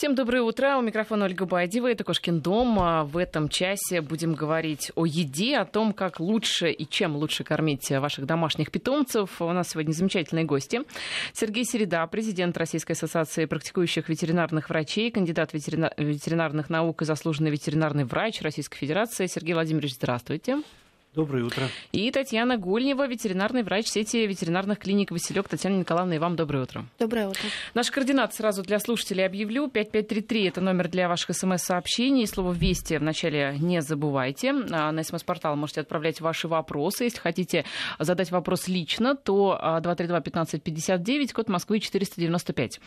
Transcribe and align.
Всем 0.00 0.14
доброе 0.14 0.40
утро. 0.40 0.78
У 0.78 0.80
микрофона 0.80 1.26
Ольга 1.26 1.44
Байдева. 1.44 1.86
Это 1.86 2.04
Кошкин 2.04 2.40
дом. 2.40 2.80
А 2.80 3.04
в 3.04 3.18
этом 3.18 3.50
часе 3.50 4.00
будем 4.00 4.32
говорить 4.32 4.90
о 4.94 5.04
еде, 5.04 5.58
о 5.58 5.66
том, 5.66 5.92
как 5.92 6.20
лучше 6.20 6.70
и 6.70 6.88
чем 6.88 7.16
лучше 7.16 7.44
кормить 7.44 7.90
ваших 7.90 8.24
домашних 8.24 8.70
питомцев. 8.70 9.42
У 9.42 9.52
нас 9.52 9.68
сегодня 9.68 9.92
замечательные 9.92 10.46
гости. 10.46 10.80
Сергей 11.34 11.66
Середа, 11.66 12.06
президент 12.06 12.56
Российской 12.56 12.92
ассоциации 12.92 13.44
практикующих 13.44 14.08
ветеринарных 14.08 14.70
врачей, 14.70 15.10
кандидат 15.10 15.52
ветеринарных 15.52 16.70
наук 16.70 17.02
и 17.02 17.04
заслуженный 17.04 17.50
ветеринарный 17.50 18.04
врач 18.04 18.40
Российской 18.40 18.78
Федерации. 18.78 19.26
Сергей 19.26 19.52
Владимирович, 19.52 19.96
здравствуйте. 19.96 20.62
Доброе 21.12 21.44
утро. 21.44 21.68
И 21.90 22.08
Татьяна 22.12 22.56
Гульнева, 22.56 23.08
ветеринарный 23.08 23.64
врач 23.64 23.88
сети 23.88 24.28
ветеринарных 24.28 24.78
клиник 24.78 25.10
«Василек». 25.10 25.48
Татьяна 25.48 25.78
Николаевна, 25.80 26.14
и 26.14 26.18
вам 26.18 26.36
доброе 26.36 26.62
утро. 26.62 26.84
Доброе 27.00 27.26
утро. 27.26 27.42
Наш 27.74 27.90
координат 27.90 28.32
сразу 28.32 28.62
для 28.62 28.78
слушателей 28.78 29.26
объявлю. 29.26 29.66
5533– 29.66 30.44
это 30.48 30.60
номер 30.60 30.86
для 30.86 31.08
ваших 31.08 31.34
смс-сообщений. 31.34 32.28
Слово 32.28 32.52
«Вести» 32.52 32.96
вначале 32.96 33.56
не 33.58 33.82
забывайте. 33.82 34.54
А 34.70 34.92
на 34.92 35.02
смс-портал 35.02 35.56
можете 35.56 35.80
отправлять 35.80 36.20
ваши 36.20 36.46
вопросы. 36.46 37.04
Если 37.04 37.18
хотите 37.18 37.64
задать 37.98 38.30
вопрос 38.30 38.68
лично, 38.68 39.16
то 39.16 39.58
232-1559, 39.82 41.32
код 41.32 41.48
Москвы 41.48 41.80
495. 41.80 42.80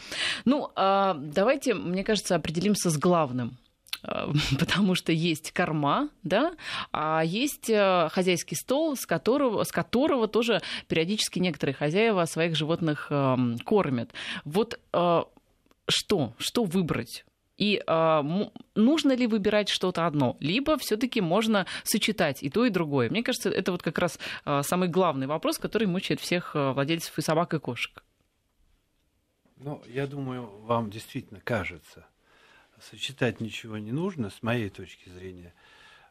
Ну, 0.46 0.72
а, 0.78 1.16
давайте, 1.16 1.74
мне 1.74 2.06
кажется, 2.06 2.36
определимся 2.36 2.90
с 2.90 2.98
главным– 2.98 3.58
потому 4.60 4.96
что 4.96 5.12
есть 5.12 5.52
корма, 5.52 6.10
да, 6.24 6.54
а 6.92 7.24
есть 7.24 7.70
э, 7.70 8.10
хозяйский 8.12 8.56
стол, 8.56 8.96
с 8.96 9.06
которого, 9.06 9.64
с 9.64 9.72
которого 9.72 10.28
тоже 10.28 10.62
периодически 10.88 11.40
некоторые 11.40 11.74
хозяева 11.74 12.26
своих 12.26 12.56
животных 12.56 13.08
эм, 13.10 13.58
кормят. 13.60 14.12
Вот 14.44 14.80
э, 14.92 15.24
что, 15.88 16.34
что 16.38 16.64
выбрать? 16.66 17.26
И 17.58 17.82
э, 17.86 18.22
нужно 18.76 19.14
ли 19.14 19.28
выбирать 19.28 19.70
что-то 19.70 20.06
одно, 20.06 20.36
либо 20.40 20.78
все-таки 20.78 21.22
можно 21.22 21.66
сочетать 21.84 22.44
и 22.44 22.50
то, 22.50 22.66
и 22.66 22.70
другое. 22.70 23.10
Мне 23.10 23.24
кажется, 23.24 23.50
это 23.50 23.72
вот 23.72 23.84
как 23.84 24.00
раз 24.00 24.20
э, 24.46 24.62
самый 24.64 24.90
главный 24.90 25.28
вопрос, 25.28 25.60
который 25.60 25.88
мучает 25.88 26.20
всех 26.20 26.56
владельцев 26.56 27.18
и 27.18 27.22
собак, 27.22 27.54
и 27.54 27.60
кошек. 27.60 28.04
Ну, 29.58 29.82
я 29.88 30.08
думаю, 30.08 30.50
вам 30.64 30.90
действительно 30.90 31.40
кажется, 31.40 32.06
сочетать 32.90 33.40
ничего 33.40 33.78
не 33.78 33.92
нужно, 33.92 34.30
с 34.30 34.44
моей 34.44 34.70
точки 34.70 35.10
зрения. 35.10 35.54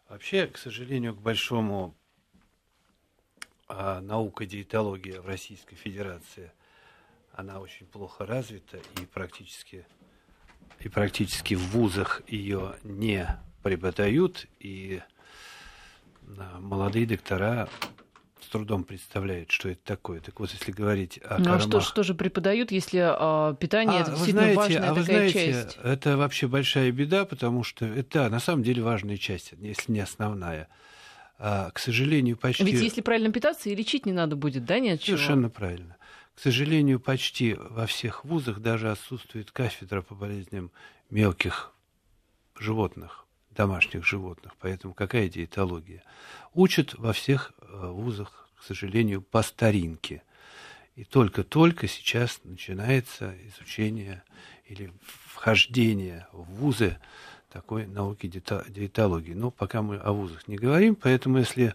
Вообще, 0.09 0.47
к 0.47 0.59
сожалению, 0.59 1.15
к 1.15 1.21
большому 1.21 1.95
а, 3.69 4.01
наука 4.01 4.47
диетология 4.47 5.21
в 5.21 5.27
Российской 5.27 5.77
Федерации, 5.77 6.53
она 7.33 7.61
очень 7.61 7.87
плохо 7.87 8.27
развита 8.27 8.79
и 9.01 9.07
практически, 9.07 9.87
и 10.81 10.89
практически 10.89 11.55
в 11.55 11.63
вузах 11.71 12.23
ее 12.27 12.77
не 12.83 13.27
преподают, 13.63 14.47
и 14.59 15.01
а, 16.39 16.61
молодые 16.61 17.07
доктора 17.07 17.69
трудом 18.47 18.85
представляет, 18.85 19.51
что 19.51 19.69
это 19.69 19.81
такое. 19.85 20.21
Так 20.21 20.41
вот, 20.41 20.51
если 20.51 20.73
говорить 20.73 21.21
о 21.25 21.39
ну, 21.39 21.45
кормах... 21.45 21.61
а 21.61 21.61
что, 21.61 21.81
что 21.81 22.03
же 22.03 22.15
преподают, 22.15 22.71
если 22.71 23.01
э, 23.01 23.57
питание 23.57 24.01
а, 24.01 24.03
это 24.03 24.11
действительно 24.13 24.53
знаете, 24.53 24.59
важная 24.59 24.91
а 24.91 24.95
вы 24.95 25.01
такая 25.01 25.31
знаете, 25.31 25.53
часть? 25.53 25.79
Это 25.83 26.17
вообще 26.17 26.47
большая 26.49 26.93
беда, 26.93 27.25
потому 27.25 27.65
что 27.65 27.85
это 27.85 28.29
на 28.29 28.41
самом 28.41 28.63
деле 28.63 28.83
важная 28.83 29.17
часть, 29.17 29.53
если 29.59 29.93
не 29.93 30.01
основная. 30.01 30.69
А, 31.39 31.71
к 31.71 31.79
сожалению, 31.79 32.37
почти... 32.37 32.65
Ведь 32.65 32.81
если 32.81 33.01
правильно 33.01 33.33
питаться, 33.33 33.69
и 33.69 33.75
лечить 33.75 34.07
не 34.07 34.13
надо 34.13 34.37
будет, 34.37 34.65
да, 34.65 34.79
нет 34.79 35.03
Совершенно 35.03 35.51
правильно. 35.51 35.97
К 36.35 36.41
сожалению, 36.41 37.01
почти 37.01 37.55
во 37.55 37.87
всех 37.87 38.25
вузах 38.25 38.61
даже 38.61 38.91
отсутствует 38.91 39.51
кафедра 39.51 40.03
по 40.03 40.15
болезням 40.15 40.71
мелких 41.11 41.73
животных, 42.59 43.27
домашних 43.51 44.07
животных. 44.07 44.53
Поэтому 44.61 44.95
какая 44.95 45.29
диетология? 45.29 46.03
Учат 46.55 46.95
во 46.95 47.13
всех 47.13 47.53
э, 47.61 47.87
вузах 47.91 48.42
к 48.63 48.65
сожалению, 48.65 49.23
по 49.23 49.43
старинке. 49.43 50.23
И 50.95 51.03
только-только 51.03 51.89
сейчас 51.89 52.41
начинается 52.45 53.35
изучение 53.49 54.23
или 54.67 54.93
вхождение 55.27 56.29
в 56.31 56.45
вузы 56.45 56.97
такой 57.51 57.89
науки 57.89 58.29
диетологии. 58.29 59.33
Но 59.33 59.51
пока 59.51 59.83
мы 59.83 59.97
о 59.97 60.13
вузах 60.13 60.47
не 60.47 60.57
говорим, 60.57 60.95
поэтому 60.95 61.39
если 61.39 61.75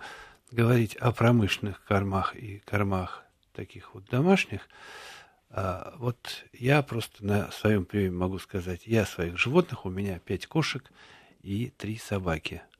говорить 0.52 0.96
о 0.96 1.12
промышленных 1.12 1.84
кормах 1.84 2.38
и 2.38 2.60
кормах 2.60 3.26
таких 3.54 3.94
вот 3.94 4.06
домашних, 4.06 4.62
а, 5.50 5.94
вот 5.98 6.46
я 6.54 6.82
просто 6.84 7.26
на 7.26 7.52
своем 7.52 7.84
примере 7.84 8.12
могу 8.12 8.40
сказать, 8.40 8.84
я 8.86 9.06
своих 9.06 9.38
животных, 9.38 9.86
у 9.86 9.90
меня 9.90 10.20
пять 10.20 10.48
кошек 10.48 10.90
и 11.44 11.70
три 11.78 11.98
собаки– 11.98 12.62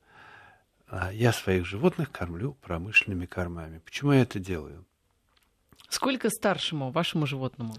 а 0.90 1.12
я 1.12 1.32
своих 1.32 1.66
животных 1.66 2.10
кормлю 2.10 2.54
промышленными 2.62 3.26
кормами. 3.26 3.80
Почему 3.84 4.12
я 4.12 4.22
это 4.22 4.38
делаю? 4.38 4.84
Сколько 5.88 6.30
старшему 6.30 6.90
вашему 6.90 7.26
животному? 7.26 7.74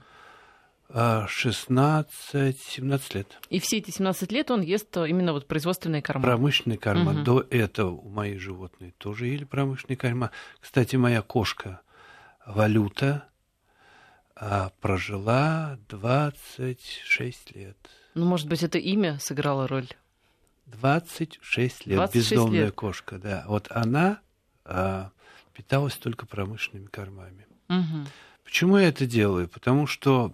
16-17 0.91 2.07
а, 2.23 3.17
лет. 3.17 3.37
И 3.49 3.59
все 3.59 3.77
эти 3.77 3.91
17 3.91 4.31
лет 4.31 4.49
он 4.49 4.61
ест 4.61 4.97
именно 4.97 5.33
вот 5.33 5.47
производственные 5.47 6.01
корма? 6.01 6.23
Промышленные 6.23 6.79
корма. 6.79 7.11
Угу. 7.11 7.21
До 7.21 7.45
этого 7.51 7.91
у 7.91 8.09
моих 8.09 8.39
животных 8.41 8.93
тоже 8.97 9.27
ели 9.27 9.43
промышленные 9.43 9.97
корма. 9.97 10.31
Кстати, 10.59 10.95
моя 10.95 11.21
кошка 11.21 11.81
Валюта 12.47 13.25
а, 14.35 14.71
прожила 14.81 15.77
26 15.89 17.55
лет. 17.55 17.77
Ну, 18.15 18.25
может 18.25 18.47
быть, 18.47 18.63
это 18.63 18.79
имя 18.79 19.19
сыграло 19.19 19.67
роль? 19.67 19.89
26 20.72 21.85
лет, 21.88 21.97
26 21.97 22.31
бездомная 22.31 22.66
лет. 22.66 22.75
кошка, 22.75 23.18
да. 23.18 23.46
Вот 23.47 23.68
она 23.69 24.19
а, 24.66 25.12
питалась 25.53 25.96
только 25.96 26.25
промышленными 26.25 26.88
кормами. 26.88 27.47
Угу. 27.69 28.07
Почему 28.44 28.78
я 28.78 28.88
это 28.88 29.06
делаю? 29.06 29.47
Потому 29.47 29.88
что 29.88 30.34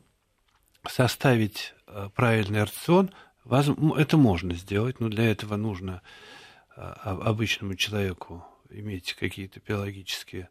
составить 0.87 1.73
а, 1.87 2.09
правильный 2.09 2.63
рацион, 2.63 3.11
это 3.45 4.17
можно 4.17 4.53
сделать, 4.55 4.99
но 4.99 5.09
для 5.09 5.31
этого 5.31 5.55
нужно 5.55 6.01
а, 6.75 7.19
обычному 7.23 7.75
человеку 7.75 8.45
иметь 8.69 9.13
какие-то 9.13 9.59
биологические, 9.65 10.49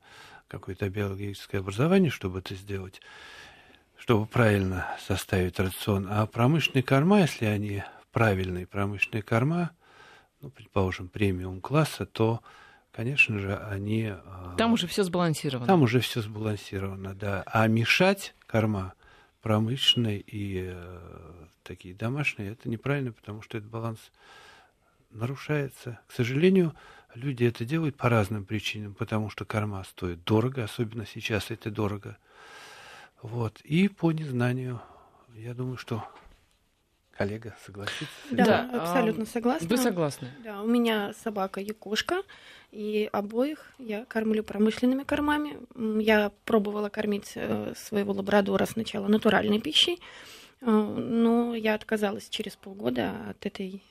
какое-то 0.49 0.89
биологическое 0.89 1.61
образование, 1.61 2.11
чтобы 2.11 2.39
это 2.39 2.55
сделать, 2.55 3.01
чтобы 3.97 4.27
правильно 4.27 4.97
составить 5.07 5.59
рацион. 5.59 6.07
А 6.11 6.27
промышленные 6.27 6.83
корма, 6.83 7.21
если 7.21 7.47
они 7.47 7.83
правильные 8.15 8.67
промышленные 8.67 9.23
корма, 9.23 9.73
ну, 10.41 10.49
предположим, 10.49 11.09
премиум 11.09 11.61
класса, 11.61 12.07
то, 12.07 12.41
конечно 12.93 13.39
же, 13.41 13.57
они... 13.57 14.13
А, 14.15 14.55
там 14.57 14.73
уже 14.73 14.87
все 14.87 15.03
сбалансировано. 15.03 15.67
Там 15.67 15.83
уже 15.83 16.01
все 16.01 16.23
сбалансировано, 16.23 17.15
да. 17.15 17.43
А 17.47 17.67
мешать 17.67 18.35
корма 18.47 18.95
промышленные 19.43 20.21
и 20.21 20.71
э, 20.73 21.47
такие 21.65 21.95
домашние, 21.95 22.53
это 22.53 22.69
неправильно, 22.69 23.13
потому 23.13 23.43
что 23.43 23.59
этот 23.59 23.69
баланс 23.69 23.99
нарушается. 25.11 25.99
К 26.07 26.13
сожалению, 26.13 26.73
люди 27.15 27.45
это 27.45 27.65
делают 27.65 27.97
по 27.97 28.09
разным 28.09 28.45
причинам, 28.45 28.95
потому 28.95 29.29
что 29.29 29.45
корма 29.45 29.83
стоит 29.83 30.25
дорого, 30.25 30.63
особенно 30.63 31.05
сейчас 31.05 31.51
это 31.51 31.71
дорого. 31.71 32.17
Вот. 33.23 33.61
И 33.63 33.89
по 33.89 34.13
незнанию. 34.13 34.81
Я 35.35 35.53
думаю, 35.53 35.79
что 35.79 36.05
коллега 37.17 37.57
согласится? 37.65 38.07
Да, 38.31 38.45
да, 38.45 38.83
абсолютно 38.83 39.27
согласна. 39.27 39.69
Вы 39.69 39.77
согласны? 39.77 40.29
Да, 40.43 40.63
у 40.63 40.67
меня 40.67 41.13
собака 41.23 41.61
и 41.61 41.73
кошка, 41.73 42.23
и 42.73 43.09
обоих 43.13 43.73
я 43.79 44.05
кормлю 44.05 44.43
промышленными 44.43 45.05
кормами. 45.05 45.57
Я 46.01 46.33
пробовала 46.45 46.89
кормить 46.89 47.33
э, 47.37 47.73
своего 47.77 48.13
лабрадора 48.13 48.67
сначала 48.67 49.07
натуральной 49.07 49.61
пищей, 49.61 50.01
э, 50.61 50.67
но 50.67 51.55
я 51.55 51.75
отказалась 51.75 52.29
через 52.29 52.57
полгода 52.57 53.13
от 53.31 53.47
этой 53.47 53.83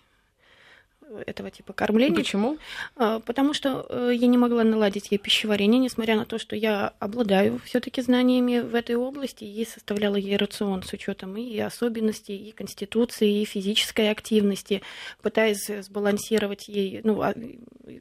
этого 1.18 1.52
типа 1.52 1.74
кормления. 1.74 2.16
Почему? 2.16 2.58
А, 2.96 3.20
потому 3.20 3.54
что 3.54 3.86
э, 3.90 4.12
я 4.16 4.28
не 4.28 4.38
могла 4.38 4.64
наладить 4.64 5.12
ей 5.12 5.18
пищеварение, 5.18 5.80
несмотря 5.80 6.16
на 6.16 6.26
то, 6.26 6.38
что 6.38 6.56
я 6.56 6.94
обладаю 7.00 7.60
все-таки 7.66 8.02
знаниями 8.02 8.60
в 8.60 8.76
этой 8.76 8.96
области 8.96 9.44
и 9.44 9.66
составляла 9.66 10.16
ей 10.16 10.38
рацион 10.38 10.84
с 10.84 10.94
учетом 10.94 11.38
и 11.38 11.60
особенностей, 11.60 12.38
и 12.38 12.52
конституции, 12.52 13.42
и 13.42 13.46
физической 13.46 14.10
активности, 14.12 14.82
пытаясь 15.22 15.66
сбалансировать 15.66 16.68
ей, 16.68 17.02
ну, 17.04 17.22
а, 17.22 17.34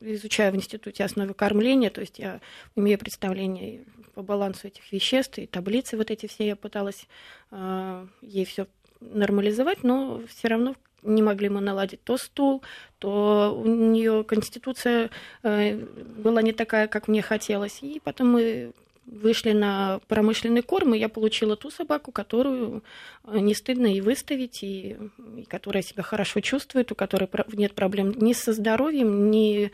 изучая 0.00 0.52
в 0.52 0.56
институте 0.56 1.04
основы 1.04 1.34
кормления, 1.34 1.90
то 1.90 2.00
есть 2.00 2.18
я 2.18 2.40
имею 2.76 2.98
представление 2.98 3.84
по 4.14 4.22
балансу 4.22 4.68
этих 4.68 4.92
веществ, 4.92 5.38
и 5.38 5.46
таблицы 5.46 5.96
вот 5.96 6.10
эти 6.10 6.26
все 6.26 6.46
я 6.48 6.56
пыталась 6.56 7.06
э, 7.50 8.06
ей 8.20 8.44
все 8.44 8.66
нормализовать, 9.00 9.82
но 9.82 10.22
все 10.28 10.48
равно 10.48 10.74
не 11.02 11.22
могли 11.22 11.48
мы 11.48 11.60
наладить 11.60 12.02
то 12.04 12.16
стул, 12.16 12.62
то 12.98 13.54
у 13.56 13.66
нее 13.66 14.24
конституция 14.24 15.10
э, 15.42 15.76
была 15.76 16.42
не 16.42 16.52
такая, 16.52 16.86
как 16.86 17.08
мне 17.08 17.22
хотелось. 17.22 17.82
И 17.82 18.00
потом 18.00 18.32
мы 18.32 18.72
вышли 19.06 19.52
на 19.52 20.00
промышленный 20.08 20.62
корм, 20.62 20.94
и 20.94 20.98
я 20.98 21.08
получила 21.08 21.56
ту 21.56 21.70
собаку, 21.70 22.12
которую 22.12 22.82
э, 23.24 23.38
не 23.38 23.54
стыдно 23.54 23.86
и 23.86 24.00
выставить, 24.00 24.62
и, 24.62 24.96
и 25.36 25.44
которая 25.44 25.82
себя 25.82 26.02
хорошо 26.02 26.40
чувствует, 26.40 26.92
у 26.92 26.94
которой 26.94 27.28
нет 27.52 27.74
проблем 27.74 28.12
ни 28.16 28.32
со 28.32 28.52
здоровьем, 28.52 29.30
ни 29.30 29.72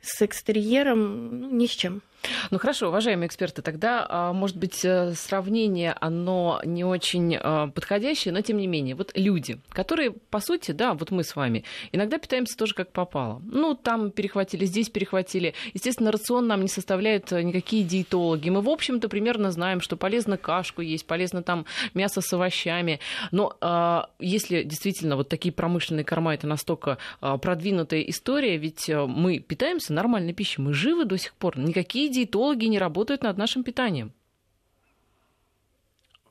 с 0.00 0.22
экстерьером, 0.22 1.40
ну, 1.40 1.50
ни 1.50 1.66
с 1.66 1.70
чем. 1.70 2.02
Ну 2.50 2.58
хорошо, 2.58 2.88
уважаемые 2.88 3.28
эксперты, 3.28 3.62
тогда, 3.62 4.06
а, 4.08 4.32
может 4.32 4.56
быть, 4.56 4.84
э, 4.84 5.12
сравнение, 5.14 5.94
оно 6.00 6.60
не 6.64 6.84
очень 6.84 7.36
а, 7.36 7.68
подходящее, 7.68 8.32
но 8.34 8.40
тем 8.40 8.56
не 8.56 8.66
менее, 8.66 8.94
вот 8.94 9.12
люди, 9.14 9.58
которые, 9.70 10.10
по 10.10 10.40
сути, 10.40 10.72
да, 10.72 10.94
вот 10.94 11.10
мы 11.10 11.24
с 11.24 11.36
вами, 11.36 11.64
иногда 11.92 12.18
питаемся 12.18 12.56
тоже 12.56 12.74
как 12.74 12.92
попало. 12.92 13.40
Ну, 13.44 13.74
там 13.74 14.10
перехватили, 14.10 14.64
здесь 14.64 14.88
перехватили. 14.90 15.54
Естественно, 15.74 16.10
рацион 16.10 16.46
нам 16.46 16.62
не 16.62 16.68
составляют 16.68 17.32
э, 17.32 17.42
никакие 17.42 17.84
диетологи. 17.84 18.50
Мы, 18.50 18.60
в 18.60 18.68
общем-то, 18.68 19.08
примерно 19.08 19.50
знаем, 19.50 19.80
что 19.80 19.96
полезно 19.96 20.36
кашку 20.36 20.82
есть, 20.82 21.06
полезно 21.06 21.42
там 21.42 21.66
мясо 21.94 22.20
с 22.20 22.32
овощами. 22.32 23.00
Но 23.30 23.56
а, 23.60 24.10
если 24.18 24.62
действительно 24.62 25.16
вот 25.16 25.28
такие 25.28 25.52
промышленные 25.52 26.04
корма, 26.04 26.34
это 26.34 26.46
настолько 26.46 26.98
продвинутая 27.20 28.00
история, 28.02 28.56
ведь 28.56 28.88
э, 28.88 29.06
мы 29.06 29.38
питаемся 29.38 29.92
нормальной 29.92 30.32
пищей, 30.32 30.60
мы 30.60 30.72
живы 30.72 31.04
до 31.04 31.16
сих 31.16 31.34
пор. 31.34 31.58
Никакие 31.58 32.07
диетологи 32.08 32.66
не 32.66 32.78
работают 32.78 33.22
над 33.22 33.36
нашим 33.36 33.64
питанием. 33.64 34.12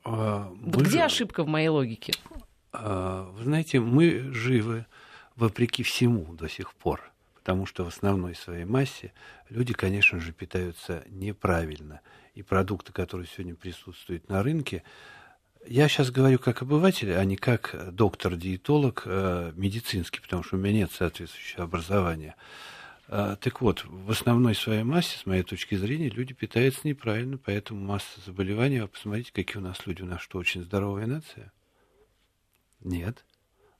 А, 0.04 0.52
вот 0.60 0.82
где 0.82 0.98
же... 0.98 1.04
ошибка 1.04 1.44
в 1.44 1.48
моей 1.48 1.68
логике? 1.68 2.12
А, 2.72 3.30
вы 3.32 3.44
знаете, 3.44 3.80
мы 3.80 4.32
живы 4.32 4.86
вопреки 5.36 5.82
всему 5.82 6.34
до 6.34 6.48
сих 6.48 6.74
пор, 6.74 7.12
потому 7.34 7.66
что 7.66 7.84
в 7.84 7.88
основной 7.88 8.34
своей 8.34 8.64
массе 8.64 9.12
люди, 9.48 9.72
конечно 9.72 10.20
же, 10.20 10.32
питаются 10.32 11.04
неправильно. 11.08 12.00
И 12.34 12.42
продукты, 12.42 12.92
которые 12.92 13.26
сегодня 13.26 13.54
присутствуют 13.54 14.28
на 14.28 14.42
рынке, 14.42 14.82
я 15.66 15.88
сейчас 15.88 16.10
говорю 16.10 16.38
как 16.38 16.62
обыватель, 16.62 17.12
а 17.14 17.24
не 17.24 17.36
как 17.36 17.74
доктор-диетолог 17.92 19.02
э, 19.04 19.52
медицинский, 19.56 20.20
потому 20.20 20.42
что 20.42 20.56
у 20.56 20.58
меня 20.58 20.72
нет 20.72 20.92
соответствующего 20.92 21.64
образования. 21.64 22.36
А, 23.10 23.36
так 23.36 23.62
вот, 23.62 23.84
в 23.86 24.10
основной 24.10 24.54
своей 24.54 24.82
массе, 24.82 25.16
с 25.16 25.24
моей 25.24 25.42
точки 25.42 25.74
зрения, 25.76 26.10
люди 26.10 26.34
питаются 26.34 26.86
неправильно, 26.86 27.38
поэтому 27.38 27.80
масса 27.80 28.20
заболеваний. 28.24 28.78
А 28.78 28.86
посмотрите, 28.86 29.32
какие 29.32 29.56
у 29.56 29.64
нас 29.64 29.86
люди. 29.86 30.02
У 30.02 30.06
нас 30.06 30.20
что, 30.20 30.38
очень 30.38 30.62
здоровая 30.62 31.06
нация? 31.06 31.50
Нет. 32.80 33.24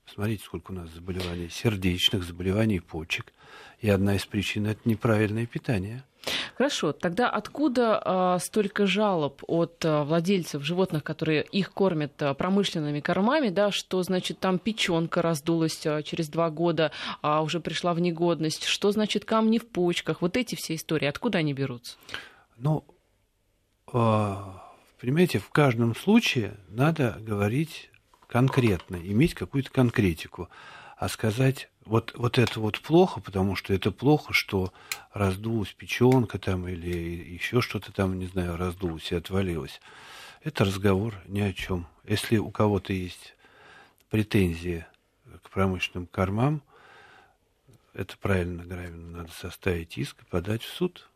Посмотрите, 0.06 0.42
сколько 0.42 0.70
у 0.70 0.74
нас 0.74 0.88
заболеваний 0.90 1.50
сердечных, 1.50 2.24
заболеваний 2.24 2.80
почек. 2.80 3.34
И 3.80 3.90
одна 3.90 4.16
из 4.16 4.24
причин– 4.24 4.66
это 4.66 4.80
неправильное 4.88 5.44
питание. 5.44 6.04
Хорошо, 6.56 6.92
тогда 6.92 7.30
откуда 7.30 8.02
э, 8.04 8.38
столько 8.40 8.86
жалоб 8.86 9.42
от 9.46 9.84
э, 9.84 10.02
владельцев 10.02 10.62
животных, 10.62 11.04
которые 11.04 11.42
их 11.44 11.72
кормят 11.72 12.20
э, 12.20 12.34
промышленными 12.34 13.00
кормами, 13.00 13.48
да, 13.48 13.70
что 13.70 14.02
значит 14.02 14.38
там 14.40 14.58
печенка 14.58 15.22
раздулась 15.22 15.86
э, 15.86 16.02
через 16.02 16.28
два 16.28 16.50
года, 16.50 16.90
а 17.22 17.42
уже 17.42 17.60
пришла 17.60 17.94
в 17.94 18.00
негодность, 18.00 18.64
что 18.64 18.90
значит 18.90 19.24
камни 19.24 19.58
в 19.58 19.68
почках, 19.68 20.20
вот 20.20 20.36
эти 20.36 20.54
все 20.54 20.74
истории, 20.74 21.06
откуда 21.06 21.38
они 21.38 21.52
берутся? 21.52 21.96
Ну, 22.56 22.84
э, 23.92 24.34
понимаете, 25.00 25.38
в 25.38 25.50
каждом 25.50 25.94
случае 25.94 26.56
надо 26.68 27.16
говорить 27.20 27.90
конкретно, 28.26 28.96
иметь 28.96 29.34
какую-то 29.34 29.70
конкретику, 29.70 30.48
а 30.96 31.08
сказать 31.08 31.70
вот, 31.88 32.12
вот 32.14 32.38
это 32.38 32.60
вот 32.60 32.80
плохо, 32.80 33.20
потому 33.20 33.56
что 33.56 33.72
это 33.72 33.90
плохо, 33.90 34.32
что 34.32 34.72
раздулась 35.12 35.72
печенка 35.72 36.38
там 36.38 36.68
или 36.68 36.90
еще 36.90 37.60
что-то 37.60 37.92
там, 37.92 38.18
не 38.18 38.26
знаю, 38.26 38.56
раздулось 38.56 39.10
и 39.10 39.16
отвалилось. 39.16 39.80
Это 40.42 40.64
разговор 40.64 41.14
ни 41.26 41.40
о 41.40 41.52
чем. 41.52 41.86
Если 42.04 42.36
у 42.36 42.50
кого-то 42.50 42.92
есть 42.92 43.34
претензии 44.10 44.86
к 45.42 45.50
промышленным 45.50 46.06
кормам, 46.06 46.62
это 47.94 48.16
правильно, 48.18 48.64
правильно, 48.64 49.18
надо 49.18 49.32
составить 49.32 49.96
иск 49.98 50.22
и 50.22 50.24
подать 50.26 50.62
в 50.62 50.72
суд. 50.72 51.08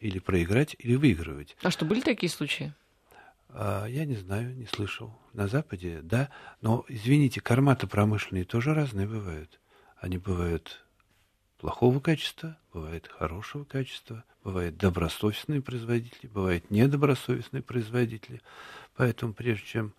Или 0.00 0.20
проиграть, 0.20 0.76
или 0.78 0.94
выигрывать. 0.94 1.56
А 1.62 1.70
что, 1.72 1.84
были 1.84 2.00
такие 2.00 2.30
случаи? 2.30 2.72
А, 3.48 3.86
я 3.86 4.04
не 4.04 4.14
знаю, 4.14 4.54
не 4.54 4.66
слышал. 4.66 5.12
На 5.32 5.48
Западе, 5.48 6.00
да. 6.02 6.30
Но, 6.60 6.84
извините, 6.88 7.40
корма-то 7.40 7.88
промышленные 7.88 8.44
тоже 8.44 8.74
разные 8.74 9.08
бывают. 9.08 9.58
Они 10.00 10.18
бывают 10.18 10.84
плохого 11.58 12.00
качества, 12.00 12.56
бывают 12.72 13.08
хорошего 13.08 13.64
качества, 13.64 14.24
бывают 14.44 14.76
добросовестные 14.76 15.60
производители, 15.60 16.28
бывают 16.28 16.70
недобросовестные 16.70 17.62
производители. 17.62 18.40
Поэтому 18.96 19.32
прежде 19.32 19.66
чем 19.66 19.94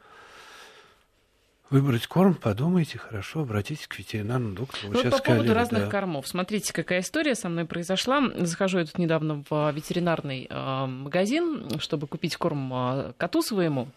выбрать 1.69 2.07
корм, 2.07 2.33
подумайте 2.33 2.97
хорошо, 2.97 3.41
обратитесь 3.41 3.87
к 3.87 3.99
ветеринарному 3.99 4.55
доктору. 4.55 4.91
Ну, 4.91 4.93
вот 4.93 5.03
по 5.03 5.17
сказали, 5.17 5.37
поводу 5.39 5.53
разных 5.53 5.83
да. 5.83 5.89
кормов. 5.89 6.27
Смотрите, 6.27 6.73
какая 6.73 7.01
история 7.01 7.35
со 7.35 7.49
мной 7.49 7.65
произошла. 7.65 8.21
Захожу 8.37 8.79
я 8.79 8.85
тут 8.85 8.97
недавно 8.97 9.43
в 9.49 9.71
ветеринарный 9.71 10.47
э, 10.49 10.85
магазин, 10.85 11.79
чтобы 11.79 12.07
купить 12.07 12.37
корм 12.37 12.71
э, 12.73 13.13
коту 13.17 13.41
своему 13.41 13.89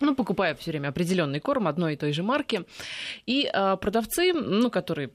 ну, 0.00 0.14
покупаю 0.14 0.56
все 0.56 0.70
время 0.70 0.88
определенный 0.88 1.40
корм 1.40 1.66
одной 1.66 1.94
и 1.94 1.96
той 1.96 2.12
же 2.12 2.22
марки. 2.22 2.64
И 3.26 3.50
э, 3.52 3.76
продавцы, 3.80 4.32
ну, 4.32 4.70
которые 4.70 5.10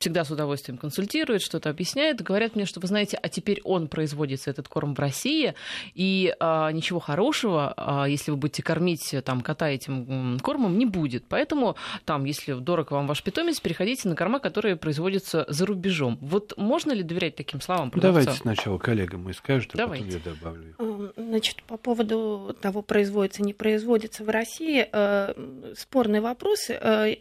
всегда 0.00 0.24
с 0.24 0.30
удовольствием 0.30 0.78
консультируют, 0.78 1.42
что-то 1.42 1.68
объясняют, 1.68 2.22
говорят 2.22 2.56
мне, 2.56 2.64
что 2.64 2.80
вы 2.80 2.88
знаете, 2.88 3.18
а 3.22 3.28
теперь 3.28 3.60
он 3.64 3.86
производится, 3.86 4.50
этот 4.50 4.66
корм 4.66 4.94
в 4.94 4.98
России, 4.98 5.54
и 5.94 6.34
э, 6.40 6.70
ничего 6.72 7.00
хорошего, 7.00 7.74
э, 7.76 8.10
если 8.10 8.30
вы 8.30 8.38
будете 8.38 8.62
кормить 8.62 9.14
там 9.24 9.42
кота 9.42 9.68
этим 9.68 10.38
кормом, 10.40 10.78
не 10.78 10.86
будет. 10.86 11.24
Поэтому 11.28 11.76
там, 12.06 12.24
если 12.24 12.54
дорог 12.54 12.90
вам 12.90 13.06
ваш 13.06 13.22
питомец, 13.22 13.60
переходите 13.60 14.08
на 14.08 14.16
корма, 14.16 14.40
которые 14.40 14.76
производятся 14.76 15.44
за 15.48 15.66
рубежом. 15.66 16.16
Вот 16.22 16.54
можно 16.56 16.92
ли 16.92 17.02
доверять 17.02 17.36
таким 17.36 17.60
словам 17.60 17.90
продавца? 17.90 18.20
Давайте 18.20 18.40
сначала 18.40 18.78
коллегам 18.78 19.24
мы 19.24 19.34
скажем, 19.34 19.70
а 19.74 19.76
Давайте. 19.76 20.04
потом 20.04 20.18
я 20.18 20.30
добавлю. 20.32 21.12
Значит, 21.16 21.62
по 21.64 21.76
поводу 21.76 22.56
того, 22.58 22.80
производится, 22.80 23.42
не 23.42 23.52
производится 23.52 24.24
в 24.24 24.30
России, 24.30 24.88
э, 24.90 25.34
спорный 25.76 26.20
вопрос. 26.20 26.70
Э, 26.70 27.16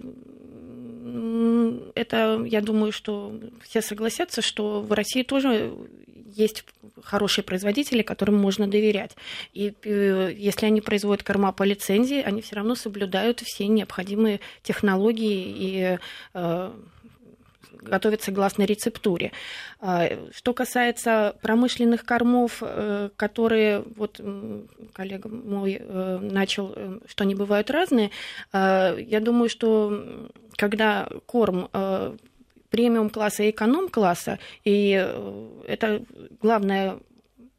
это, 1.95 2.44
я 2.45 2.61
думаю, 2.61 2.91
что 2.91 3.33
все 3.63 3.81
согласятся, 3.81 4.41
что 4.41 4.81
в 4.81 4.91
России 4.91 5.23
тоже 5.23 5.73
есть 6.35 6.63
хорошие 7.03 7.44
производители, 7.44 8.01
которым 8.01 8.35
можно 8.35 8.67
доверять. 8.67 9.15
И 9.53 9.73
э, 9.83 10.33
если 10.35 10.65
они 10.65 10.81
производят 10.81 11.23
корма 11.23 11.51
по 11.51 11.63
лицензии, 11.63 12.21
они 12.21 12.41
все 12.41 12.56
равно 12.56 12.75
соблюдают 12.75 13.41
все 13.41 13.67
необходимые 13.67 14.39
технологии 14.63 15.45
и 15.57 15.97
э, 16.33 16.71
готовят 17.81 18.21
согласно 18.21 18.64
рецептуре. 18.64 19.31
А, 19.80 20.09
что 20.31 20.54
касается 20.54 21.36
промышленных 21.42 22.06
кормов, 22.06 22.62
э, 22.62 23.09
которые, 23.16 23.83
вот 23.95 24.19
коллега 24.94 25.30
мой 25.30 25.78
э, 25.80 26.19
начал, 26.21 26.74
э, 26.76 27.00
что 27.06 27.24
они 27.24 27.36
бывают 27.36 27.69
разные, 27.69 28.12
я 28.54 29.19
думаю, 29.21 29.50
что 29.50 30.30
когда 30.56 31.07
корм 31.26 31.69
премиум-класса 32.69 33.44
и 33.44 33.52
эконом-класса, 33.52 34.40
и 34.64 34.90
это 35.68 36.04
главное 36.42 37.00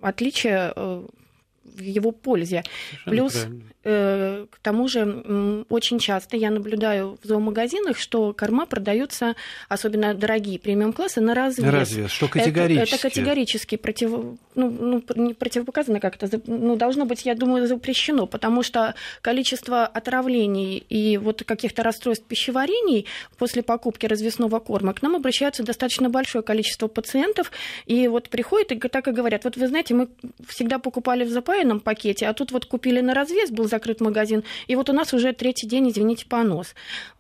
отличие 0.01 0.73
в 0.77 1.81
его 1.81 2.13
пользе. 2.13 2.63
Совершенно 3.05 3.11
Плюс 3.11 3.33
правильно. 3.33 3.65
Э, 3.83 4.47
к 4.51 4.59
тому 4.59 4.89
же 4.89 5.65
очень 5.71 5.99
часто 5.99 6.37
я 6.37 6.51
наблюдаю 6.51 7.19
в 7.23 7.27
зоомагазинах, 7.27 7.99
что 7.99 8.35
корма 8.35 8.67
продаются, 8.67 9.37
особенно 9.71 10.13
дорогие 10.13 10.59
премиум-классы, 10.59 11.23
на 11.23 11.35
развес. 11.35 11.65
На 11.65 11.73
развес, 11.73 12.11
что 12.11 12.29
категорически. 12.29 12.83
Это, 12.83 12.95
это 12.97 13.03
категорически 13.03 13.77
против, 13.77 14.11
ну, 14.55 14.71
ну, 14.71 15.03
не 15.15 15.33
противопоказано 15.33 15.99
как-то, 15.99 16.29
ну, 16.47 16.77
должно 16.77 17.07
быть, 17.07 17.25
я 17.25 17.35
думаю, 17.35 17.67
запрещено, 17.67 18.27
потому 18.27 18.63
что 18.63 18.95
количество 19.23 19.87
отравлений 19.87 20.77
и 20.77 21.17
вот 21.17 21.43
каких-то 21.45 21.83
расстройств 21.83 22.27
пищеварений 22.27 23.07
после 23.39 23.63
покупки 23.63 24.05
развесного 24.05 24.59
корма 24.59 24.93
к 24.93 25.01
нам 25.01 25.17
обращаются 25.17 25.63
достаточно 25.63 26.11
большое 26.11 26.45
количество 26.45 26.87
пациентов, 26.87 27.51
и 27.87 28.09
вот 28.09 28.29
приходят 28.29 28.73
и 28.73 28.79
так 28.79 29.09
и 29.09 29.13
говорят, 29.13 29.45
вот 29.45 29.57
вы 29.57 29.69
знаете, 29.69 29.95
мы 29.95 30.09
всегда 30.47 30.79
покупали 30.79 31.25
в 31.25 31.31
запаянном 31.31 31.81
пакете, 31.81 32.27
а 32.27 32.35
тут 32.35 32.53
вот 32.53 32.67
купили 32.67 33.01
на 33.01 33.15
развес, 33.15 33.51
был 33.51 33.70
закрыт 33.71 34.01
магазин, 34.01 34.45
и 34.67 34.77
вот 34.77 34.91
у 34.91 34.93
нас 34.93 35.15
уже 35.15 35.33
третий 35.33 35.67
день, 35.67 35.89
извините, 35.89 36.27
понос. 36.27 36.75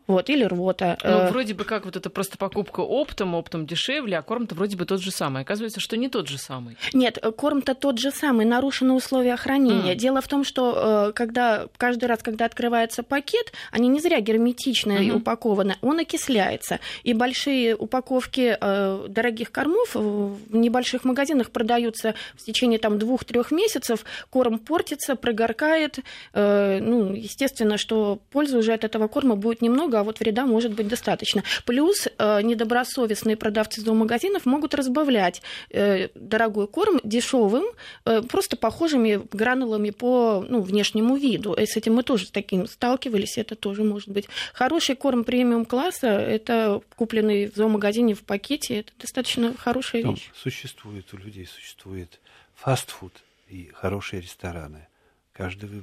Вот, 0.06 0.28
или 0.28 0.42
рвота. 0.42 0.98
Ну, 1.04 1.10
э, 1.10 1.30
вроде 1.30 1.54
бы 1.54 1.64
как 1.64 1.84
вот 1.84 1.96
это 1.96 2.10
просто 2.10 2.36
покупка 2.36 2.80
оптом, 2.80 3.34
оптом 3.36 3.64
дешевле, 3.64 4.18
а 4.18 4.22
корм-то 4.22 4.56
вроде 4.56 4.76
бы 4.76 4.84
тот 4.84 5.00
же 5.00 5.12
самый. 5.12 5.42
Оказывается, 5.42 5.78
что 5.78 5.96
не 5.96 6.08
тот 6.08 6.26
же 6.28 6.36
самый. 6.36 6.76
Нет, 6.92 7.18
э, 7.22 7.30
корм-то 7.30 7.74
тот 7.74 7.98
же 7.98 8.10
самый, 8.10 8.44
нарушены 8.44 8.92
условия 8.92 9.36
хранения. 9.36 9.94
Mm. 9.94 9.98
Дело 9.98 10.20
в 10.20 10.26
том, 10.26 10.42
что 10.42 11.10
э, 11.10 11.12
когда 11.12 11.68
каждый 11.76 12.06
раз, 12.06 12.22
когда 12.22 12.46
открывается 12.46 13.04
пакет, 13.04 13.52
они 13.70 13.86
не 13.86 14.00
зря 14.00 14.20
герметично 14.20 14.92
mm-hmm. 14.92 15.16
упакованы, 15.16 15.76
он 15.80 16.00
окисляется. 16.00 16.80
И 17.04 17.14
большие 17.14 17.76
упаковки 17.76 18.58
дорогих 18.60 19.52
кормов 19.52 19.94
в 19.94 20.56
небольших 20.56 21.04
магазинах 21.04 21.50
продаются 21.50 22.14
в 22.34 22.42
течение 22.42 22.78
там 22.78 22.98
двух-трех 22.98 23.52
месяцев, 23.52 24.04
корм 24.30 24.58
портится, 24.58 25.14
прогоркает. 25.14 26.00
Ну, 26.34 27.12
естественно, 27.12 27.78
что 27.78 28.20
пользы 28.30 28.58
уже 28.58 28.72
от 28.72 28.84
этого 28.84 29.08
корма 29.08 29.36
будет 29.36 29.62
немного, 29.62 29.99
а 30.00 30.02
вот 30.02 30.20
вреда 30.20 30.46
может 30.46 30.72
быть 30.72 30.88
достаточно. 30.88 31.44
Плюс 31.64 32.08
э, 32.18 32.42
недобросовестные 32.42 33.36
продавцы 33.36 33.80
зоомагазинов 33.80 34.46
могут 34.46 34.74
разбавлять 34.74 35.42
э, 35.70 36.08
дорогой 36.14 36.66
корм 36.66 37.00
дешевым, 37.04 37.64
э, 38.04 38.22
просто 38.22 38.56
похожими 38.56 39.20
гранулами 39.30 39.90
по 39.90 40.44
ну, 40.48 40.62
внешнему 40.62 41.16
виду. 41.16 41.52
И 41.52 41.66
с 41.66 41.76
этим 41.76 41.94
мы 41.94 42.02
тоже 42.02 42.26
с 42.26 42.30
таким 42.30 42.66
сталкивались, 42.66 43.38
это 43.38 43.54
тоже 43.54 43.84
может 43.84 44.08
быть. 44.08 44.28
Хороший 44.54 44.96
корм 44.96 45.24
премиум 45.24 45.64
класса, 45.64 46.08
это 46.08 46.80
купленный 46.96 47.50
в 47.50 47.56
зоомагазине 47.56 48.14
в 48.14 48.22
пакете, 48.22 48.80
это 48.80 48.92
достаточно 48.98 49.54
хорошая 49.56 50.02
Там 50.02 50.14
вещь. 50.14 50.30
Существует 50.34 51.12
у 51.12 51.18
людей, 51.18 51.46
существует 51.46 52.20
фастфуд 52.54 53.12
и 53.48 53.70
хорошие 53.74 54.22
рестораны. 54.22 54.86
Каждый 55.32 55.82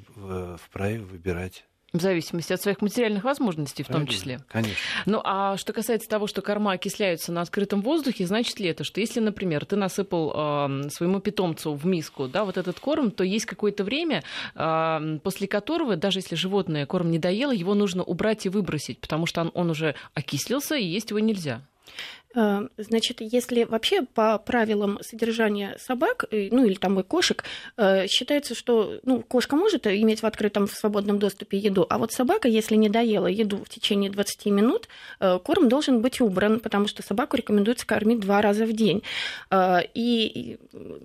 вправе 0.57 0.99
выбирать 0.99 1.65
в 1.93 2.01
зависимости 2.01 2.51
от 2.51 2.61
своих 2.61 2.81
материальных 2.81 3.23
возможностей 3.23 3.83
в 3.83 3.87
том 3.87 4.07
числе. 4.07 4.39
Конечно. 4.49 4.75
Ну 5.05 5.21
а 5.23 5.55
что 5.57 5.71
касается 5.71 6.09
того, 6.09 6.27
что 6.27 6.41
корма 6.41 6.73
окисляются 6.73 7.31
на 7.31 7.41
открытом 7.41 7.81
воздухе, 7.81 8.25
значит 8.25 8.59
ли 8.59 8.67
это, 8.67 8.83
что 8.83 8.99
если, 8.99 9.19
например, 9.21 9.65
ты 9.65 9.77
насыпал 9.77 10.33
э, 10.35 10.89
своему 10.89 11.19
питомцу 11.21 11.73
в 11.73 11.85
миску 11.85 12.27
да, 12.27 12.43
вот 12.43 12.57
этот 12.57 12.79
корм, 12.79 13.11
то 13.11 13.23
есть 13.23 13.45
какое-то 13.45 13.83
время, 13.83 14.23
э, 14.55 15.19
после 15.23 15.47
которого, 15.47 15.95
даже 15.95 16.19
если 16.19 16.35
животное 16.35 16.85
корм 16.85 17.09
не 17.09 17.19
доело, 17.19 17.53
его 17.53 17.73
нужно 17.73 18.03
убрать 18.03 18.45
и 18.45 18.49
выбросить, 18.49 18.99
потому 18.99 19.25
что 19.25 19.41
он, 19.41 19.51
он 19.53 19.69
уже 19.69 19.95
окислился, 20.13 20.75
и 20.75 20.83
есть 20.83 21.11
его 21.11 21.19
нельзя. 21.19 21.61
Э, 22.37 22.67
значит, 22.77 23.17
если 23.19 23.63
вообще 23.63 24.03
по 24.03 24.37
правилам 24.37 24.99
содержания 25.01 25.75
собак, 25.79 26.25
ну 26.31 26.65
или 26.65 26.75
там 26.75 26.99
и 26.99 27.03
кошек, 27.03 27.43
э, 27.77 28.05
считается, 28.07 28.53
что 28.53 28.99
ну, 29.03 29.23
кошка 29.23 29.55
может 29.55 29.87
иметь 29.87 30.21
в 30.21 30.25
открытом, 30.25 30.67
в 30.67 30.71
свободном 30.71 31.17
доступе 31.17 31.57
еду, 31.57 31.87
а 31.89 31.97
вот 31.97 32.11
собака, 32.11 32.47
если 32.47 32.75
не 32.75 32.89
доела 32.89 33.25
еду 33.25 33.57
в 33.65 33.69
течение 33.69 34.11
20 34.11 34.45
минут, 34.47 34.87
э, 35.19 35.39
корм 35.43 35.67
должен 35.67 36.01
быть 36.01 36.21
убран, 36.21 36.59
потому 36.59 36.87
что 36.87 37.01
собаку 37.01 37.37
рекомендуется 37.37 37.87
кормить 37.87 38.19
два 38.19 38.41
раза 38.41 38.65
в 38.65 38.73
день. 38.73 39.01
И 39.93 40.57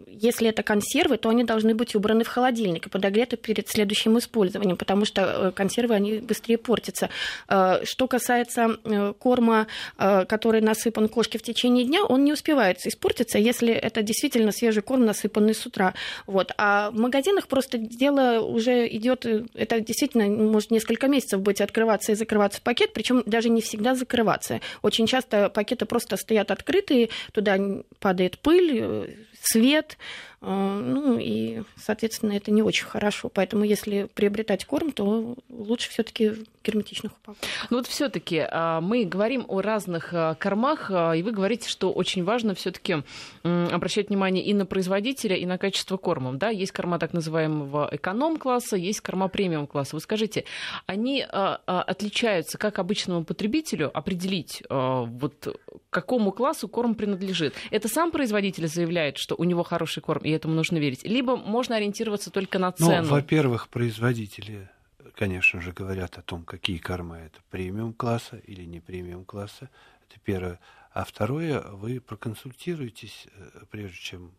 если 0.06 0.48
это 0.48 0.62
консервы, 0.62 1.16
то 1.16 1.30
они 1.30 1.44
должны 1.44 1.74
быть 1.74 1.94
убраны 1.94 2.24
в 2.24 2.28
холодильник 2.28 2.86
и 2.86 2.90
подогреты 2.90 3.36
перед 3.36 3.68
следующим 3.68 4.18
использованием, 4.18 4.76
потому 4.76 5.04
что 5.04 5.52
консервы, 5.54 5.94
они 5.94 6.18
быстрее 6.18 6.58
портятся. 6.58 7.08
Что 7.46 8.06
касается 8.08 8.76
корма, 9.18 9.66
который 9.96 10.60
насыпан 10.60 11.08
кошки 11.22 11.38
в 11.38 11.42
течение 11.42 11.84
дня, 11.84 12.04
он 12.04 12.24
не 12.24 12.32
успевает 12.32 12.84
испортиться, 12.84 13.38
если 13.38 13.72
это 13.72 14.02
действительно 14.02 14.50
свежий 14.50 14.82
корм, 14.82 15.04
насыпанный 15.04 15.54
с 15.54 15.64
утра. 15.64 15.94
Вот. 16.26 16.50
А 16.58 16.90
в 16.90 16.98
магазинах 16.98 17.46
просто 17.46 17.78
дело 17.78 18.40
уже 18.40 18.88
идет, 18.88 19.24
это 19.54 19.78
действительно 19.78 20.26
может 20.26 20.72
несколько 20.72 21.06
месяцев 21.06 21.40
быть 21.40 21.60
открываться 21.60 22.10
и 22.10 22.16
закрываться 22.16 22.60
пакет, 22.60 22.92
причем 22.92 23.22
даже 23.24 23.50
не 23.50 23.60
всегда 23.60 23.94
закрываться. 23.94 24.60
Очень 24.82 25.06
часто 25.06 25.48
пакеты 25.48 25.86
просто 25.86 26.16
стоят 26.16 26.50
открытые, 26.50 27.10
туда 27.32 27.56
падает 28.00 28.40
пыль, 28.40 29.16
свет, 29.42 29.96
а, 29.96 30.31
ну 30.42 31.18
и, 31.18 31.62
соответственно, 31.76 32.32
это 32.32 32.50
не 32.50 32.62
очень 32.62 32.86
хорошо. 32.86 33.28
Поэтому, 33.28 33.64
если 33.64 34.08
приобретать 34.14 34.64
корм, 34.64 34.92
то 34.92 35.36
лучше 35.48 35.90
все-таки 35.90 36.32
герметичных 36.64 37.12
упаковках. 37.12 37.48
Ну 37.70 37.78
вот 37.78 37.86
все-таки 37.86 38.44
а, 38.48 38.80
мы 38.80 39.04
говорим 39.04 39.44
о 39.48 39.60
разных 39.60 40.12
а, 40.12 40.34
кормах, 40.34 40.90
и 40.90 41.22
вы 41.22 41.32
говорите, 41.32 41.68
что 41.68 41.92
очень 41.92 42.24
важно 42.24 42.54
все-таки 42.54 43.02
обращать 43.42 44.08
внимание 44.08 44.44
и 44.44 44.54
на 44.54 44.66
производителя, 44.66 45.36
и 45.36 45.46
на 45.46 45.58
качество 45.58 45.96
корма. 45.96 46.34
Да, 46.34 46.50
есть 46.50 46.72
корма 46.72 46.98
так 46.98 47.12
называемого 47.12 47.88
эконом-класса, 47.92 48.76
есть 48.76 49.00
корма 49.00 49.28
премиум-класса. 49.28 49.96
Вы 49.96 50.00
скажите, 50.00 50.44
они 50.86 51.22
отличаются, 51.22 52.58
как 52.58 52.78
обычному 52.78 53.24
потребителю 53.24 53.90
определить, 53.96 54.62
вот 54.68 55.60
какому 55.90 56.32
классу 56.32 56.68
корм 56.68 56.94
принадлежит? 56.94 57.54
Это 57.70 57.88
сам 57.88 58.10
производитель 58.10 58.68
заявляет, 58.68 59.18
что 59.18 59.34
у 59.36 59.44
него 59.44 59.62
хороший 59.62 60.02
корм, 60.02 60.22
этому 60.32 60.54
нужно 60.54 60.78
верить. 60.78 61.04
Либо 61.04 61.36
можно 61.36 61.76
ориентироваться 61.76 62.30
только 62.30 62.58
на 62.58 62.74
ну, 62.78 62.86
цену. 62.86 63.02
Ну, 63.02 63.08
во-первых, 63.10 63.68
производители, 63.68 64.68
конечно 65.14 65.60
же, 65.60 65.72
говорят 65.72 66.18
о 66.18 66.22
том, 66.22 66.44
какие 66.44 66.78
корма 66.78 67.18
это 67.18 67.40
премиум 67.50 67.92
класса 67.92 68.36
или 68.36 68.64
не 68.64 68.80
премиум 68.80 69.24
класса. 69.24 69.70
Это 70.08 70.20
первое. 70.24 70.60
А 70.92 71.04
второе, 71.04 71.60
вы 71.60 72.00
проконсультируетесь, 72.00 73.26
э, 73.34 73.64
прежде 73.70 73.96
чем 73.96 74.32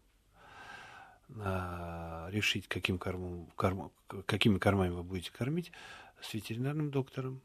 а, 1.41 2.27
решить, 2.31 2.67
каким 2.67 2.99
кормом, 2.99 3.49
корм, 3.55 3.91
какими 4.25 4.59
кормами 4.59 4.89
вы 4.89 5.03
будете 5.03 5.31
кормить, 5.31 5.71
с 6.21 6.33
ветеринарным 6.33 6.91
доктором. 6.91 7.41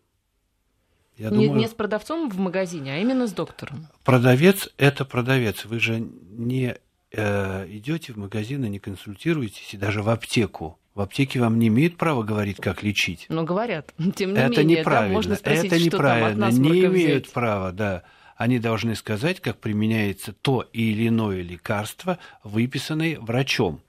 Я 1.16 1.30
не, 1.30 1.46
думаю, 1.46 1.60
не 1.60 1.68
с 1.68 1.72
продавцом 1.72 2.30
в 2.30 2.38
магазине, 2.38 2.94
а 2.94 2.98
именно 2.98 3.26
с 3.26 3.32
доктором. 3.32 3.88
Продавец– 4.04 4.68
это 4.76 5.04
продавец. 5.04 5.64
Вы 5.64 5.80
же 5.80 6.00
не 6.00 6.76
э, 7.12 7.66
идете 7.68 8.12
в 8.12 8.16
магазин 8.16 8.64
и 8.64 8.68
не 8.68 8.78
консультируетесь, 8.78 9.74
и 9.74 9.76
даже 9.76 10.02
в 10.02 10.08
аптеку. 10.08 10.78
В 10.94 11.00
аптеке 11.00 11.38
вам 11.40 11.58
не 11.58 11.68
имеют 11.68 11.96
права 11.96 12.22
говорить, 12.22 12.56
как 12.56 12.82
лечить. 12.82 13.26
Ну, 13.28 13.44
говорят. 13.44 13.94
Тем 14.16 14.32
не 14.34 14.40
это 14.40 14.62
менее, 14.62 14.78
неправильно. 14.78 15.08
Да, 15.08 15.14
можно 15.14 15.36
спросить, 15.36 15.66
это 15.66 15.78
неправильно. 15.78 16.50
Что 16.50 16.62
там 16.62 16.72
не 16.72 16.84
имеют 16.86 17.24
взять. 17.24 17.32
права, 17.32 17.72
да. 17.72 18.02
Они 18.36 18.58
должны 18.58 18.94
сказать, 18.94 19.40
как 19.40 19.58
применяется 19.58 20.32
то 20.32 20.62
или 20.72 21.08
иное 21.08 21.42
лекарство, 21.42 22.18
выписанное 22.44 23.18
врачом. 23.18 23.80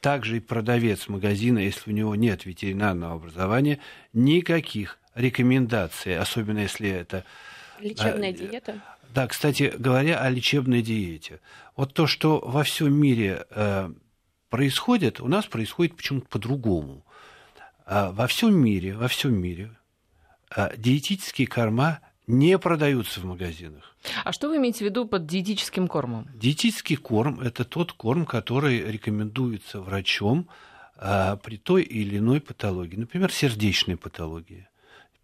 Также 0.00 0.36
и 0.36 0.40
продавец 0.40 1.08
магазина, 1.08 1.58
если 1.58 1.90
у 1.90 1.94
него 1.94 2.14
нет 2.14 2.46
ветеринарного 2.46 3.14
образования, 3.14 3.80
никаких 4.12 4.98
рекомендаций, 5.14 6.16
особенно 6.16 6.60
если 6.60 6.88
это... 6.88 7.24
Лечебная 7.80 8.32
диета? 8.32 8.80
Да, 9.14 9.26
кстати 9.26 9.72
говоря, 9.78 10.20
о 10.20 10.30
лечебной 10.30 10.82
диете. 10.82 11.40
Вот 11.76 11.94
то, 11.94 12.06
что 12.06 12.40
во 12.40 12.62
всем 12.62 12.94
мире 12.94 13.46
э, 13.50 13.90
происходит, 14.50 15.20
у 15.20 15.28
нас 15.28 15.46
происходит 15.46 15.96
почему-то 15.96 16.26
по-другому. 16.28 17.04
Э, 17.86 18.10
во 18.12 18.26
всем 18.26 18.54
мире, 18.54 18.94
во 18.94 19.08
всем 19.08 19.34
мире 19.34 19.70
э, 20.54 20.76
диетические 20.76 21.46
корма 21.46 22.00
не 22.26 22.58
продаются 22.58 23.20
в 23.20 23.24
магазинах. 23.24 23.96
А 24.24 24.32
что 24.32 24.48
вы 24.48 24.56
имеете 24.56 24.78
в 24.78 24.88
виду 24.88 25.06
под 25.06 25.26
диетическим 25.26 25.88
кормом? 25.88 26.28
Диетический 26.34 26.96
корм– 26.96 27.40
это 27.42 27.64
тот 27.64 27.92
корм, 27.92 28.26
который 28.26 28.80
рекомендуется 28.90 29.80
врачом 29.80 30.48
э, 30.96 31.36
при 31.42 31.56
той 31.56 31.82
или 31.82 32.18
иной 32.18 32.40
патологии, 32.40 32.96
например, 32.96 33.32
сердечной 33.32 33.96
патологии 33.96 34.68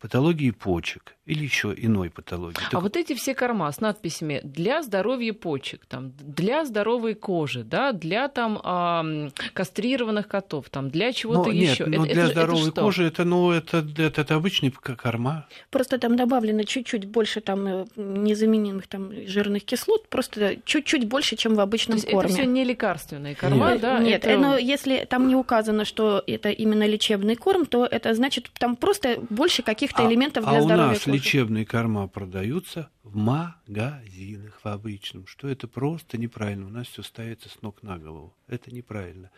патологии 0.02 0.50
почек 0.50 1.14
или 1.24 1.44
еще 1.44 1.72
иной 1.76 2.10
патологии. 2.10 2.58
А 2.66 2.70
так... 2.70 2.82
вот 2.82 2.96
эти 2.96 3.14
все 3.14 3.34
корма 3.34 3.70
с 3.70 3.80
надписями 3.80 4.40
для 4.42 4.82
здоровья 4.82 5.32
почек, 5.32 5.86
там, 5.86 6.12
для 6.18 6.64
здоровой 6.64 7.14
кожи, 7.14 7.62
да, 7.62 7.92
для 7.92 8.26
там 8.28 8.60
э, 8.62 9.30
кастрированных 9.52 10.26
котов, 10.26 10.68
там, 10.70 10.90
для 10.90 11.12
чего-то 11.12 11.50
еще. 11.50 11.84
Нет, 11.84 11.98
но 11.98 12.04
это, 12.06 12.14
для 12.14 12.22
это, 12.24 12.32
здоровой 12.32 12.68
это 12.70 12.80
кожи 12.80 13.04
это, 13.04 13.24
ну, 13.24 13.52
это, 13.52 13.86
это, 13.98 14.20
это 14.22 14.34
обычный 14.34 14.70
корма. 14.70 15.46
Просто 15.70 15.98
там 15.98 16.16
добавлено 16.16 16.64
чуть-чуть 16.64 17.04
больше 17.06 17.40
там 17.40 17.66
э, 17.66 17.84
незаменимых 17.96 18.88
там 18.88 19.12
жирных 19.26 19.64
кислот, 19.64 20.08
просто 20.08 20.56
чуть-чуть 20.64 21.06
больше, 21.06 21.36
чем 21.36 21.54
в 21.54 21.60
обычном 21.60 21.98
То 21.98 22.04
есть 22.04 22.10
корме. 22.10 22.32
Это 22.32 22.42
все 22.42 22.46
не 22.46 22.64
лекарственные 22.64 23.36
корма, 23.36 23.72
нет. 23.72 23.80
да? 23.80 23.98
Нет, 24.00 24.24
это... 24.26 24.38
но 24.40 24.58
если 24.58 25.06
там 25.08 25.28
не 25.28 25.36
указано, 25.36 25.84
что 25.84 26.24
это 26.26 26.48
именно 26.50 26.86
лечебный 26.86 27.36
корм, 27.36 27.66
то 27.66 27.86
это 27.86 28.12
значит 28.14 28.50
там 28.58 28.74
просто 28.74 29.18
больше 29.30 29.62
каких 29.62 29.92
каких-то 29.92 30.04
а, 30.04 30.10
элементов 30.10 30.44
для 30.44 30.58
а 30.58 30.62
здоровья 30.62 30.84
у 30.84 30.88
нас 30.90 30.98
кожи. 31.00 31.11
Лечебные 31.12 31.64
корма 31.64 32.08
продаются 32.08 32.90
в 33.02 33.16
магазинах, 33.16 34.60
в 34.62 34.66
обычном, 34.66 35.26
что 35.26 35.48
это 35.48 35.68
просто 35.68 36.18
неправильно. 36.18 36.66
У 36.66 36.70
нас 36.70 36.88
все 36.88 37.02
ставится 37.02 37.48
с 37.48 37.62
ног 37.62 37.82
на 37.82 37.98
голову. 37.98 38.34
Это 38.46 38.74
неправильно. 38.74 39.30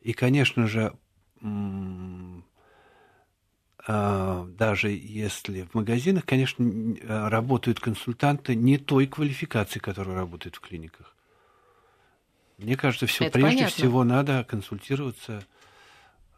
И, 0.00 0.12
конечно 0.12 0.66
же, 0.66 0.92
а, 3.86 4.46
даже 4.46 4.90
если 4.90 5.62
в 5.62 5.74
магазинах, 5.74 6.24
конечно, 6.26 6.96
работают 7.06 7.80
консультанты 7.80 8.54
не 8.54 8.78
той 8.78 9.06
квалификации, 9.06 9.78
которая 9.78 10.16
работает 10.16 10.56
в 10.56 10.60
клиниках. 10.60 11.14
Мне 12.58 12.76
кажется, 12.76 13.06
все 13.06 13.30
прежде 13.30 13.42
понятно. 13.42 13.68
всего 13.68 14.04
надо 14.04 14.44
консультироваться 14.44 15.38
а, 15.38 15.57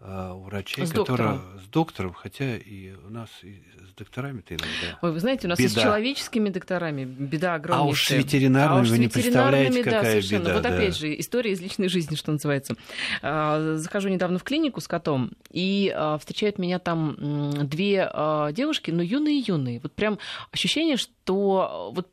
у 0.00 0.40
врачей, 0.44 0.86
с 0.86 0.90
которые 0.90 1.06
доктором. 1.06 1.60
с 1.60 1.68
доктором, 1.68 2.12
хотя 2.14 2.56
и 2.56 2.92
у 2.92 3.10
нас 3.10 3.28
и 3.42 3.62
с 3.86 3.94
докторами-то 3.94 4.54
иногда. 4.54 4.98
Ой, 5.02 5.12
вы 5.12 5.20
знаете, 5.20 5.46
у 5.46 5.50
нас 5.50 5.58
Беда. 5.58 5.68
и 5.68 5.72
с 5.72 5.74
человеческими 5.74 6.48
докторами 6.48 7.04
беда 7.04 7.54
огромнейшая. 7.54 7.88
А 7.88 7.90
уж 7.90 8.04
с 8.06 8.10
ветеринарными 8.10 8.78
А 8.78 8.82
уж 8.82 8.88
с 8.88 8.90
вы 8.90 8.98
не 8.98 9.06
ветеринарными, 9.06 9.64
представляете, 9.64 9.84
да, 9.84 9.96
какая 9.96 10.10
совершенно. 10.12 10.42
беда. 10.42 10.54
Вот 10.54 10.62
да. 10.62 10.68
опять 10.74 10.96
же, 10.96 11.20
история 11.20 11.52
из 11.52 11.60
личной 11.60 11.88
жизни, 11.88 12.14
что 12.14 12.32
называется. 12.32 12.76
А, 13.22 13.76
Захожу 13.76 14.08
недавно 14.08 14.38
в 14.38 14.42
клинику 14.42 14.80
с 14.80 14.88
котом, 14.88 15.32
и 15.50 15.92
а, 15.94 16.18
встречают 16.18 16.58
меня 16.58 16.78
там 16.78 17.68
две 17.68 18.08
а, 18.10 18.52
девушки, 18.52 18.90
но 18.90 19.02
юные-юные. 19.02 19.80
Вот 19.80 19.92
прям 19.92 20.18
ощущение, 20.50 20.96
что 20.96 21.90
вот 21.94 22.08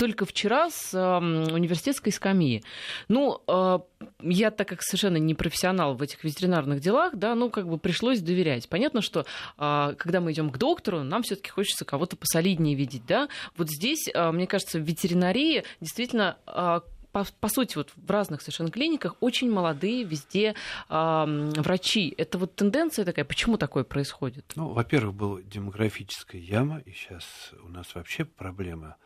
только 0.00 0.24
вчера 0.24 0.70
с 0.70 0.94
ам, 0.94 1.52
университетской 1.52 2.10
скамьи. 2.10 2.64
Ну, 3.08 3.42
а, 3.46 3.82
я, 4.22 4.50
так 4.50 4.66
как 4.66 4.80
совершенно 4.82 5.18
не 5.18 5.34
профессионал 5.34 5.94
в 5.94 6.00
этих 6.00 6.24
ветеринарных 6.24 6.80
делах, 6.80 7.16
да, 7.16 7.34
ну, 7.34 7.50
как 7.50 7.68
бы 7.68 7.76
пришлось 7.76 8.20
доверять. 8.20 8.66
Понятно, 8.70 9.02
что 9.02 9.26
а, 9.58 9.92
когда 9.98 10.22
мы 10.22 10.32
идем 10.32 10.48
к 10.48 10.56
доктору, 10.56 11.02
нам 11.02 11.22
все-таки 11.22 11.50
хочется 11.50 11.84
кого-то 11.84 12.16
посолиднее 12.16 12.74
видеть, 12.76 13.04
да. 13.06 13.28
Вот 13.58 13.68
здесь, 13.68 14.08
а, 14.14 14.32
мне 14.32 14.46
кажется, 14.46 14.78
в 14.78 14.84
ветеринарии 14.84 15.64
действительно 15.82 16.38
а, 16.46 16.82
по, 17.12 17.26
по 17.38 17.48
сути, 17.48 17.76
вот 17.76 17.92
в 17.94 18.10
разных 18.10 18.40
совершенно 18.40 18.70
клиниках 18.70 19.16
очень 19.20 19.52
молодые 19.52 20.04
везде 20.04 20.54
м, 20.88 21.50
врачи. 21.50 22.14
Это 22.16 22.38
вот 22.38 22.54
тенденция 22.54 23.04
такая. 23.04 23.26
Почему 23.26 23.58
такое 23.58 23.84
происходит? 23.84 24.52
Ну, 24.54 24.68
во-первых, 24.68 25.14
была 25.14 25.42
демографическая 25.42 26.40
яма, 26.40 26.78
и 26.86 26.92
сейчас 26.92 27.50
у 27.64 27.68
нас 27.68 27.94
вообще 27.96 28.24
проблема 28.24 28.96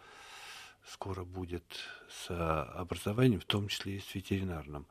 скоро 0.86 1.24
будет 1.24 1.64
с 2.10 2.26
а, 2.30 2.64
образованием, 2.76 3.40
в 3.40 3.44
том 3.44 3.68
числе 3.68 3.96
и 3.96 4.00
с 4.00 4.14
ветеринарным. 4.14 4.86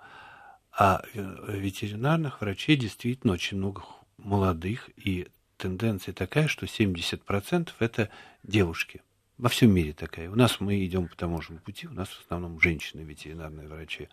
А 0.76 1.04
э, 1.14 1.58
ветеринарных 1.58 2.42
врачей 2.42 2.76
действительно 2.76 3.34
очень 3.34 3.58
много 3.58 3.84
молодых, 4.18 4.90
и 4.98 5.28
тенденция 5.58 6.14
такая, 6.14 6.48
что 6.48 6.66
70% 6.66 7.70
это 7.80 8.10
девушки. 8.42 9.02
Во 9.38 9.50
всем 9.50 9.72
мире 9.74 9.94
такая. 9.94 10.30
У 10.30 10.36
нас 10.36 10.60
мы 10.60 10.86
идем 10.86 11.08
по 11.08 11.16
тому 11.16 11.42
же 11.42 11.54
пути, 11.54 11.88
у 11.88 11.92
нас 11.92 12.08
в 12.08 12.22
основном 12.22 12.60
женщины 12.60 13.02
ветеринарные 13.02 13.68
врачи. 13.68 14.08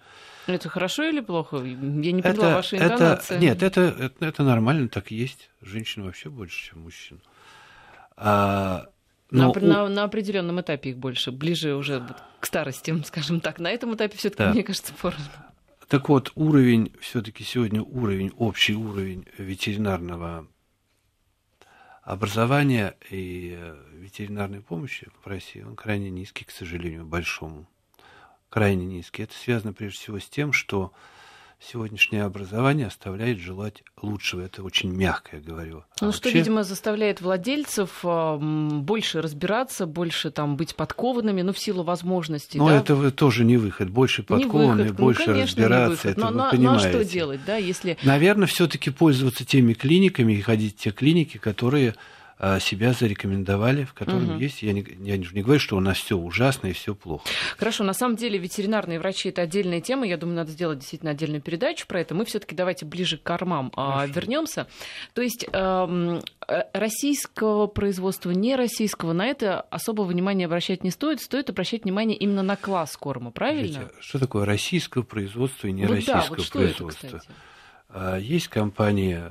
Это 0.47 0.69
хорошо 0.69 1.05
или 1.05 1.21
плохо? 1.21 1.59
Я 1.59 2.13
не 2.13 2.23
поняла 2.23 2.57
вашей 2.57 2.79
это, 2.79 2.95
интонации. 2.95 3.39
нет, 3.39 3.63
это, 3.63 3.81
это, 3.81 4.25
это 4.25 4.43
нормально, 4.43 4.89
так 4.89 5.13
и 5.13 5.15
есть. 5.15 5.51
Женщин 5.61 6.05
вообще 6.05 6.31
больше, 6.31 6.71
чем 6.71 6.83
мужчин. 6.83 7.21
А, 8.17 8.89
но 9.31 9.51
опр- 9.53 9.63
у- 9.63 9.67
на, 9.67 9.89
на 9.89 10.05
определенном 10.05 10.61
этапе 10.61 10.91
их 10.91 10.99
больше, 10.99 11.31
ближе 11.33 11.75
уже 11.75 12.03
к 12.41 12.47
старости, 12.47 13.01
скажем 13.07 13.41
так. 13.41 13.59
На 13.59 13.71
этом 13.71 13.95
этапе 13.95 14.17
все-таки, 14.17 14.43
Да. 14.45 14.53
мне 14.53 14.63
кажется, 14.63 14.93
поровну. 15.01 15.25
Так 15.89 16.09
вот, 16.09 16.31
уровень, 16.37 16.93
все-таки 17.01 17.43
сегодня 17.45 17.83
уровень, 17.83 18.33
общий 18.37 18.75
уровень 18.75 19.27
ветеринарного 19.39 20.47
образования 22.03 22.97
и 23.11 23.57
э, 23.59 23.77
ветеринарной 23.95 24.61
помощи 24.61 25.09
в 25.23 25.27
России, 25.27 25.63
он 25.63 25.77
крайне 25.77 26.11
низкий, 26.11 26.45
к 26.45 26.51
сожалению, 26.51 27.05
большому. 27.05 27.67
Крайне 28.49 28.87
низкий. 28.87 29.23
Это 29.25 29.35
связано 29.35 29.73
прежде 29.73 29.99
всего 29.99 30.19
с 30.19 30.29
тем, 30.29 30.53
что 30.53 30.93
сегодняшнее 31.61 32.25
образование 32.25 32.87
оставляет 32.87 33.39
желать 33.39 33.83
лучшего. 34.01 34.41
Это 34.41 34.63
очень 34.63 34.91
мягко 34.91 35.37
я 35.37 35.43
говорю. 35.43 35.85
А 36.01 36.07
Ну, 36.07 36.13
что, 36.13 36.29
вообще- 36.29 36.39
видимо, 36.39 36.65
заставляет 36.65 37.21
владельцев 37.21 38.03
больше 38.03 39.21
разбираться, 39.21 39.87
больше 39.87 40.31
там 40.31 40.57
быть 40.57 40.75
подкованными, 40.75 41.43
ну, 41.43 41.53
в 41.53 41.59
силу 41.59 41.83
возможностей. 41.83 42.59
Но 42.59 42.69
да? 42.69 42.77
это 42.79 43.11
тоже 43.11 43.45
не 43.45 43.57
выход. 43.59 43.91
Больше 43.91 44.23
подкованный, 44.23 44.85
выход. 44.85 44.99
Ну, 44.99 45.05
больше 45.05 45.25
конечно, 45.27 45.61
не 45.61 45.67
разбираться. 45.67 46.09
Это 46.09 46.21
но, 46.21 46.27
вы 46.29 46.33
но- 46.33 46.39
ну, 46.39 46.49
а 46.49 46.51
понимаете. 46.51 46.89
что 46.89 47.05
делать, 47.05 47.41
да, 47.47 47.57
если... 47.57 47.99
Наверное, 48.03 48.47
все-таки 48.47 48.91
пользоваться 48.91 49.45
теми 49.45 49.75
клиниками 49.75 50.33
и 50.33 50.41
ходить 50.41 50.77
в 50.79 50.83
те 50.83 50.91
клиники, 50.91 51.37
которые 51.37 51.95
себя 52.61 52.93
зарекомендовали, 52.93 53.85
в 53.85 53.93
которых 53.93 54.23
Мгм. 54.23 54.39
есть. 54.39 54.63
Я 54.63 54.73
не, 54.73 54.85
я 55.03 55.23
же 55.23 55.35
не 55.35 55.43
говорю, 55.43 55.61
что 55.61 55.77
у 55.77 55.81
нас 55.81 55.99
все 55.99 56.17
ужасно 56.17 56.69
и 56.69 56.73
все 56.73 56.95
плохо. 56.95 57.25
Хорошо, 57.59 57.85
на 57.85 57.93
самом 57.93 58.17
деле 58.17 58.39
ветеринарные 58.39 58.99
врачи 58.99 59.29
это 59.29 59.43
отдельная 59.43 59.81
тема. 59.81 60.07
Я 60.07 60.17
думаю, 60.17 60.37
надо 60.37 60.51
сделать 60.51 60.79
действительно 60.79 61.11
отдельную 61.11 61.43
передачу 61.43 61.87
про 61.87 62.01
это. 62.01 62.15
Мы 62.15 62.25
все-таки 62.25 62.55
давайте 62.55 62.87
ближе 62.87 63.19
к 63.19 63.23
кормам 63.23 63.71
а, 63.77 64.07
вернемся. 64.07 64.67
То 65.15 65.23
есть 65.23 65.47
эм, 65.53 66.21
э, 66.49 66.63
российского 66.73 67.67
производства, 67.67 68.31
не 68.31 68.57
российского, 68.57 69.13
на 69.13 69.27
это 69.27 69.61
особого 69.63 70.07
внимания 70.07 70.47
обращать 70.47 70.83
не 70.83 70.91
стоит. 70.91 71.21
Стоит 71.21 71.51
обращать 71.51 71.85
внимание 71.85 72.17
именно 72.17 72.43
на 72.43 72.57
класс 72.57 72.97
корма, 72.97 73.31
правильно? 73.31 73.73
Скажите, 73.83 73.95
что 74.01 74.19
такое 74.19 74.45
российское 74.47 75.03
производство 75.03 75.67
и 75.67 75.73
Вот 75.73 75.77
нероссийское 75.79 76.15
да, 76.23 76.27
вот 76.29 76.39
это, 76.39 76.51
производство? 76.53 77.07
кстати? 77.07 77.29
А, 77.91 78.17
Есть 78.17 78.49
компании 78.49 79.19
э, 79.21 79.31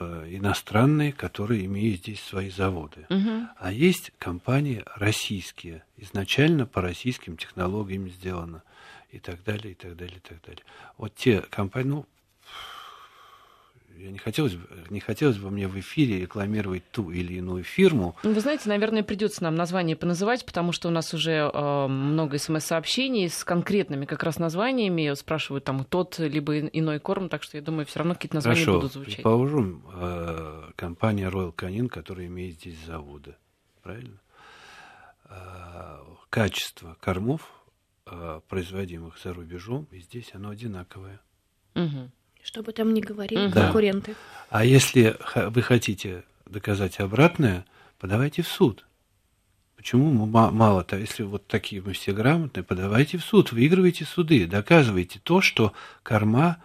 иностранные, 0.00 1.12
которые 1.12 1.64
имеют 1.66 2.00
здесь 2.00 2.20
свои 2.20 2.50
заводы. 2.50 3.06
Мгм. 3.08 3.48
А 3.58 3.72
есть 3.72 4.12
компании 4.18 4.84
российские, 4.96 5.84
изначально 5.96 6.66
по 6.66 6.80
российским 6.80 7.36
технологиям 7.36 8.08
сделано, 8.08 8.62
и 9.10 9.18
так 9.18 9.42
далее, 9.44 9.72
и 9.72 9.74
так 9.74 9.96
далее, 9.96 10.16
и 10.16 10.28
так 10.28 10.40
далее. 10.42 10.62
Вот 10.96 11.14
те 11.14 11.40
компании, 11.42 11.88
ну, 11.88 12.06
я 14.02 14.10
не 14.10 14.18
хотелось, 14.18 14.54
бы- 14.54 14.66
не 14.90 15.00
хотелось 15.00 15.36
бы 15.38 15.50
мне 15.50 15.68
в 15.68 15.78
эфире 15.78 16.20
рекламировать 16.20 16.82
ту 16.90 17.10
или 17.10 17.34
иную 17.34 17.62
фирму. 17.64 18.16
Ну, 18.22 18.32
Вы 18.32 18.40
знаете, 18.40 18.68
наверное, 18.68 19.02
придется 19.02 19.42
нам 19.42 19.54
название 19.54 19.96
поназывать, 19.96 20.44
потому 20.46 20.72
что 20.72 20.88
у 20.88 20.90
нас 20.90 21.12
уже 21.14 21.50
э, 21.52 21.86
много 21.88 22.38
смс-сообщений 22.38 23.28
с 23.28 23.44
конкретными 23.44 24.04
как 24.06 24.22
раз 24.22 24.38
названиями. 24.38 25.12
Спрашивают 25.14 25.64
там 25.64 25.84
тот 25.84 26.18
либо 26.18 26.58
ин- 26.58 26.70
иной 26.72 26.98
корм, 27.00 27.28
так 27.28 27.42
что 27.42 27.56
я 27.56 27.62
думаю, 27.62 27.86
все 27.86 27.98
равно 28.00 28.14
какие-то 28.14 28.36
названия 28.36 28.60
Хорошо, 28.60 28.78
будут 28.78 28.92
звучать. 28.92 29.14
предположим, 29.16 29.84
э, 29.94 30.70
компания 30.76 31.28
Royal 31.28 31.54
Canin, 31.54 31.88
которая 31.88 32.26
имеет 32.26 32.54
здесь 32.56 32.78
заводы, 32.86 33.36
правильно? 33.82 34.18
Э, 35.28 35.98
Качество 36.30 36.96
кормов, 37.00 37.42
э, 38.06 38.40
производимых 38.48 39.18
за 39.22 39.32
рубежом, 39.34 39.88
и 39.90 39.98
здесь 39.98 40.30
оно 40.34 40.50
одинаковое. 40.50 41.20
Мгм. 41.74 42.12
Что 42.42 42.62
бы 42.62 42.72
там 42.72 42.92
ни 42.94 43.00
говорили. 43.00 43.48
Да. 43.48 43.64
конкуренты. 43.64 44.14
А 44.48 44.64
если 44.64 45.16
вы 45.34 45.62
хотите 45.62 46.24
доказать 46.46 46.98
обратное, 47.00 47.64
подавайте 47.98 48.42
в 48.42 48.48
суд. 48.48 48.84
Почему 49.76 50.10
мало-то, 50.26 50.98
если 50.98 51.22
вот 51.22 51.46
такие 51.46 51.80
мы 51.80 51.94
все 51.94 52.12
грамотные, 52.12 52.62
подавайте 52.64 53.16
в 53.16 53.24
суд, 53.24 53.50
выигрывайте 53.52 54.04
суды, 54.04 54.46
доказывайте 54.46 55.20
то, 55.22 55.40
что 55.40 55.72
корма 56.02 56.58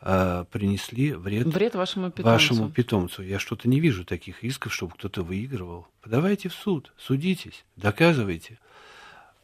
э, 0.00 0.44
принесли 0.50 1.12
вред, 1.12 1.46
Вред 1.48 1.74
вашему 1.74 2.10
питомцу. 2.10 2.30
вашему 2.32 2.70
питомцу. 2.70 3.22
Я 3.22 3.38
что-то 3.38 3.68
не 3.68 3.78
вижу 3.78 4.06
таких 4.06 4.42
исков, 4.42 4.72
чтобы 4.72 4.94
кто-то 4.94 5.22
выигрывал. 5.22 5.86
Подавайте 6.00 6.48
в 6.48 6.54
суд, 6.54 6.92
судитесь, 6.96 7.64
доказывайте. 7.76 8.58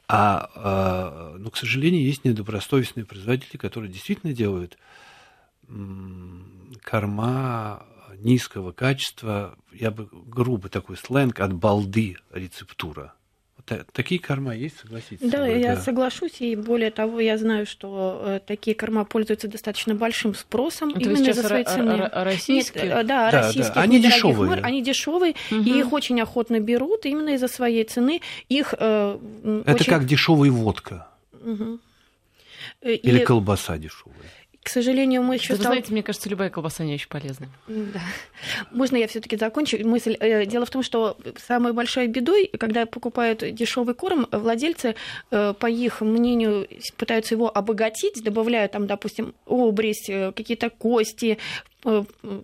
А, 0.08 0.50
а, 0.54 1.36
ну, 1.38 1.50
к 1.50 1.56
сожалению, 1.58 2.02
есть 2.02 2.24
недобросовестные 2.24 3.04
производители, 3.04 3.56
которые 3.58 3.90
действительно 3.92 4.32
делают 4.32 4.72
м, 4.74 4.78
корма 6.82 7.84
низкого 8.18 8.72
качества, 8.72 9.56
я 9.72 9.90
бы 9.90 10.08
грубо 10.12 10.68
такой 10.68 10.96
сленг, 10.96 11.40
от 11.40 11.52
балды 11.54 12.16
рецептура. 12.32 13.14
Такие 13.92 14.20
корма 14.20 14.56
есть, 14.56 14.80
согласитесь? 14.80 15.20
со 15.20 15.30
Да, 15.30 15.46
я 15.46 15.76
соглашусь, 15.76 16.40
и 16.40 16.56
более 16.56 16.90
того, 16.90 17.20
я 17.20 17.38
знаю, 17.38 17.64
что 17.64 18.20
э, 18.24 18.40
такие 18.44 18.74
корма 18.74 19.04
пользуются 19.04 19.46
достаточно 19.46 19.94
большим 19.94 20.34
спросом 20.34 20.90
Это 20.90 20.98
именно 21.00 21.16
сейчас 21.18 21.36
за 21.36 21.44
свои 21.46 21.62
цены. 21.64 22.08
российских? 22.12 22.82
Нет, 22.82 22.92
э, 22.92 23.02
да, 23.04 23.30
Да, 23.30 23.42
российских 23.42 23.74
да, 23.74 23.80
они 23.82 24.00
дешевые. 24.02 24.50
марок, 24.50 24.64
они 24.64 24.82
дешевые, 24.82 25.36
Мгм. 25.52 25.62
и 25.62 25.78
их 25.78 25.92
очень 25.92 26.20
охотно 26.20 26.58
берут 26.58 27.06
именно 27.06 27.30
из-за 27.34 27.46
своей 27.46 27.84
цены. 27.84 28.20
Их 28.48 28.74
э, 28.76 29.18
Это 29.64 29.74
очень- 29.74 29.86
как 29.86 30.06
дешевая 30.06 30.50
водка. 30.50 31.06
Э, 32.80 32.94
или 32.94 33.20
И, 33.20 33.24
колбаса 33.24 33.78
дешевая. 33.78 34.16
К 34.62 34.68
сожалению, 34.68 35.22
мы 35.22 35.34
еще 35.34 35.54
Да 35.54 35.58
Вы 35.58 35.62
знаете, 35.64 35.92
мне 35.92 36.02
кажется, 36.04 36.28
любая 36.28 36.48
колбаса 36.48 36.84
не 36.84 36.94
очень 36.94 37.08
полезна. 37.08 37.48
Да. 37.66 38.00
Можно 38.70 38.96
я 38.96 39.08
все-таки 39.08 39.36
закончу 39.36 39.76
мысль? 39.86 40.16
Э, 40.20 40.46
Дело 40.46 40.66
в 40.66 40.70
том, 40.70 40.84
что 40.84 41.16
самой 41.36 41.72
большой 41.72 42.06
бедой, 42.06 42.48
когда 42.58 42.86
покупают 42.86 43.42
дешевый 43.54 43.94
корм, 43.94 44.28
владельцы, 44.30 44.94
э, 45.32 45.54
по 45.58 45.66
их 45.66 46.00
мнению, 46.00 46.68
пытаются 46.96 47.34
его 47.34 47.50
обогатить, 47.52 48.22
добавляя 48.22 48.68
там, 48.68 48.86
допустим, 48.86 49.34
обрезь, 49.46 50.08
э, 50.08 50.30
какие-то 50.30 50.70
кости, 50.70 51.38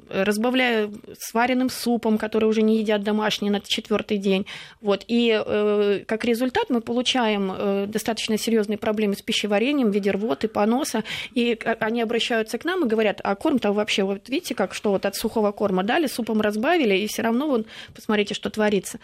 разбавляя 0.09 0.91
сваренным 1.19 1.71
супом, 1.71 2.19
который 2.19 2.47
уже 2.47 2.63
не 2.63 2.79
едят 2.79 3.03
домашние 3.03 3.53
на 3.53 3.61
четвертый 3.61 4.19
день. 4.19 4.47
Вот. 4.81 5.05
И 5.07 5.31
э, 5.33 6.05
как 6.07 6.25
результат 6.25 6.71
мы 6.71 6.81
получаем 6.81 7.53
э, 7.55 7.87
достаточно 7.87 8.37
серьезные 8.37 8.79
проблемы 8.79 9.15
с 9.15 9.23
пищеварением 9.23 9.91
в 9.91 9.95
виде 9.95 10.11
рвоты, 10.11 10.49
поноса. 10.49 11.05
И 11.35 11.59
они 11.81 12.03
обращаются 12.03 12.59
к 12.59 12.65
нам 12.65 12.85
и 12.85 12.89
говорят, 12.89 13.21
а 13.23 13.35
корм-то 13.37 13.73
вообще, 13.73 14.03
вот 14.03 14.29
видите, 14.29 14.55
как 14.55 14.75
что 14.75 14.91
вот 14.91 15.07
от 15.07 15.15
сухого 15.15 15.53
корма 15.53 15.85
дали, 15.85 16.07
супом 16.07 16.41
разбавили, 16.41 16.97
и 16.97 17.07
все 17.07 17.23
равно 17.23 17.49
вон, 17.49 17.65
посмотрите, 17.95 18.35
что 18.35 18.51
творится. 18.51 18.99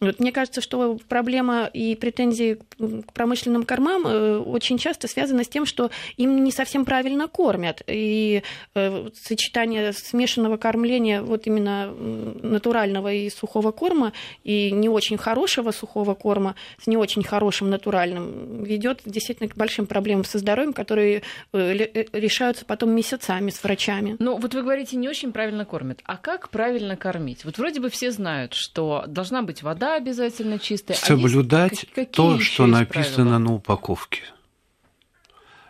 Вот, 0.00 0.20
мне 0.20 0.30
кажется, 0.30 0.60
что 0.60 0.98
проблема 1.08 1.68
и 1.72 1.96
претензии 1.96 2.58
к 2.78 3.12
промышленным 3.12 3.64
кормам 3.64 4.06
э, 4.06 4.38
очень 4.38 4.78
часто 4.78 5.08
связаны 5.08 5.42
с 5.42 5.48
тем, 5.48 5.66
что 5.66 5.90
им 6.16 6.44
не 6.44 6.52
совсем 6.52 6.84
правильно 6.84 7.26
кормят. 7.26 7.82
И 7.88 8.42
э, 8.76 9.08
сочетание 9.14 9.92
смешанного 9.92 10.56
кормления 10.56 11.20
вот 11.20 11.48
именно 11.48 11.92
натурального 11.92 13.12
и 13.12 13.28
сухого 13.28 13.72
корма 13.72 14.12
и 14.44 14.70
не 14.70 14.88
очень 14.88 15.18
хорошего 15.18 15.72
сухого 15.72 16.14
корма 16.14 16.54
с 16.80 16.86
не 16.86 16.96
очень 16.96 17.24
хорошим 17.24 17.68
натуральным 17.68 18.62
ведет 18.62 19.00
действительно 19.04 19.48
к 19.48 19.56
большим 19.56 19.86
проблемам 19.86 20.24
со 20.24 20.38
здоровьем, 20.38 20.74
которые 20.74 21.22
э, 21.52 22.04
решаются 22.12 22.64
потом 22.64 22.90
месяцами 22.90 23.50
с 23.50 23.62
врачами. 23.64 24.14
Ну, 24.20 24.36
вот 24.38 24.54
вы 24.54 24.62
говорите, 24.62 24.96
не 24.96 25.08
очень 25.08 25.32
правильно 25.32 25.64
кормят. 25.64 26.00
А 26.04 26.16
как 26.16 26.50
правильно 26.50 26.96
кормить? 26.96 27.44
Вот 27.44 27.58
вроде 27.58 27.80
бы 27.80 27.90
все 27.90 28.12
знают, 28.12 28.54
что 28.54 29.02
должна 29.08 29.42
быть 29.42 29.64
вода 29.64 29.87
обязательно 29.96 30.58
чистая. 30.58 30.96
Соблюдать 30.96 31.86
а 31.96 32.04
то, 32.06 32.38
что 32.40 32.66
написано 32.66 33.16
правила? 33.16 33.38
на 33.38 33.54
упаковке. 33.54 34.22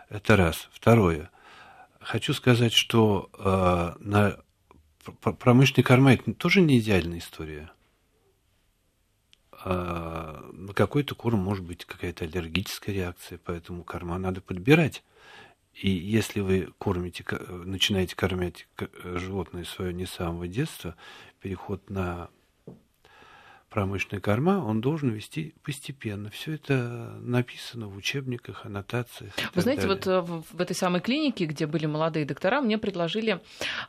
Это 0.09 0.37
раз. 0.37 0.69
Второе. 0.73 1.31
Хочу 2.01 2.33
сказать, 2.33 2.73
что 2.73 3.31
э, 3.39 4.03
на 4.03 4.39
промышленные 5.21 5.85
корма 5.85 6.15
это 6.15 6.33
тоже 6.33 6.61
не 6.61 6.79
идеальная 6.79 7.19
история. 7.19 7.71
Э, 9.65 10.51
на 10.53 10.73
какой-то 10.73 11.15
корм 11.15 11.41
может 11.41 11.65
быть 11.65 11.85
какая-то 11.85 12.25
аллергическая 12.25 12.95
реакция, 12.95 13.39
поэтому 13.45 13.85
корма 13.85 14.19
надо 14.19 14.41
подбирать. 14.41 15.03
И 15.75 15.91
если 15.91 16.41
вы 16.41 16.73
кормите, 16.79 17.25
начинаете 17.49 18.17
кормить 18.17 18.67
животное 19.05 19.65
свое 19.65 19.93
не 19.93 20.07
с 20.07 20.11
самого 20.11 20.49
детства, 20.49 20.97
переход 21.41 21.89
на 21.89 22.31
промышленная 23.71 24.21
корма, 24.21 24.65
он 24.65 24.81
должен 24.81 25.11
вести 25.11 25.55
постепенно. 25.63 26.31
Все 26.31 26.55
это 26.55 27.19
написано 27.21 27.89
в 27.89 27.97
учебниках, 27.97 28.65
аннотациях. 28.65 29.33
Вы 29.55 29.63
знаете, 29.63 29.87
далее. 29.87 29.97
вот 29.97 30.07
э, 30.07 30.43
в 30.53 30.61
этой 30.61 30.75
самой 30.75 31.01
клинике, 31.01 31.45
где 31.45 31.67
были 31.67 31.87
молодые 31.87 32.25
доктора, 32.25 32.61
мне 32.61 32.79
предложили, 32.79 33.41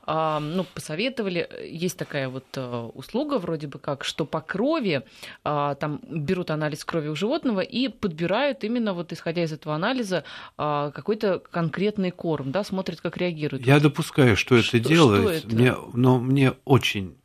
а, 0.03 0.39
ну, 0.39 0.65
посоветовали, 0.65 1.49
есть 1.65 1.97
такая 1.97 2.27
вот 2.27 2.45
э, 2.55 2.89
услуга 2.93 3.39
вроде 3.39 3.67
бы 3.67 3.79
как, 3.79 4.03
что 4.03 4.25
по 4.25 4.41
крови, 4.41 5.03
а, 5.43 5.75
там 5.75 6.01
берут 6.09 6.51
анализ 6.51 6.83
крови 6.83 7.07
у 7.07 7.15
животного 7.15 7.61
и 7.61 7.87
подбирают 7.87 8.63
именно 8.63 8.93
вот 8.93 9.13
исходя 9.13 9.43
из 9.43 9.53
этого 9.53 9.75
анализа 9.75 10.25
а, 10.57 10.91
какой-то 10.91 11.39
конкретный 11.39 12.11
корм, 12.11 12.51
да, 12.51 12.63
смотрят, 12.63 12.99
как 12.99 13.17
реагирует. 13.17 13.65
Я 13.65 13.79
допускаю, 13.79 14.35
что, 14.35 14.61
что 14.61 14.77
это 14.77 14.87
делает, 14.87 15.21
что 15.21 15.47
это? 15.47 15.55
Мне, 15.55 15.75
но 15.93 16.19
мне 16.19 16.53
очень 16.65 17.18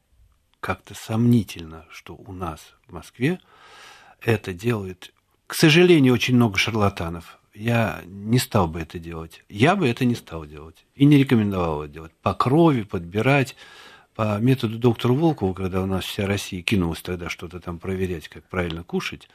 как-то 0.65 0.95
сомнительно, 0.95 1.85
что 1.91 2.15
у 2.15 2.33
нас 2.33 2.73
в 2.89 2.93
Москве 2.95 3.39
это 4.23 4.55
делает, 4.55 5.13
к 5.47 5.53
сожалению, 5.53 6.15
очень 6.15 6.37
много 6.37 6.57
шарлатанов. 6.57 7.39
Я 7.53 8.01
не 8.07 8.39
стал 8.39 8.67
бы 8.67 8.81
это 8.81 8.99
делать. 8.99 9.45
Я 9.51 9.77
бы 9.77 9.87
это 9.87 10.07
не 10.07 10.15
стал 10.15 10.47
делать. 10.47 10.87
И 10.95 11.05
не 11.05 11.19
рекомендовал 11.19 11.83
это 11.83 11.93
делать. 11.93 12.13
По 12.23 12.33
крови 12.33 12.85
подбирать, 12.85 13.57
по 14.15 14.39
методу 14.39 14.79
доктора 14.79 15.13
Волкова, 15.13 15.53
когда 15.53 15.83
у 15.83 15.87
нас 15.87 16.07
вся 16.07 16.27
Россия 16.27 16.63
кинулась 16.63 17.03
тогда 17.03 17.29
что-то 17.29 17.61
там 17.61 17.79
проверять, 17.79 18.29
как 18.29 18.45
правильно 18.45 18.85
кушать, 18.85 19.29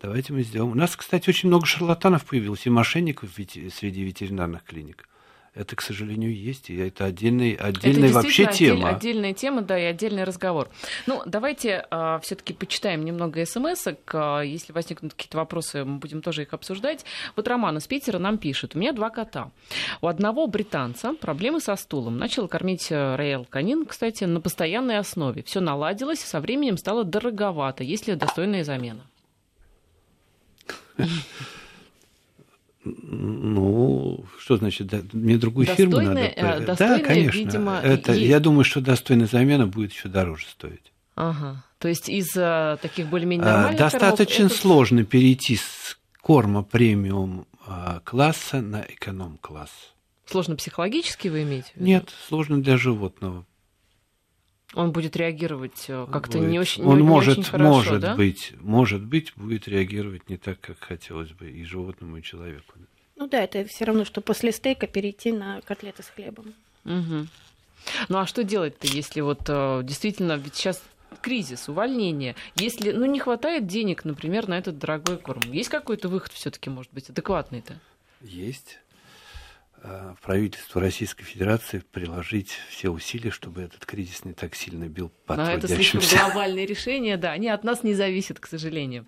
давайте 0.00 0.32
мы 0.32 0.42
сделаем. 0.42 0.72
У 0.72 0.76
нас, 0.76 0.96
кстати, 0.96 1.28
очень 1.28 1.50
много 1.50 1.66
шарлатанов 1.66 2.24
появилось 2.24 2.64
и 2.64 2.70
мошенников 2.70 3.28
среди 3.34 4.02
ветеринарных 4.04 4.64
клиник 4.64 5.06
это, 5.54 5.76
к 5.76 5.82
сожалению, 5.82 6.34
есть, 6.34 6.70
и 6.70 6.76
это 6.76 7.04
отдельный, 7.04 7.52
отдельная 7.52 8.08
это 8.08 8.14
вообще 8.14 8.46
тема. 8.46 8.88
Отдель, 8.88 8.96
отдельная 8.96 9.34
тема, 9.34 9.60
да, 9.60 9.78
и 9.78 9.82
отдельный 9.82 10.24
разговор. 10.24 10.70
Ну, 11.06 11.22
давайте 11.26 11.68
э, 11.68 11.82
а, 11.90 12.18
все-таки 12.20 12.54
почитаем 12.54 13.04
немного 13.04 13.44
смс 13.44 13.86
-ок. 13.86 13.98
А, 14.14 14.40
если 14.40 14.72
возникнут 14.72 15.12
какие-то 15.12 15.36
вопросы, 15.36 15.84
мы 15.84 15.98
будем 15.98 16.22
тоже 16.22 16.42
их 16.42 16.54
обсуждать. 16.54 17.04
Вот 17.36 17.46
Роман 17.48 17.76
из 17.76 17.86
Питера 17.86 18.18
нам 18.18 18.38
пишет. 18.38 18.74
У 18.74 18.78
меня 18.78 18.92
два 18.92 19.10
кота. 19.10 19.50
У 20.00 20.06
одного 20.06 20.46
британца 20.46 21.12
проблемы 21.12 21.60
со 21.60 21.76
стулом. 21.76 22.16
Начал 22.16 22.48
кормить 22.48 22.90
э, 22.90 23.16
Роял 23.16 23.44
Канин, 23.44 23.84
кстати, 23.84 24.24
на 24.24 24.40
постоянной 24.40 24.96
основе. 24.96 25.42
Все 25.42 25.60
наладилось, 25.60 26.20
со 26.20 26.40
временем 26.40 26.78
стало 26.78 27.04
дороговато. 27.04 27.84
Есть 27.84 28.08
ли 28.08 28.14
достойная 28.14 28.64
замена? 28.64 29.04
Ну, 32.84 34.24
что 34.38 34.56
значит, 34.56 35.12
мне 35.12 35.36
другую 35.38 35.66
фирму 35.66 36.00
надо. 36.00 36.20
Э, 36.20 36.74
да, 36.76 36.98
конечно. 36.98 37.38
Видимо, 37.38 37.78
это, 37.78 38.12
и... 38.12 38.24
Я 38.26 38.40
думаю, 38.40 38.64
что 38.64 38.80
достойная 38.80 39.26
замена 39.26 39.66
будет 39.66 39.92
еще 39.92 40.08
дороже 40.08 40.46
стоить. 40.46 40.92
Ага. 41.14 41.64
То 41.78 41.88
есть 41.88 42.08
из 42.08 42.36
uh, 42.36 42.78
таких 42.80 43.08
более-менее 43.08 43.46
а, 43.46 43.52
нормальных 43.52 43.78
Достаточно 43.78 44.44
кормов, 44.44 44.56
сложно 44.56 45.00
это... 45.00 45.10
перейти 45.10 45.56
с 45.56 45.98
корма 46.20 46.62
премиум 46.62 47.46
uh, 47.66 48.00
класса 48.04 48.60
на 48.60 48.82
эконом-класс. 48.82 49.70
Сложно 50.26 50.56
психологически 50.56 51.28
вы 51.28 51.42
имеете? 51.42 51.68
В 51.72 51.76
виду? 51.76 51.86
Нет, 51.86 52.10
сложно 52.28 52.62
для 52.62 52.76
животного. 52.76 53.44
Он 54.74 54.92
будет 54.92 55.16
реагировать 55.16 55.84
э, 55.88 56.06
как-то 56.10 56.38
не 56.38 56.58
очень, 56.58 56.84
Он 56.84 56.96
не, 56.96 57.02
может, 57.02 57.38
очень 57.38 57.50
хорошо, 57.50 57.70
может 57.70 58.00
да? 58.00 58.14
быть, 58.16 58.52
может 58.60 59.02
быть, 59.02 59.32
будет 59.36 59.68
реагировать 59.68 60.28
не 60.30 60.38
так, 60.38 60.60
как 60.60 60.78
хотелось 60.80 61.30
бы 61.30 61.50
и 61.50 61.62
животному, 61.64 62.16
и 62.16 62.22
человеку. 62.22 62.74
Ну 63.16 63.28
да, 63.28 63.42
это 63.44 63.64
все 63.66 63.84
равно, 63.84 64.04
что 64.04 64.20
после 64.20 64.50
стейка 64.52 64.86
перейти 64.86 65.30
на 65.32 65.60
котлеты 65.62 66.02
с 66.02 66.08
хлебом. 66.08 66.54
Угу. 66.84 67.26
Ну 68.08 68.18
а 68.18 68.26
что 68.26 68.44
делать-то, 68.44 68.86
если 68.86 69.20
вот 69.20 69.42
э, 69.48 69.80
действительно, 69.84 70.36
ведь 70.36 70.54
сейчас 70.54 70.82
кризис, 71.20 71.68
увольнение, 71.68 72.34
если 72.56 72.92
ну, 72.92 73.04
не 73.06 73.20
хватает 73.20 73.66
денег, 73.66 74.04
например, 74.04 74.48
на 74.48 74.58
этот 74.58 74.78
дорогой 74.78 75.18
корм, 75.18 75.42
есть 75.52 75.68
какой-то 75.68 76.08
выход 76.08 76.32
все-таки, 76.32 76.70
может 76.70 76.92
быть, 76.92 77.10
адекватный-то? 77.10 77.78
Есть. 78.22 78.78
Э, 79.84 80.14
правительству 80.22 80.80
Российской 80.80 81.24
Федерации 81.24 81.82
приложить 81.90 82.50
все 82.68 82.90
усилия, 82.90 83.32
чтобы 83.32 83.62
этот 83.62 83.84
кризис 83.84 84.24
не 84.24 84.32
так 84.32 84.54
сильно 84.54 84.88
бил 84.88 85.10
по 85.26 85.34
Но 85.34 85.50
это 85.50 85.66
слишком 85.66 86.00
глобальное 86.16 86.64
решение, 86.64 87.16
да, 87.16 87.32
они 87.32 87.48
от 87.48 87.64
нас 87.64 87.82
не 87.82 87.92
зависят, 87.94 88.38
к 88.38 88.46
сожалению. 88.46 89.06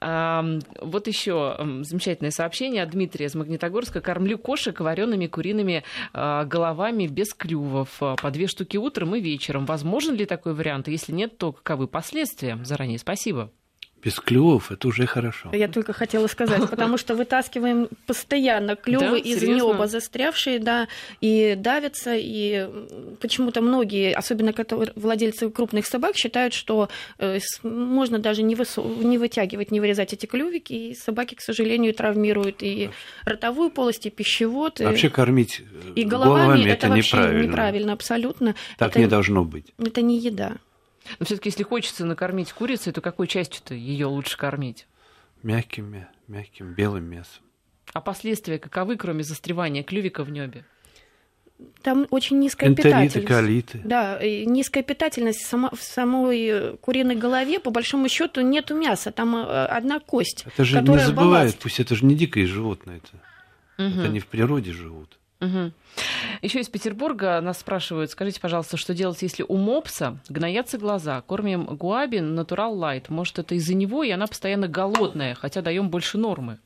Вот 0.00 1.06
еще 1.06 1.56
замечательное 1.82 2.32
сообщение 2.32 2.82
от 2.82 2.90
Дмитрия 2.90 3.26
из 3.26 3.34
Магнитогорска. 3.34 4.02
Кормлю 4.02 4.36
кошек 4.36 4.78
вареными 4.78 5.26
куриными 5.26 5.84
а, 6.12 6.44
головами 6.44 7.06
без 7.06 7.32
клювов. 7.32 7.98
По 7.98 8.30
две 8.30 8.46
штуки 8.46 8.76
утром 8.76 9.14
и 9.14 9.20
вечером. 9.20 9.64
Возможен 9.64 10.14
ли 10.14 10.26
такой 10.26 10.52
вариант? 10.54 10.88
Если 10.88 11.12
нет, 11.12 11.38
то 11.38 11.52
каковы 11.52 11.88
последствия? 11.88 12.58
Заранее 12.62 12.98
спасибо 12.98 13.50
без 14.04 14.20
клювов 14.20 14.70
это 14.70 14.88
уже 14.88 15.06
хорошо. 15.06 15.50
Я 15.52 15.68
только 15.68 15.92
хотела 15.92 16.26
сказать, 16.26 16.68
потому 16.70 16.98
что 16.98 17.14
вытаскиваем 17.14 17.88
постоянно 18.06 18.76
клювы 18.76 19.10
да? 19.10 19.16
из 19.16 19.40
Серьезно? 19.40 19.72
неба 19.72 19.86
застрявшие, 19.86 20.58
да, 20.58 20.88
и 21.20 21.54
давятся, 21.56 22.14
и 22.14 22.68
почему-то 23.20 23.62
многие, 23.62 24.12
особенно 24.12 24.52
которые 24.52 24.92
владельцы 24.94 25.48
крупных 25.50 25.86
собак, 25.86 26.16
считают, 26.16 26.52
что 26.52 26.88
э, 27.18 27.38
можно 27.62 28.18
даже 28.18 28.42
не, 28.42 28.54
высу... 28.54 28.84
не 28.84 29.16
вытягивать, 29.16 29.70
не 29.70 29.80
вырезать 29.80 30.12
эти 30.12 30.26
клювики, 30.26 30.72
и 30.72 30.94
собаки, 30.94 31.34
к 31.34 31.40
сожалению, 31.40 31.94
травмируют 31.94 32.62
и 32.62 32.90
ротовую 33.24 33.70
полость, 33.70 34.06
и 34.06 34.10
пищевод. 34.10 34.80
Вообще 34.80 35.08
кормить 35.08 35.62
и 35.94 36.04
головами, 36.04 36.38
головами 36.38 36.70
это, 36.70 36.86
это 36.86 36.96
неправильно. 36.96 37.42
неправильно, 37.42 37.92
абсолютно. 37.94 38.54
Так 38.76 38.90
это, 38.90 39.00
не 39.00 39.06
должно 39.06 39.44
быть. 39.44 39.72
Это 39.78 40.02
не 40.02 40.18
еда. 40.18 40.56
Но 41.18 41.26
все-таки, 41.26 41.48
если 41.48 41.62
хочется 41.62 42.04
накормить 42.04 42.52
курицей, 42.52 42.92
то 42.92 43.00
какой 43.00 43.26
частью-то 43.26 43.74
ее 43.74 44.06
лучше 44.06 44.36
кормить? 44.36 44.86
Мягким, 45.42 46.06
мягким 46.28 46.72
белым 46.72 47.04
мясом. 47.04 47.42
А 47.92 48.00
последствия 48.00 48.58
каковы, 48.58 48.96
кроме 48.96 49.22
застревания 49.22 49.82
клювика 49.82 50.24
в 50.24 50.30
небе? 50.30 50.64
Там 51.82 52.06
очень 52.10 52.40
низкая 52.40 52.70
Энтериты, 52.70 52.88
питательность. 52.88 53.28
колиты. 53.28 53.80
Да, 53.84 54.18
низкая 54.22 54.82
питательность 54.82 55.46
сама, 55.46 55.70
в 55.70 55.82
самой 55.82 56.76
куриной 56.78 57.14
голове, 57.14 57.60
по 57.60 57.70
большому 57.70 58.08
счету, 58.08 58.40
нету 58.40 58.74
мяса, 58.74 59.12
там 59.12 59.36
э, 59.36 59.66
одна 59.66 60.00
кость. 60.00 60.44
Это 60.46 60.64
же 60.64 60.80
не 60.80 60.98
забывает, 60.98 61.56
пусть 61.56 61.78
это 61.78 61.94
же 61.94 62.04
не 62.04 62.16
дикое 62.16 62.46
животное, 62.46 62.96
это, 62.96 63.86
угу. 63.88 64.00
это 64.00 64.08
не 64.08 64.18
в 64.18 64.26
природе 64.26 64.72
живут. 64.72 65.18
Угу. 65.44 65.72
Еще 66.42 66.60
из 66.60 66.68
Петербурга 66.68 67.40
нас 67.40 67.60
спрашивают, 67.60 68.10
скажите, 68.10 68.40
пожалуйста, 68.40 68.76
что 68.76 68.94
делать, 68.94 69.22
если 69.22 69.44
у 69.46 69.56
мопса 69.56 70.18
гноятся 70.28 70.78
глаза? 70.78 71.20
Кормим 71.22 71.64
гуаби 71.64 72.18
натурал 72.18 72.76
лайт. 72.76 73.08
Может, 73.08 73.38
это 73.38 73.54
из-за 73.54 73.74
него, 73.74 74.02
и 74.02 74.10
она 74.10 74.26
постоянно 74.26 74.68
голодная, 74.68 75.34
хотя 75.34 75.62
даем 75.62 75.88
больше 75.88 76.18
нормы? 76.18 76.58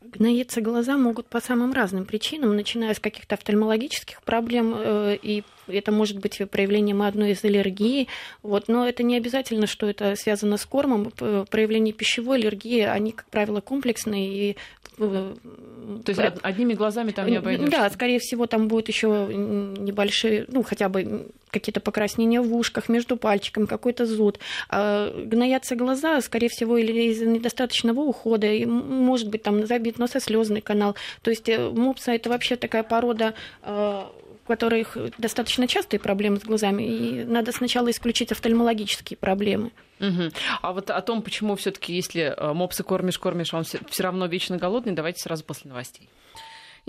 Гноиться 0.00 0.60
глаза 0.60 0.96
могут 0.96 1.26
по 1.26 1.40
самым 1.40 1.72
разным 1.72 2.06
причинам, 2.06 2.56
начиная 2.56 2.94
с 2.94 3.00
каких-то 3.00 3.34
офтальмологических 3.34 4.22
проблем 4.22 4.74
э, 4.76 5.18
и 5.20 5.42
это 5.68 5.92
может 5.92 6.18
быть 6.18 6.40
проявлением 6.50 7.02
одной 7.02 7.32
из 7.32 7.44
аллергий, 7.44 8.08
вот, 8.42 8.68
но 8.68 8.88
это 8.88 9.02
не 9.02 9.16
обязательно, 9.16 9.66
что 9.66 9.88
это 9.88 10.14
связано 10.16 10.56
с 10.56 10.66
кормом. 10.66 11.12
Проявления 11.50 11.92
пищевой 11.92 12.38
аллергии, 12.38 12.80
они, 12.80 13.12
как 13.12 13.26
правило, 13.26 13.60
комплексные 13.60 14.50
и 14.50 14.56
то 14.98 15.36
есть 16.06 16.20
одними 16.42 16.74
глазами 16.74 17.12
там 17.12 17.26
не 17.26 17.36
обойдешь? 17.36 17.70
Да, 17.70 17.88
скорее 17.90 18.18
всего, 18.18 18.46
там 18.46 18.68
будет 18.68 18.88
еще 18.88 19.28
небольшие, 19.30 20.44
ну, 20.48 20.62
хотя 20.62 20.88
бы 20.88 21.28
какие-то 21.50 21.80
покраснения 21.80 22.40
в 22.40 22.54
ушках, 22.54 22.88
между 22.88 23.16
пальчиками, 23.16 23.66
какой-то 23.66 24.06
зуд. 24.06 24.38
А 24.68 25.10
гноятся 25.24 25.76
глаза, 25.76 26.20
скорее 26.20 26.48
всего, 26.48 26.76
или 26.76 27.10
из-за 27.10 27.26
недостаточного 27.26 28.00
ухода, 28.00 28.46
и, 28.46 28.66
может 28.66 29.28
быть, 29.28 29.42
там 29.42 29.66
забит 29.66 29.98
носослезный 29.98 30.60
канал. 30.60 30.94
То 31.22 31.30
есть 31.30 31.48
э, 31.48 31.70
мопса 31.70 32.12
это 32.12 32.28
вообще 32.28 32.56
такая 32.56 32.82
порода 32.82 33.34
у 33.64 34.04
которых 34.48 34.96
достаточно 35.18 35.68
частые 35.68 36.00
проблемы 36.00 36.38
с 36.38 36.42
глазами, 36.42 36.82
и 36.82 37.24
надо 37.24 37.52
сначала 37.52 37.90
исключить 37.90 38.32
офтальмологические 38.32 39.16
проблемы. 39.16 39.70
Угу. 40.00 40.30
А 40.62 40.72
вот 40.72 40.90
о 40.90 41.00
том, 41.02 41.22
почему 41.22 41.54
все-таки, 41.54 41.94
если 41.94 42.34
э, 42.36 42.52
мопсы 42.52 42.82
кормишь, 42.82 43.18
кормишь, 43.18 43.54
он 43.54 43.64
все 43.64 44.02
равно 44.02 44.26
вечно 44.26 44.56
голодный, 44.56 44.92
давайте 44.92 45.20
сразу 45.20 45.44
после 45.44 45.68
новостей. 45.68 46.08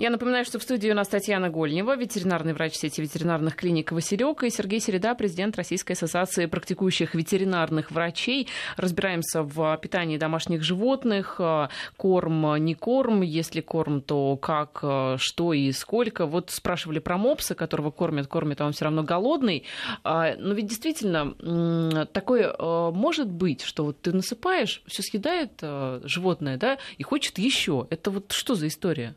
Я 0.00 0.08
напоминаю, 0.08 0.46
что 0.46 0.58
в 0.58 0.62
студии 0.62 0.88
у 0.88 0.94
нас 0.94 1.08
Татьяна 1.08 1.50
Гольнева, 1.50 1.94
ветеринарный 1.94 2.54
врач 2.54 2.72
сети 2.72 3.02
ветеринарных 3.02 3.54
клиник 3.54 3.92
«Василек», 3.92 4.42
и 4.44 4.48
Сергей 4.48 4.80
Середа, 4.80 5.14
президент 5.14 5.56
Российской 5.56 5.92
ассоциации 5.92 6.46
практикующих 6.46 7.14
ветеринарных 7.14 7.90
врачей. 7.90 8.48
Разбираемся 8.78 9.42
в 9.42 9.76
питании 9.76 10.16
домашних 10.16 10.62
животных, 10.62 11.36
э, 11.38 11.68
корм, 11.98 12.56
не 12.64 12.74
корм, 12.74 13.20
если 13.20 13.60
корм, 13.60 14.00
то 14.00 14.38
как, 14.38 14.78
э, 14.82 15.16
что 15.18 15.52
и 15.52 15.70
сколько. 15.70 16.24
Вот 16.24 16.50
спрашивали 16.50 16.98
про 16.98 17.18
мопса, 17.18 17.54
которого 17.54 17.90
кормят, 17.90 18.26
кормят, 18.26 18.62
а 18.62 18.64
он 18.64 18.72
все 18.72 18.86
равно 18.86 19.02
голодный. 19.02 19.64
А, 20.02 20.34
но 20.38 20.54
ведь 20.54 20.68
действительно 20.68 22.06
такое 22.06 22.54
э, 22.58 22.90
может 22.90 23.30
быть, 23.30 23.60
что 23.60 23.84
вот 23.84 24.00
ты 24.00 24.14
насыпаешь, 24.14 24.82
все 24.86 25.02
съедает 25.02 25.62
животное, 26.04 26.56
да, 26.56 26.78
и 26.96 27.02
хочет 27.02 27.38
еще. 27.38 27.86
Это 27.90 28.10
вот 28.10 28.32
что 28.32 28.54
за 28.54 28.66
история? 28.66 29.14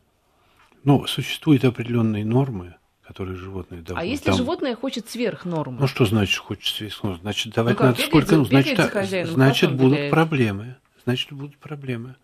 Ну, 0.83 1.05
существуют 1.07 1.63
определенные 1.63 2.25
нормы, 2.25 2.75
которые 3.01 3.37
животные 3.37 3.81
должны. 3.81 4.01
А 4.01 4.05
если 4.05 4.25
там... 4.25 4.35
животное 4.35 4.75
хочет 4.75 5.09
сверх 5.09 5.45
нормы? 5.45 5.77
Ну 5.79 5.87
что 5.87 6.05
значит 6.05 6.37
хочет 6.37 6.75
сверх 6.75 7.03
нормы? 7.03 7.19
Значит, 7.21 7.53
давать 7.53 7.79
ну, 7.79 7.85
надо 7.85 7.97
бегает, 7.97 8.09
сколько, 8.09 8.35
ну, 8.35 8.45
значит, 8.45 8.79
хозяином, 8.79 9.33
значит 9.33 9.71
будут 9.71 9.93
гуляет. 9.93 10.11
проблемы, 10.11 10.75
значит 11.05 11.31
будут 11.31 11.57
проблемы. 11.57 12.15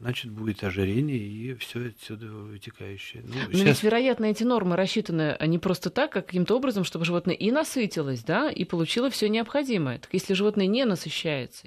Значит, 0.00 0.30
будет 0.30 0.62
ожирение 0.62 1.18
и 1.18 1.54
все 1.54 1.88
отсюда 1.88 2.26
вытекающее. 2.26 3.24
Ну, 3.26 3.34
Но 3.34 3.52
сейчас... 3.52 3.66
ведь, 3.66 3.82
вероятно, 3.82 4.26
эти 4.26 4.44
нормы 4.44 4.76
рассчитаны 4.76 5.36
не 5.44 5.58
просто 5.58 5.90
так, 5.90 6.14
а 6.16 6.22
каким-то 6.22 6.54
образом, 6.54 6.84
чтобы 6.84 7.04
животное 7.04 7.34
и 7.34 7.50
насытилось, 7.50 8.22
да, 8.22 8.48
и 8.48 8.64
получило 8.64 9.10
все 9.10 9.28
необходимое. 9.28 9.98
Так 9.98 10.10
если 10.12 10.34
животное 10.34 10.68
не 10.68 10.84
насыщается, 10.84 11.66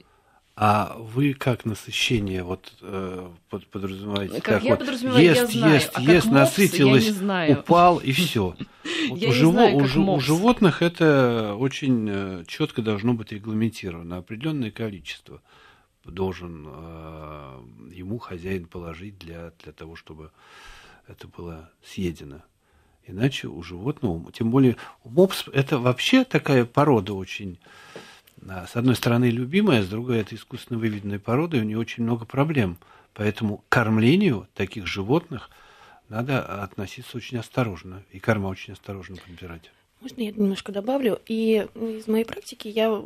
а 0.55 0.95
вы 0.97 1.33
как 1.33 1.65
насыщение 1.65 2.43
вот 2.43 2.73
э, 2.81 3.29
подразумеваете? 3.71 4.35
Как, 4.35 4.43
как 4.43 4.63
я 4.63 4.71
вот 4.71 4.79
подразумеваю, 4.79 5.23
ест, 5.23 5.49
я 5.51 5.59
знаю. 5.59 5.73
ест, 5.75 5.91
а 5.93 6.01
ест, 6.01 6.27
насытилась, 6.27 7.09
упал 7.49 7.97
и 7.99 8.11
все. 8.11 8.55
Вот 9.09 9.23
у, 9.23 9.31
живо, 9.31 9.51
знаю, 9.51 9.77
у, 9.77 10.13
у 10.13 10.19
животных 10.19 10.81
это 10.81 11.55
очень 11.57 12.07
э, 12.09 12.43
четко 12.47 12.81
должно 12.81 13.13
быть 13.13 13.31
регламентировано. 13.31 14.17
Определенное 14.17 14.71
количество 14.71 15.41
должен 16.03 16.67
э, 16.67 17.61
ему 17.93 18.19
хозяин 18.19 18.65
положить 18.65 19.17
для, 19.17 19.53
для 19.63 19.71
того, 19.71 19.95
чтобы 19.95 20.31
это 21.07 21.27
было 21.27 21.69
съедено. 21.83 22.41
Иначе 23.05 23.47
у 23.47 23.61
животного, 23.63 24.31
тем 24.31 24.51
более 24.51 24.77
мопс, 25.03 25.45
это 25.51 25.79
вообще 25.79 26.23
такая 26.23 26.65
порода 26.65 27.13
очень 27.13 27.59
с 28.45 28.75
одной 28.75 28.95
стороны, 28.95 29.25
любимая, 29.25 29.84
с 29.84 29.88
другой, 29.88 30.19
это 30.19 30.36
искусственно 30.36 30.80
выведенная 30.80 31.19
порода, 31.19 31.58
и 31.58 31.62
у 31.62 31.63
нее 31.63 31.77
очень 31.77 32.04
много 32.04 32.25
проблем. 32.25 32.77
Поэтому 33.13 33.58
к 33.58 33.63
кормлению 33.69 34.47
таких 34.54 34.88
животных 34.88 35.49
надо 36.10 36.41
относиться 36.63 37.17
очень 37.17 37.38
осторожно, 37.38 38.04
и 38.12 38.19
корма 38.19 38.47
очень 38.47 38.73
осторожно 38.73 39.17
подбирать. 39.17 39.71
Можно 40.01 40.21
я 40.21 40.32
немножко 40.32 40.71
добавлю? 40.71 41.21
И 41.27 41.67
из 41.75 42.08
моей 42.08 42.25
практики 42.25 42.67
я 42.67 43.04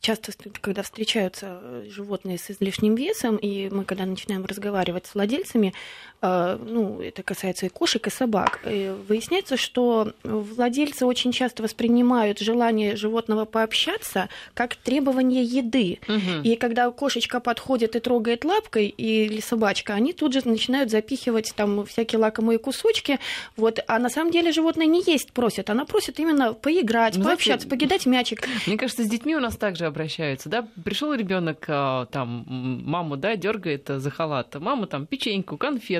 часто, 0.00 0.32
когда 0.62 0.82
встречаются 0.82 1.84
животные 1.88 2.38
с 2.38 2.50
излишним 2.50 2.94
весом, 2.94 3.36
и 3.36 3.68
мы 3.68 3.84
когда 3.84 4.06
начинаем 4.06 4.46
разговаривать 4.46 5.06
с 5.06 5.14
владельцами, 5.14 5.74
ну, 6.22 7.00
это 7.00 7.22
касается 7.22 7.66
и 7.66 7.68
кошек, 7.68 8.06
и 8.06 8.10
собак, 8.10 8.60
выясняется, 8.64 9.56
что 9.56 10.12
владельцы 10.22 11.06
очень 11.06 11.32
часто 11.32 11.62
воспринимают 11.62 12.38
желание 12.38 12.96
животного 12.96 13.44
пообщаться 13.44 14.28
как 14.54 14.76
требование 14.76 15.42
еды. 15.42 15.98
Угу. 16.08 16.42
И 16.44 16.56
когда 16.56 16.90
кошечка 16.90 17.40
подходит 17.40 17.96
и 17.96 18.00
трогает 18.00 18.44
лапкой, 18.44 18.88
или 18.88 19.40
собачка, 19.40 19.94
они 19.94 20.12
тут 20.12 20.32
же 20.32 20.40
начинают 20.44 20.90
запихивать 20.90 21.52
там 21.56 21.84
всякие 21.86 22.18
лакомые 22.18 22.58
кусочки. 22.58 23.18
Вот. 23.56 23.80
А 23.86 23.98
на 23.98 24.08
самом 24.08 24.30
деле 24.30 24.52
животное 24.52 24.86
не 24.86 25.02
есть 25.02 25.32
просит, 25.32 25.70
она 25.70 25.84
просит 25.84 26.18
именно 26.18 26.52
поиграть, 26.54 27.16
ну, 27.16 27.24
пообщаться, 27.24 27.66
знаете, 27.66 27.86
покидать 27.86 28.06
мячик. 28.06 28.48
Мне 28.66 28.76
кажется, 28.76 29.04
с 29.04 29.08
детьми 29.08 29.36
у 29.36 29.40
нас 29.40 29.56
также 29.56 29.86
обращаются, 29.86 30.48
да? 30.48 30.66
Пришел 30.84 31.12
ребенок, 31.14 31.64
а, 31.68 32.06
там, 32.06 32.44
маму, 32.48 33.16
да, 33.16 33.36
дергает 33.36 33.88
за 33.88 34.10
халат, 34.10 34.54
мама 34.56 34.86
там 34.86 35.06
печеньку, 35.06 35.56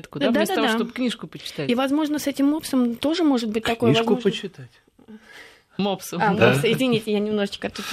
конфетку, 0.07 0.19
да, 0.19 0.31
да 0.31 0.39
вместо 0.39 0.55
да, 0.55 0.63
того, 0.63 0.73
да. 0.73 0.79
чтобы 0.79 0.93
книжку 0.93 1.27
почитать. 1.27 1.71
И, 1.71 1.75
возможно, 1.75 2.19
с 2.19 2.27
этим 2.27 2.47
мопсом 2.47 2.97
тоже 2.97 3.25
может 3.25 3.51
быть 3.51 3.65
такое. 3.65 3.93
Книжку 3.93 4.15
возможно... 4.15 4.31
почитать. 4.31 4.71
Мопсу. 5.79 6.17
А, 6.21 6.35
да. 6.35 6.53
мопс, 6.53 6.65
извините, 6.65 7.13
я 7.13 7.19
немножечко 7.19 7.69
тут... 7.69 7.85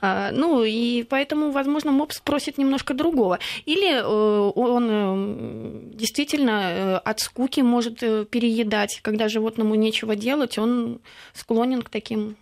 А, 0.00 0.32
ну, 0.32 0.64
и 0.64 1.04
поэтому, 1.04 1.52
возможно, 1.52 1.92
мопс 1.92 2.20
просит 2.20 2.58
немножко 2.58 2.94
другого. 2.94 3.38
Или 3.64 3.94
э, 3.94 4.02
он 4.02 4.88
э, 4.90 5.94
действительно 5.94 6.50
э, 6.50 6.96
от 6.96 7.20
скуки 7.20 7.60
может 7.60 8.00
переедать. 8.00 8.98
Когда 9.02 9.28
животному 9.28 9.76
нечего 9.76 10.16
делать, 10.16 10.58
он 10.58 11.00
склонен 11.32 11.82
к 11.82 11.90
таким 11.90 12.36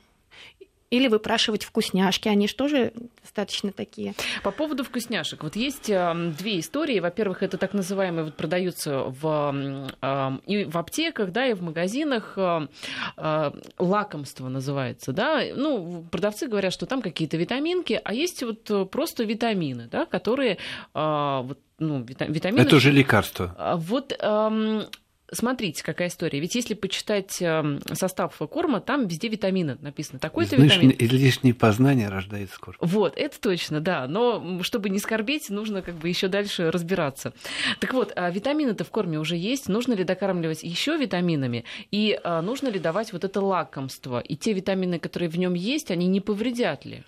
или 0.90 1.08
выпрашивать 1.08 1.64
вкусняшки, 1.64 2.28
они 2.28 2.48
же 2.48 2.54
тоже 2.54 2.92
достаточно 3.22 3.72
такие. 3.72 4.14
По 4.42 4.50
поводу 4.50 4.84
вкусняшек. 4.84 5.42
Вот 5.42 5.56
есть 5.56 5.90
э, 5.90 6.32
две 6.38 6.60
истории. 6.60 7.00
Во-первых, 7.00 7.42
это 7.42 7.58
так 7.58 7.74
называемые, 7.74 8.24
вот 8.24 8.34
продаются 8.34 9.04
в, 9.04 9.90
э, 10.00 10.30
и 10.46 10.64
в 10.64 10.78
аптеках, 10.78 11.32
да, 11.32 11.46
и 11.46 11.54
в 11.54 11.62
магазинах. 11.62 12.34
Э, 12.36 12.68
э, 13.16 13.50
лакомство 13.78 14.48
называется, 14.48 15.12
да. 15.12 15.42
Ну, 15.54 16.04
продавцы 16.10 16.46
говорят, 16.46 16.72
что 16.72 16.86
там 16.86 17.02
какие-то 17.02 17.36
витаминки, 17.36 18.00
а 18.02 18.14
есть 18.14 18.42
вот 18.42 18.90
просто 18.90 19.24
витамины, 19.24 19.88
да, 19.90 20.06
которые 20.06 20.58
э, 20.94 21.40
вот, 21.42 21.58
ну, 21.78 22.02
витамины... 22.02 22.60
Это 22.60 22.76
уже 22.76 22.92
лекарство. 22.92 23.54
А 23.58 23.76
вот 23.76 24.16
эм, 24.18 24.84
Смотрите, 25.32 25.82
какая 25.82 26.08
история. 26.08 26.38
Ведь 26.38 26.54
если 26.54 26.74
почитать 26.74 27.42
эм, 27.42 27.80
состав 27.92 28.36
корма, 28.50 28.80
там 28.80 29.08
везде 29.08 29.28
витамины 29.28 29.76
написано. 29.80 30.20
Такой-то 30.20 30.56
витамин. 30.56 30.94
Лишнее 30.98 31.52
познание 31.52 32.08
рождает 32.08 32.50
скоро. 32.50 32.76
Вот, 32.80 33.14
это 33.16 33.40
точно, 33.40 33.80
да. 33.80 34.06
Но 34.06 34.62
чтобы 34.62 34.88
не 34.88 35.00
скорбеть, 35.00 35.50
нужно 35.50 35.82
как 35.82 35.96
бы 35.96 36.08
еще 36.08 36.28
дальше 36.28 36.70
разбираться. 36.70 37.32
Так 37.80 37.92
вот, 37.92 38.12
а 38.14 38.30
витамины-то 38.30 38.84
в 38.84 38.90
корме 38.90 39.18
уже 39.18 39.36
есть. 39.36 39.68
Нужно 39.68 39.94
ли 39.94 40.04
докармливать 40.04 40.62
еще 40.62 40.96
витаминами? 40.96 41.64
И 41.90 42.18
а, 42.22 42.40
нужно 42.40 42.68
ли 42.68 42.78
давать 42.78 43.12
вот 43.12 43.24
это 43.24 43.40
лакомство? 43.40 44.20
И 44.20 44.36
те 44.36 44.52
витамины, 44.52 45.00
которые 45.00 45.28
в 45.28 45.38
нем 45.38 45.54
есть, 45.54 45.90
они 45.90 46.06
не 46.06 46.20
повредят 46.20 46.84
ли? 46.84 47.02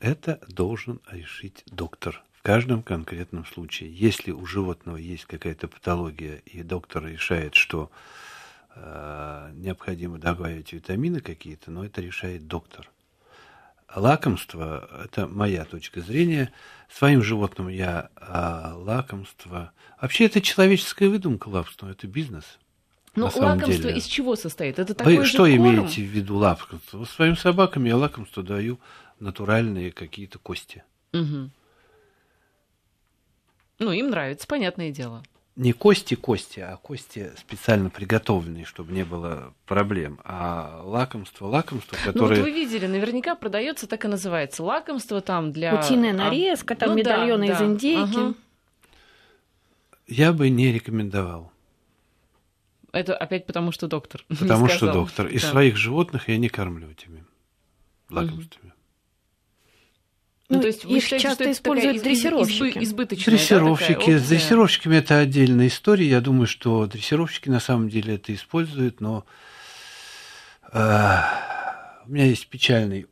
Это 0.00 0.40
должен 0.48 1.00
решить 1.10 1.62
доктор 1.70 2.24
в 2.40 2.42
каждом 2.42 2.82
конкретном 2.82 3.44
случае. 3.44 3.94
Если 3.94 4.30
у 4.30 4.46
животного 4.46 4.96
есть 4.96 5.26
какая-то 5.26 5.68
патология, 5.68 6.40
и 6.46 6.62
доктор 6.62 7.04
решает, 7.04 7.54
что 7.54 7.90
э, 8.74 9.50
необходимо 9.56 10.18
добавить 10.18 10.72
витамины 10.72 11.20
какие-то, 11.20 11.70
но 11.70 11.84
это 11.84 12.00
решает 12.00 12.46
доктор. 12.46 12.90
Лакомство– 13.94 14.88
это 15.04 15.26
моя 15.26 15.66
точка 15.66 16.00
зрения. 16.00 16.50
Своим 16.90 17.22
животным 17.22 17.68
я 17.68 18.08
а 18.16 18.72
лакомство… 18.74 19.72
Вообще, 20.00 20.24
это 20.24 20.40
человеческая 20.40 21.10
выдумка 21.10 21.48
лакомство, 21.48 21.90
это 21.90 22.06
бизнес. 22.06 22.58
Ну, 23.16 23.24
лакомство 23.24 23.68
деле. 23.68 23.98
из 23.98 24.04
чего 24.06 24.34
состоит? 24.34 24.78
Это 24.78 24.94
такой 24.94 25.18
Вы 25.18 25.24
же 25.24 25.30
что 25.30 25.44
корм? 25.44 25.56
имеете 25.56 26.02
в 26.02 26.08
виду 26.08 26.36
лакомство? 26.36 27.04
Своим 27.04 27.36
собакам 27.36 27.84
я 27.84 27.98
лакомство 27.98 28.42
даю 28.42 28.80
натуральные 29.18 29.92
какие-то 29.92 30.38
кости. 30.38 30.84
Угу. 31.12 31.50
Ну, 33.80 33.92
им 33.92 34.10
нравится, 34.10 34.46
понятное 34.46 34.90
дело. 34.90 35.22
Не 35.56 35.72
кости-кости, 35.72 36.60
а 36.60 36.76
кости 36.76 37.32
специально 37.36 37.90
приготовленные, 37.90 38.64
чтобы 38.64 38.92
не 38.92 39.04
было 39.04 39.52
проблем. 39.66 40.20
А 40.22 40.82
лакомство, 40.84 41.46
лакомство, 41.46 41.96
которое... 42.04 42.36
Ну, 42.36 42.44
вот 42.44 42.44
вы 42.44 42.50
видели, 42.52 42.86
наверняка 42.86 43.34
продается 43.34 43.86
так 43.86 44.04
и 44.04 44.08
называется. 44.08 44.62
Лакомство 44.62 45.20
там 45.20 45.50
для... 45.50 45.74
Утиная 45.78 46.12
а, 46.12 46.14
нарезка, 46.14 46.76
там 46.76 46.90
ну, 46.90 46.96
медальоны 46.96 47.48
да, 47.48 47.52
из 47.54 47.58
да. 47.58 47.64
индейки. 47.64 48.18
Ага. 48.18 48.34
Я 50.06 50.32
бы 50.32 50.48
не 50.50 50.72
рекомендовал. 50.72 51.50
Это 52.92 53.16
опять 53.16 53.46
потому, 53.46 53.72
что 53.72 53.86
доктор. 53.88 54.24
Потому 54.28 54.68
что 54.68 54.92
доктор. 54.92 55.26
И 55.26 55.38
да. 55.38 55.46
своих 55.46 55.76
животных 55.76 56.28
я 56.28 56.36
не 56.36 56.48
кормлю 56.48 56.90
этими 56.90 57.24
лакомствами. 58.10 58.69
Ну, 60.50 60.56
ну, 60.56 60.62
то 60.62 60.66
есть 60.66 60.84
их 60.84 61.02
считаете, 61.02 61.22
часто 61.22 61.52
используют 61.52 62.02
дрессировщики. 62.02 62.82
избыточная, 62.82 63.36
дрессировщики. 63.36 64.10
Да, 64.10 64.18
С 64.18 64.28
дрессировщиками 64.28 64.96
это 64.96 65.18
отдельная 65.18 65.68
история. 65.68 66.08
Я 66.08 66.20
думаю, 66.20 66.48
что 66.48 66.86
дрессировщики 66.86 67.48
на 67.48 67.60
самом 67.60 67.88
деле 67.88 68.16
это 68.16 68.34
используют, 68.34 69.00
но 69.00 69.24
э, 70.72 71.16
у 72.04 72.10
меня 72.10 72.24
есть 72.24 72.48
печальный, 72.48 73.06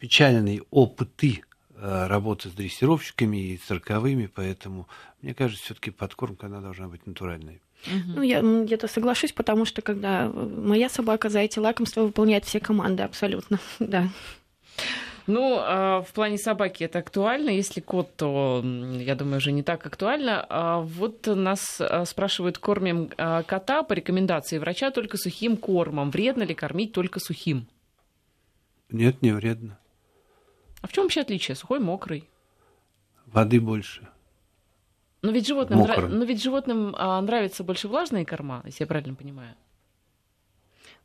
печальные 0.00 0.62
опыты 0.70 1.44
э, 1.76 2.06
работы 2.08 2.48
с 2.48 2.52
дрессировщиками 2.52 3.52
и 3.52 3.56
цирковыми, 3.56 4.26
поэтому 4.26 4.88
мне 5.22 5.32
кажется, 5.32 5.64
все-таки 5.64 5.92
подкормка 5.92 6.46
она 6.46 6.60
должна 6.60 6.88
быть 6.88 7.06
натуральной. 7.06 7.60
Ну, 7.86 8.22
я 8.22 8.42
где-то 8.42 8.88
соглашусь, 8.88 9.32
потому 9.32 9.64
что 9.64 9.80
когда 9.80 10.28
моя 10.28 10.88
собака 10.88 11.28
за 11.28 11.38
эти 11.38 11.60
лакомства 11.60 12.02
выполняет 12.02 12.44
все 12.44 12.58
команды 12.58 13.04
абсолютно, 13.04 13.60
да. 13.78 14.08
Ну, 15.30 15.58
а, 15.60 16.02
в 16.02 16.12
плане 16.12 16.38
собаки 16.38 16.82
это 16.82 16.98
актуально. 16.98 17.50
Если 17.50 17.80
кот, 17.80 18.16
то, 18.16 18.64
я 18.64 19.14
думаю, 19.14 19.36
уже 19.36 19.52
не 19.52 19.62
так 19.62 19.86
актуально. 19.86 20.44
А 20.48 20.80
вот 20.80 21.26
нас 21.26 21.80
а, 21.80 22.04
спрашивают, 22.04 22.58
кормим 22.58 23.08
кота 23.46 23.84
по 23.84 23.92
рекомендации 23.92 24.58
врача 24.58 24.90
только 24.90 25.16
сухим 25.16 25.56
кормом. 25.56 26.10
Вредно 26.10 26.42
ли 26.42 26.54
кормить 26.54 26.92
только 26.92 27.20
сухим? 27.20 27.68
Нет, 28.90 29.22
не 29.22 29.30
вредно. 29.30 29.78
А 30.82 30.88
в 30.88 30.92
чем 30.92 31.04
вообще 31.04 31.20
отличие? 31.20 31.54
Сухой, 31.54 31.78
мокрый? 31.78 32.28
Воды 33.26 33.60
больше. 33.60 34.08
Но 35.22 35.30
ведь 35.30 35.46
животным, 35.46 35.80
нрав... 35.80 36.08
но 36.08 36.24
ведь 36.24 36.42
животным 36.42 36.90
нравятся 36.90 37.62
больше 37.62 37.86
влажные 37.86 38.26
корма, 38.26 38.62
если 38.64 38.82
я 38.82 38.88
правильно 38.88 39.14
понимаю. 39.14 39.54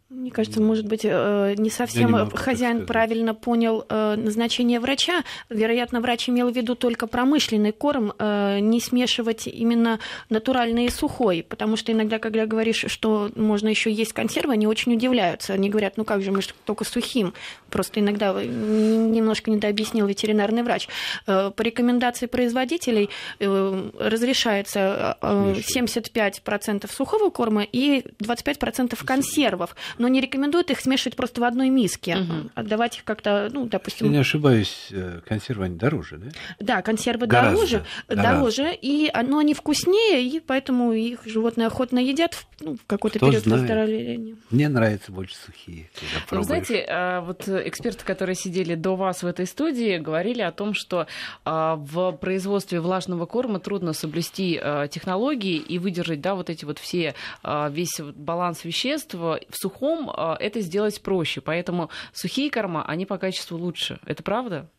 Мне 0.07 0.29
кажется, 0.29 0.61
может 0.61 0.85
быть, 0.85 1.01
э, 1.03 1.55
не 1.57 1.71
совсем 1.71 2.11
не 2.11 2.29
хозяин 2.37 2.85
правильно 2.85 3.33
понял 3.33 3.85
э, 3.89 4.15
назначение 4.15 4.79
врача. 4.79 5.23
Вероятно, 5.49 5.99
врач 5.99 6.29
имел 6.29 6.51
в 6.51 6.55
виду 6.55 6.75
только 6.75 7.07
промышленный 7.07 7.71
корм, 7.71 8.13
э, 8.19 8.59
не 8.59 8.79
смешивать 8.79 9.47
именно 9.47 9.99
натуральный 10.29 10.85
и 10.85 10.89
сухой. 10.91 11.43
Потому 11.49 11.75
что 11.75 11.91
иногда, 11.91 12.19
когда 12.19 12.45
говоришь, 12.45 12.85
что 12.87 13.31
можно 13.35 13.67
еще 13.67 13.91
есть 13.91 14.13
консервы, 14.13 14.53
они 14.53 14.67
очень 14.67 14.93
удивляются. 14.93 15.53
Они 15.53 15.71
говорят, 15.71 15.97
ну 15.97 16.05
как 16.05 16.21
же, 16.21 16.31
мы 16.31 16.43
же 16.43 16.49
только 16.65 16.83
сухим. 16.83 17.33
Просто 17.71 17.99
иногда 17.99 18.31
немножко 18.43 19.49
недообъяснил 19.49 20.05
ветеринарный 20.05 20.61
врач. 20.61 20.87
По 21.25 21.55
рекомендации 21.57 22.27
производителей 22.27 23.09
разрешается 23.39 25.17
75% 25.21 26.93
сухого 26.93 27.31
корма 27.31 27.63
и 27.63 28.05
25% 28.19 29.03
консервов 29.03 29.75
но 29.97 30.08
не 30.08 30.21
рекомендуют 30.21 30.71
их 30.71 30.79
смешивать 30.79 31.15
просто 31.15 31.41
в 31.41 31.43
одной 31.43 31.69
миске. 31.69 32.17
Угу. 32.17 32.49
Отдавать 32.55 32.97
их 32.97 33.03
как-то, 33.03 33.49
ну, 33.51 33.65
допустим... 33.67 34.08
Если 34.08 34.15
не 34.15 34.21
ошибаюсь, 34.21 34.88
э, 34.91 35.21
консервы 35.25 35.65
они 35.65 35.77
дороже, 35.77 36.17
да? 36.17 36.27
Да, 36.60 36.81
консервы 36.81 37.27
Гораздо. 37.27 37.55
дороже, 37.55 37.86
Гораздо. 38.08 38.31
дороже, 38.34 38.77
и, 38.81 39.12
но 39.27 39.39
они 39.39 39.53
вкуснее, 39.53 40.23
и 40.23 40.39
поэтому 40.39 40.91
их 40.93 41.21
животные 41.25 41.67
охотно 41.67 41.99
едят 41.99 42.34
в, 42.34 42.47
ну, 42.60 42.75
в 42.75 42.86
какой-то 42.86 43.19
Кто 43.19 43.27
период 43.27 43.43
знает. 43.43 43.62
выздоровления. 43.62 44.36
Мне 44.49 44.69
нравятся 44.69 45.12
больше 45.12 45.36
сухие. 45.36 45.89
Ну, 46.31 46.41
знаете, 46.43 46.86
а, 46.89 47.21
вот 47.21 47.47
эксперты, 47.47 48.03
которые 48.03 48.36
сидели 48.36 48.75
до 48.75 48.95
вас 48.95 49.23
в 49.23 49.27
этой 49.27 49.45
студии, 49.45 49.97
говорили 49.97 50.41
о 50.41 50.51
том, 50.51 50.73
что 50.73 51.08
а, 51.43 51.75
в 51.75 52.12
производстве 52.13 52.79
влажного 52.79 53.25
корма 53.25 53.60
трудно 53.60 53.93
соблюсти 53.93 54.60
технологии 54.89 55.58
и 55.58 55.79
выдержать, 55.79 56.21
да, 56.21 56.36
вот 56.36 56.49
эти 56.49 56.65
вот 56.65 56.79
все, 56.79 57.13
весь 57.43 57.99
баланс 57.99 58.63
веществ 58.63 59.13
в 59.13 59.39
сухом 59.51 59.84
сухом 59.85 60.11
а, 60.13 60.37
это 60.39 60.61
сделать 60.61 61.01
проще. 61.01 61.41
Поэтому 61.41 61.89
сухие 62.13 62.49
корма, 62.49 62.85
они 62.85 63.05
по 63.05 63.17
качеству 63.17 63.57
лучше. 63.57 63.99
Это 64.05 64.23
правда? 64.23 64.69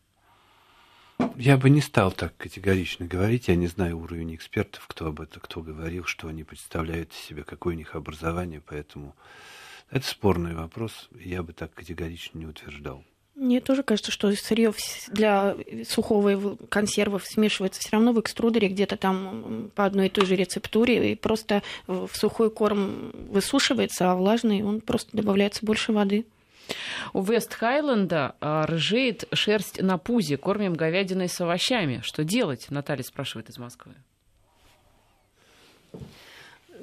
Я 1.37 1.57
бы 1.57 1.71
не 1.71 1.81
стал 1.81 2.13
так 2.13 2.37
категорично 2.37 3.07
говорить. 3.07 3.49
Я 3.49 3.57
не 3.57 3.69
знаю 3.69 3.99
уровень 3.99 4.35
экспертов, 4.35 4.85
кто 4.87 5.07
об 5.07 5.21
этом, 5.21 5.41
кто 5.41 5.63
говорил, 5.63 6.05
что 6.05 6.29
они 6.29 6.45
представляют 6.45 7.13
себе, 7.13 7.43
какое 7.43 7.75
у 7.75 7.79
них 7.79 7.95
образование. 7.95 8.61
Поэтому 8.61 9.15
это 9.91 10.07
спорный 10.07 10.55
вопрос. 10.55 11.09
Я 11.19 11.43
бы 11.43 11.53
так 11.53 11.73
категорично 11.73 12.39
не 12.39 12.47
утверждал. 12.47 13.05
Мне 13.37 13.61
тоже 13.61 13.83
кажется, 13.83 14.11
что 14.11 14.33
сырье 14.33 14.73
для 15.09 15.57
сухого 15.87 16.57
консервов 16.71 17.27
смешивается 17.27 17.81
все 17.81 17.91
равно 17.93 18.13
в 18.13 18.21
экструдере 18.21 18.69
где-то 18.69 18.97
там 18.97 19.71
по 19.75 19.85
одной 19.85 20.07
и 20.07 20.11
той 20.11 20.25
же 20.25 20.37
рецептуре, 20.37 21.13
и 21.13 21.15
просто 21.15 21.63
в 21.87 22.09
сухой 22.15 22.51
корм 22.51 23.13
высушивается, 23.29 24.11
а 24.11 24.17
влажный 24.17 24.63
он 24.63 24.81
просто 24.81 25.15
добавляется 25.15 25.67
больше 25.67 25.93
воды. 25.93 26.25
У 27.13 27.23
Вест 27.23 27.53
Хайленда 27.53 28.35
а, 28.41 28.67
рыжеет 28.67 29.25
шерсть 29.33 29.81
на 29.83 29.99
пузе. 29.99 30.37
Кормим 30.37 30.75
говядиной 30.75 31.29
с 31.29 31.41
овощами. 31.41 32.01
Что 32.03 32.25
делать? 32.25 32.67
Наталья 32.71 33.05
спрашивает 33.05 33.51
из 33.51 33.59
Москвы. 33.59 33.95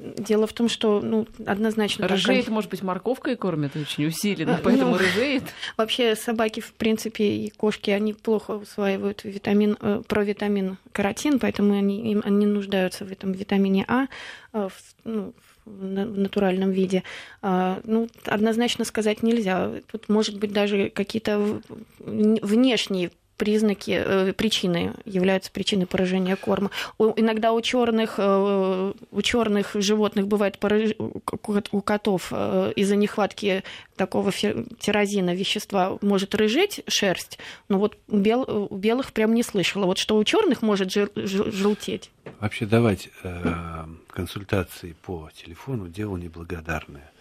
Дело 0.04 0.48
в 0.48 0.54
том, 0.54 0.68
что 0.68 1.00
ну, 1.00 1.26
однозначно... 1.46 2.10
Рыжеет, 2.10 2.46
так... 2.46 2.54
может 2.54 2.70
быть, 2.70 2.82
морковкой 2.82 3.38
кормят 3.38 3.74
очень 3.78 4.08
усиленно, 4.08 4.60
поэтому 4.64 4.92
ну, 4.92 4.98
рыжеет? 4.98 5.44
Вообще 5.78 6.18
собаки, 6.18 6.60
в 6.60 6.74
принципе, 6.74 7.24
и 7.24 7.50
кошки, 7.50 7.90
они 7.90 8.14
плохо 8.14 8.52
усваивают 8.52 9.24
витамин, 9.24 9.78
э, 9.80 10.02
провитамин 10.06 10.78
каротин, 10.92 11.40
поэтому 11.40 11.78
они, 11.78 12.12
им, 12.12 12.22
они 12.26 12.46
нуждаются 12.46 13.06
в 13.06 13.12
этом 13.14 13.32
витамине 13.32 13.86
А 13.88 14.08
э, 14.52 14.68
в, 14.70 14.96
ну, 15.06 15.34
в 15.66 16.18
натуральном 16.18 16.72
виде. 16.72 17.04
А, 17.42 17.80
ну, 17.86 18.10
однозначно 18.26 18.84
сказать 18.84 19.24
нельзя. 19.24 19.72
Тут, 19.90 20.10
может 20.10 20.38
быть, 20.38 20.52
даже 20.52 20.90
какие-то 20.90 21.62
внешние 22.00 23.12
признаки, 23.38 23.92
э, 23.92 24.34
причины 24.34 24.94
являются 25.06 25.52
причиной 25.52 25.86
поражения 25.86 26.36
корма. 26.36 26.72
Иногда 27.00 27.52
у 27.52 27.62
черных, 27.62 28.16
э, 28.18 28.94
у 29.12 29.22
черных 29.22 29.72
животных 29.76 30.28
бывает 30.28 30.60
пораж... 30.60 30.92
у 31.00 31.82
котов 31.82 32.28
э, 32.32 32.74
из-за 32.76 32.96
нехватки 32.96 33.64
такого 33.96 34.32
тирозина 34.32 35.34
вещества 35.36 35.98
может 36.02 36.36
рыжеть 36.36 36.82
шерсть, 36.88 37.40
но 37.70 37.80
вот 37.80 37.98
у, 38.08 38.18
бел... 38.18 38.68
у 38.70 38.76
белых 38.76 39.14
прям 39.14 39.34
не 39.34 39.44
слышала. 39.44 39.86
Вот 39.86 39.98
что 39.98 40.18
у 40.18 40.24
черных 40.24 40.62
может 40.62 40.92
жел... 40.92 41.08
желтеть. 41.16 42.12
Вообще 42.40 42.66
давать 42.66 43.10
э, 43.24 43.86
консультации 44.10 44.96
по 45.02 45.30
телефону 45.36 45.88
дело 45.88 46.18
неблагодарное. 46.18 47.13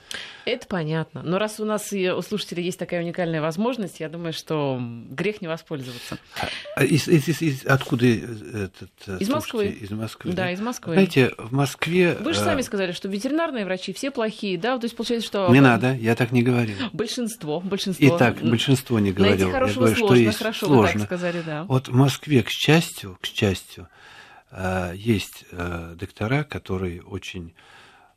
Это 0.45 0.67
понятно. 0.67 1.23
Но 1.23 1.39
раз 1.39 1.61
у 1.61 1.65
нас 1.65 1.93
и 1.93 2.11
у 2.11 2.21
слушателей 2.23 2.65
есть 2.65 2.79
такая 2.79 3.03
уникальная 3.03 3.41
возможность, 3.41 4.01
я 4.01 4.09
думаю, 4.09 4.33
что 4.33 4.81
грех 5.11 5.41
не 5.41 5.49
воспользоваться. 5.49 6.19
А 6.75 6.85
из, 6.85 7.07
из, 7.07 7.29
из, 7.29 7.43
из, 7.43 7.67
откуда 7.67 8.07
этот 8.07 8.91
э, 9.07 9.19
Из 9.21 9.29
Москвы. 9.29 9.67
Из 9.69 9.91
Москвы. 9.91 10.33
Да, 10.33 10.45
да, 10.45 10.51
из 10.53 10.61
Москвы. 10.61 10.95
Знаете, 10.95 11.33
в 11.39 11.53
Москве... 11.53 12.17
Вы 12.21 12.33
же 12.35 12.41
э, 12.41 12.45
сами 12.45 12.63
сказали, 12.63 12.93
что 12.93 13.09
ветеринарные 13.09 13.65
врачи 13.65 13.93
все 13.93 14.11
плохие, 14.11 14.59
да? 14.59 14.79
То 14.79 14.87
есть 14.87 14.97
получается, 14.97 15.27
что... 15.27 15.49
Не 15.53 15.61
надо, 15.61 15.95
я 15.95 16.17
так 16.17 16.33
не 16.33 16.43
говорил. 16.43 16.77
Большинство, 16.93 17.61
большинство. 17.61 18.17
Итак, 18.17 18.43
большинство 18.43 18.99
не 18.99 19.13
говорил. 19.13 19.37
Найти 19.37 19.53
хорошего 19.53 19.87
я 19.87 19.95
говорю, 19.95 19.97
сложно, 19.97 20.17
что 20.17 20.25
есть 20.25 20.39
хорошо, 20.39 20.67
сложно. 20.67 20.93
вы 20.93 20.93
так 20.93 21.03
сказали, 21.03 21.43
да. 21.47 21.65
Вот 21.65 21.89
в 21.89 21.95
Москве, 21.95 22.43
к 22.43 22.51
счастью, 22.51 23.17
к 23.21 23.27
счастью, 23.27 23.89
э, 24.51 24.93
есть 24.97 25.45
доктора, 25.53 26.45
которые 26.45 27.03
очень 27.03 27.55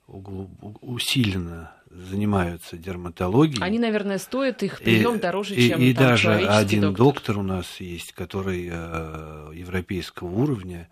усиленно 0.08 1.72
занимаются 2.10 2.78
дерматологией. 2.78 3.64
Они, 3.64 3.80
наверное, 3.80 4.18
стоят 4.18 4.64
их 4.64 4.80
прием 4.80 5.20
дороже, 5.20 5.56
и, 5.56 5.70
чем 5.70 5.80
И, 5.80 5.90
и 5.90 5.94
даже 5.94 6.34
один 6.34 6.82
доктор. 6.82 7.06
доктор 7.06 7.38
у 7.40 7.44
нас 7.44 7.80
есть, 7.80 8.12
который 8.14 8.70
э, 8.72 9.52
европейского 9.54 10.28
уровня, 10.28 10.90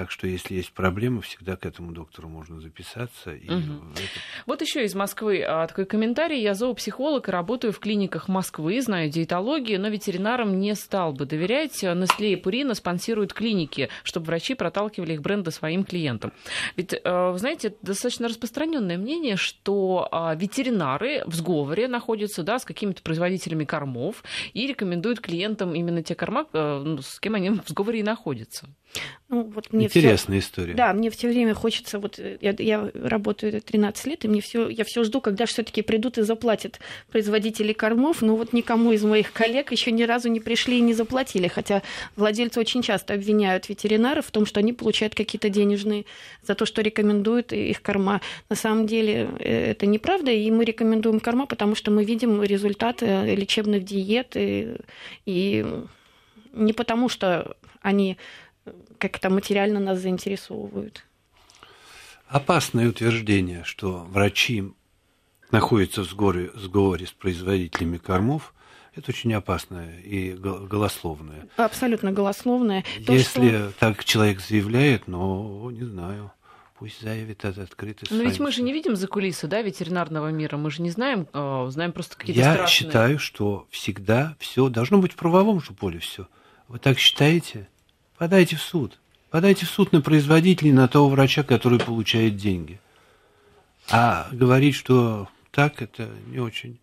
так 0.00 0.10
что, 0.10 0.26
если 0.26 0.54
есть 0.54 0.72
проблемы, 0.72 1.20
всегда 1.20 1.56
к 1.56 1.66
этому 1.66 1.92
доктору 1.92 2.26
можно 2.26 2.58
записаться. 2.58 3.34
И 3.34 3.46
угу. 3.46 3.84
это... 3.92 4.00
Вот 4.46 4.62
еще 4.62 4.82
из 4.82 4.94
Москвы 4.94 5.44
а, 5.46 5.66
такой 5.66 5.84
комментарий. 5.84 6.40
Я 6.40 6.54
зоопсихолог 6.54 7.28
и 7.28 7.30
работаю 7.30 7.74
в 7.74 7.80
клиниках 7.80 8.26
Москвы, 8.26 8.80
знаю 8.80 9.10
диетологию, 9.10 9.78
но 9.78 9.88
ветеринарам 9.88 10.58
не 10.58 10.74
стал 10.74 11.12
бы 11.12 11.26
доверять. 11.26 11.84
Nestle 11.84 12.32
и 12.32 12.40
Purina 12.40 12.72
спонсируют 12.72 13.34
клиники, 13.34 13.90
чтобы 14.02 14.28
врачи 14.28 14.54
проталкивали 14.54 15.12
их 15.12 15.20
бренды 15.20 15.50
своим 15.50 15.84
клиентам. 15.84 16.32
Ведь, 16.76 16.94
э, 16.94 17.30
вы 17.30 17.36
знаете, 17.36 17.74
достаточно 17.82 18.28
распространенное 18.28 18.96
мнение, 18.96 19.36
что 19.36 20.08
а, 20.10 20.34
ветеринары 20.34 21.24
в 21.26 21.34
сговоре 21.34 21.88
находятся 21.88 22.42
да, 22.42 22.58
с 22.58 22.64
какими-то 22.64 23.02
производителями 23.02 23.66
кормов 23.66 24.24
и 24.54 24.66
рекомендуют 24.66 25.20
клиентам 25.20 25.74
именно 25.74 26.02
те 26.02 26.14
корма, 26.14 26.46
э, 26.54 26.82
ну, 26.82 27.02
с 27.02 27.20
кем 27.20 27.34
они 27.34 27.50
в 27.50 27.68
сговоре 27.68 28.00
и 28.00 28.02
находятся. 28.02 28.66
Ну, 29.30 29.44
вот 29.44 29.72
мне 29.72 29.84
Интересная 29.86 30.40
всё... 30.40 30.48
история. 30.48 30.74
Да, 30.74 30.92
мне 30.92 31.08
все 31.08 31.28
время 31.28 31.54
хочется, 31.54 32.00
вот 32.00 32.18
э, 32.18 32.38
я, 32.40 32.52
я 32.58 32.90
работаю 32.94 33.62
13 33.62 34.06
лет, 34.06 34.24
и 34.24 34.28
мне 34.28 34.40
все, 34.40 34.68
я 34.68 34.82
все 34.84 35.04
жду, 35.04 35.20
когда 35.20 35.46
все-таки 35.46 35.82
придут 35.82 36.18
и 36.18 36.22
заплатят 36.22 36.80
производители 37.12 37.72
кормов. 37.72 38.22
Но 38.22 38.34
вот 38.34 38.52
никому 38.52 38.90
из 38.90 39.04
моих 39.04 39.32
коллег 39.32 39.70
еще 39.70 39.92
ни 39.92 40.02
разу 40.02 40.28
не 40.28 40.40
пришли 40.40 40.78
и 40.78 40.80
не 40.80 40.94
заплатили. 40.94 41.46
Хотя 41.46 41.82
владельцы 42.16 42.58
очень 42.58 42.82
часто 42.82 43.14
обвиняют 43.14 43.68
ветеринаров 43.68 44.26
в 44.26 44.32
том, 44.32 44.46
что 44.46 44.58
они 44.58 44.72
получают 44.72 45.14
какие-то 45.14 45.48
денежные 45.48 46.06
за 46.42 46.56
то, 46.56 46.66
что 46.66 46.82
рекомендуют 46.82 47.52
их 47.52 47.82
корма. 47.82 48.20
На 48.48 48.56
самом 48.56 48.88
деле 48.88 49.30
э, 49.38 49.70
это 49.70 49.86
неправда, 49.86 50.32
и 50.32 50.50
мы 50.50 50.64
рекомендуем 50.64 51.20
корма, 51.20 51.46
потому 51.46 51.76
что 51.76 51.92
мы 51.92 52.02
видим 52.02 52.42
результаты 52.42 53.06
лечебных 53.36 53.84
диет, 53.84 54.32
и, 54.34 54.74
и 55.24 55.64
не 56.52 56.72
потому, 56.72 57.08
что 57.08 57.56
они 57.80 58.16
как-то 59.00 59.30
материально 59.30 59.80
нас 59.80 59.98
заинтересовывают. 59.98 61.04
Опасное 62.28 62.88
утверждение, 62.88 63.64
что 63.64 64.06
врачи 64.08 64.72
находятся 65.50 66.02
в 66.02 66.04
сговоре, 66.04 66.50
в 66.54 66.60
сговоре 66.60 67.06
с 67.06 67.10
производителями 67.10 67.98
кормов, 67.98 68.54
это 68.94 69.10
очень 69.10 69.32
опасное 69.34 70.00
и 70.00 70.32
голословное. 70.34 71.48
Абсолютно 71.56 72.12
голословное. 72.12 72.84
То, 73.06 73.12
Если 73.12 73.48
что... 73.48 73.72
так 73.78 74.04
человек 74.04 74.40
заявляет, 74.40 75.08
но 75.08 75.70
не 75.70 75.84
знаю. 75.84 76.32
Пусть 76.78 77.02
заявит 77.02 77.44
это 77.44 77.62
открыто. 77.62 78.06
Но 78.08 78.22
ведь 78.22 78.40
мы 78.40 78.50
же 78.50 78.62
не 78.62 78.72
видим 78.72 78.96
за 78.96 79.06
кулисы, 79.06 79.46
да, 79.46 79.60
ветеринарного 79.60 80.28
мира. 80.28 80.56
Мы 80.56 80.70
же 80.70 80.80
не 80.80 80.90
знаем, 80.90 81.28
э, 81.32 81.66
знаем 81.68 81.92
просто 81.92 82.16
какие-то 82.16 82.40
Я 82.40 82.54
страшные... 82.54 82.74
считаю, 82.74 83.18
что 83.18 83.66
всегда 83.70 84.34
все 84.38 84.68
должно 84.70 84.98
быть 84.98 85.12
в 85.12 85.16
правовом 85.16 85.60
же 85.60 85.72
поле 85.72 85.98
все. 85.98 86.26
Вы 86.68 86.78
так 86.78 86.98
считаете? 86.98 87.68
Подайте 88.20 88.56
в 88.56 88.60
суд. 88.60 88.98
Подайте 89.30 89.64
в 89.64 89.70
суд 89.70 89.92
на 89.92 90.02
производителей, 90.02 90.72
на 90.72 90.88
того 90.88 91.08
врача, 91.08 91.42
который 91.42 91.78
получает 91.78 92.36
деньги. 92.36 92.78
А 93.90 94.28
говорить, 94.30 94.74
что 94.74 95.30
так, 95.50 95.80
это 95.80 96.10
не 96.26 96.38
очень. 96.38 96.78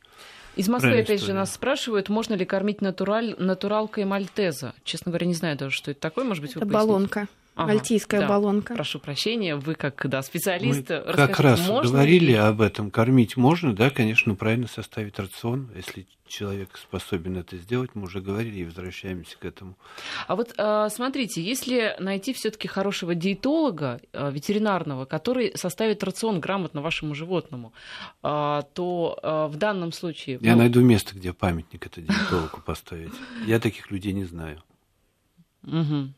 Из 0.56 0.68
Москвы, 0.68 0.98
опять 0.98 1.22
же, 1.22 1.34
нас 1.34 1.54
спрашивают, 1.54 2.10
можно 2.10 2.34
ли 2.34 2.44
кормить 2.44 2.82
натураль, 2.82 3.36
натуралкой 3.38 4.06
мальтеза. 4.06 4.74
Честно 4.84 5.12
говоря, 5.12 5.28
не 5.28 5.36
знаю 5.36 5.56
даже, 5.56 5.76
что 5.76 5.92
это 5.92 6.00
такое. 6.00 6.26
Может 6.26 6.42
быть, 6.42 6.56
это 6.56 6.66
баллонка. 6.66 7.28
Ага, 7.58 7.74
Мальтийская 7.74 8.22
да. 8.22 8.28
баллонка. 8.28 8.76
Прошу 8.76 9.00
прощения, 9.00 9.56
вы 9.56 9.74
как 9.74 10.08
да, 10.08 10.22
специалист. 10.22 10.90
Мы 10.90 11.14
как 11.14 11.40
раз 11.40 11.68
можно 11.68 11.92
говорили 11.92 12.28
ли... 12.28 12.34
об 12.36 12.62
этом. 12.62 12.92
Кормить 12.92 13.36
можно, 13.36 13.76
да, 13.76 13.90
конечно, 13.90 14.36
правильно 14.36 14.68
составить 14.68 15.18
рацион. 15.18 15.72
Если 15.76 16.06
человек 16.28 16.78
способен 16.78 17.36
это 17.38 17.58
сделать, 17.58 17.92
мы 17.96 18.04
уже 18.04 18.22
говорили 18.22 18.60
и 18.60 18.64
возвращаемся 18.64 19.40
к 19.40 19.46
этому. 19.46 19.76
А 20.28 20.36
вот 20.36 20.54
а, 20.60 20.88
смотрите, 20.90 21.42
если 21.42 21.96
найти 22.00 22.32
все-таки 22.34 22.68
хорошего 22.68 23.16
диетолога 23.16 24.02
а, 24.14 24.30
ветеринарного, 24.30 25.06
который 25.06 25.58
составит 25.58 26.04
рацион 26.04 26.40
грамотно 26.40 26.82
вашему 26.82 27.16
животному, 27.16 27.74
а, 28.22 28.62
то 28.76 29.48
в 29.52 29.58
данном 29.58 29.94
случае... 29.94 30.38
Я 30.42 30.52
ну... 30.52 30.60
найду 30.60 30.82
место, 30.82 31.16
где 31.16 31.34
памятник 31.34 31.88
это 31.88 32.02
диетологу 32.02 32.62
поставить. 32.64 33.14
Я 33.48 33.60
таких 33.60 33.90
людей 33.90 34.14
не 34.14 34.26
знаю. 34.26 34.62
Угу. 35.64 36.14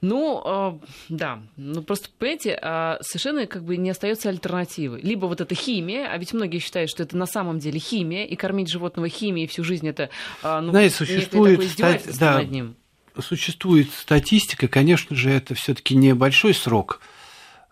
Ну, 0.00 0.42
э, 0.44 0.86
да, 1.08 1.42
ну 1.56 1.82
просто, 1.82 2.08
понимаете, 2.18 2.58
э, 2.60 2.98
совершенно 3.00 3.46
как 3.46 3.64
бы 3.64 3.76
не 3.76 3.90
остается 3.90 4.28
альтернативы. 4.28 5.00
Либо 5.00 5.26
вот 5.26 5.40
эта 5.40 5.54
химия, 5.54 6.08
а 6.10 6.18
ведь 6.18 6.32
многие 6.34 6.58
считают, 6.58 6.90
что 6.90 7.02
это 7.02 7.16
на 7.16 7.26
самом 7.26 7.58
деле 7.58 7.78
химия, 7.78 8.24
и 8.24 8.36
кормить 8.36 8.68
животного 8.70 9.08
химией 9.08 9.48
всю 9.48 9.64
жизнь 9.64 9.88
это 9.88 10.10
э, 10.42 10.60
ну, 10.60 10.70
Знаете, 10.70 10.94
существует, 10.94 11.62
стать, 11.70 12.18
да, 12.18 12.38
над 12.38 12.50
ним. 12.50 12.76
Существует 13.18 13.90
статистика, 13.90 14.68
конечно 14.68 15.16
же, 15.16 15.30
это 15.30 15.54
все-таки 15.54 15.96
небольшой 15.96 16.52
срок, 16.52 17.00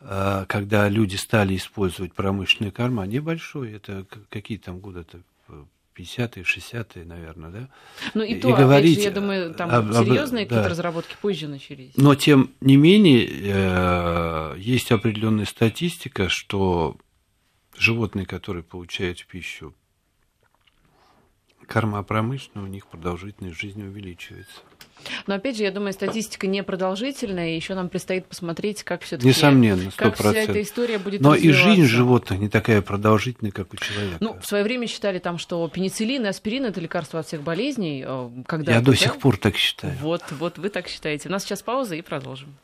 когда 0.01 0.89
люди 0.89 1.17
стали 1.17 1.57
использовать 1.57 2.15
промышленные 2.15 2.73
корма, 2.73 3.07
небольшой, 3.07 3.73
это 3.73 4.07
какие 4.31 4.57
там 4.57 4.79
годы-то 4.79 5.21
50-е, 5.97 6.43
60-е, 6.43 7.05
наверное, 7.05 7.51
да? 7.51 7.69
Ну 8.15 8.23
и, 8.23 8.35
и 8.35 8.41
то, 8.41 8.55
говорить, 8.55 8.99
же, 8.99 9.05
я 9.05 9.11
думаю, 9.11 9.55
там 9.55 9.71
об, 9.71 9.93
серьезные 9.93 10.47
какие-то 10.47 10.69
разработки 10.69 11.17
позже 11.21 11.49
начались. 11.49 11.93
Но 11.97 12.15
тем 12.15 12.51
не 12.61 12.77
менее, 12.77 13.27
э, 13.27 14.55
есть 14.59 14.91
определенная 14.93 15.45
статистика, 15.45 16.29
что 16.29 16.97
животные, 17.77 18.27
которые 18.27 18.63
получают 18.63 19.25
пищу 19.27 19.75
корма 21.67 22.03
промышленная, 22.03 22.67
у 22.67 22.69
них 22.69 22.87
продолжительность 22.87 23.59
жизни 23.61 23.83
увеличивается. 23.83 24.61
Но 25.27 25.35
опять 25.35 25.57
же, 25.57 25.63
я 25.63 25.71
думаю, 25.71 25.93
статистика 25.93 26.47
непродолжительная, 26.47 27.51
и 27.51 27.57
еще 27.57 27.75
нам 27.75 27.89
предстоит 27.89 28.27
посмотреть, 28.27 28.83
как 28.83 29.03
все-таки 29.03 29.29
Несомненно, 29.29 29.89
100%. 29.89 29.93
как 29.97 30.17
вся 30.17 30.33
эта 30.33 30.63
история 30.63 30.99
будет 30.99 31.21
Но 31.21 31.35
и 31.35 31.51
жизнь 31.51 31.85
животных 31.85 32.39
не 32.41 32.49
такая 32.49 32.83
продолжительная, 32.83 33.53
как 33.53 33.73
у 33.73 33.77
человека. 33.77 34.19
Ну, 34.21 34.37
в 34.41 34.47
свое 34.47 34.65
время 34.65 34.87
считали 34.87 35.19
там, 35.19 35.39
что 35.39 35.67
пенициллин 35.69 36.25
и 36.25 36.29
аспирин 36.29 36.67
это 36.67 36.81
лекарство 36.81 37.21
от 37.21 37.27
всех 37.27 37.43
болезней. 37.43 38.05
Э, 38.07 38.31
когда 38.47 38.73
я 38.73 38.81
до 38.81 38.95
сих 38.95 39.19
пор 39.19 39.37
так 39.37 39.57
считаю. 39.57 39.95
Вот, 40.01 40.23
вот 40.33 40.59
вы 40.59 40.69
так 40.69 40.89
считаете. 40.89 41.29
У 41.29 41.33
нас 41.33 41.45
сейчас 41.45 41.63
пауза 41.63 41.95
и 41.95 42.03
продолжим. 42.03 42.55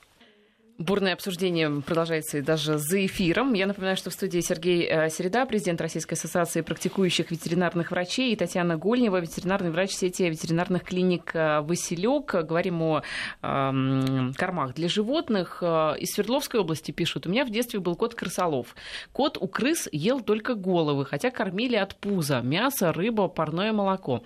Бурное 0.80 1.12
обсуждение 1.12 1.82
продолжается 1.82 2.40
даже 2.40 2.78
за 2.78 3.04
эфиром. 3.04 3.52
Я 3.52 3.66
напоминаю, 3.66 3.98
что 3.98 4.08
в 4.08 4.14
студии 4.14 4.40
Сергей 4.40 4.88
э, 4.88 5.10
Середа, 5.10 5.44
президент 5.44 5.78
Российской 5.78 6.14
ассоциации 6.14 6.62
практикующих 6.62 7.30
ветеринарных 7.30 7.90
врачей, 7.90 8.32
и 8.32 8.36
Татьяна 8.36 8.78
Гольнева, 8.78 9.20
ветеринарный 9.20 9.72
врач 9.72 9.90
сети 9.90 10.22
ветеринарных 10.22 10.84
клиник 10.84 11.32
э, 11.34 11.60
«Василек». 11.60 12.34
Говорим 12.46 12.80
о 12.80 13.02
э, 13.42 14.32
кормах 14.34 14.72
для 14.72 14.88
животных. 14.88 15.58
Э, 15.60 15.96
из 15.98 16.14
Свердловской 16.14 16.60
области 16.60 16.92
пишут, 16.92 17.26
у 17.26 17.30
меня 17.30 17.44
в 17.44 17.50
детстве 17.50 17.78
был 17.78 17.94
кот 17.94 18.14
крысолов. 18.14 18.74
Кот 19.12 19.36
у 19.38 19.48
крыс 19.48 19.86
ел 19.92 20.22
только 20.22 20.54
головы, 20.54 21.04
хотя 21.04 21.30
кормили 21.30 21.76
от 21.76 21.94
пуза. 21.96 22.40
Мясо, 22.40 22.90
рыба, 22.94 23.28
парное 23.28 23.74
молоко. 23.74 24.22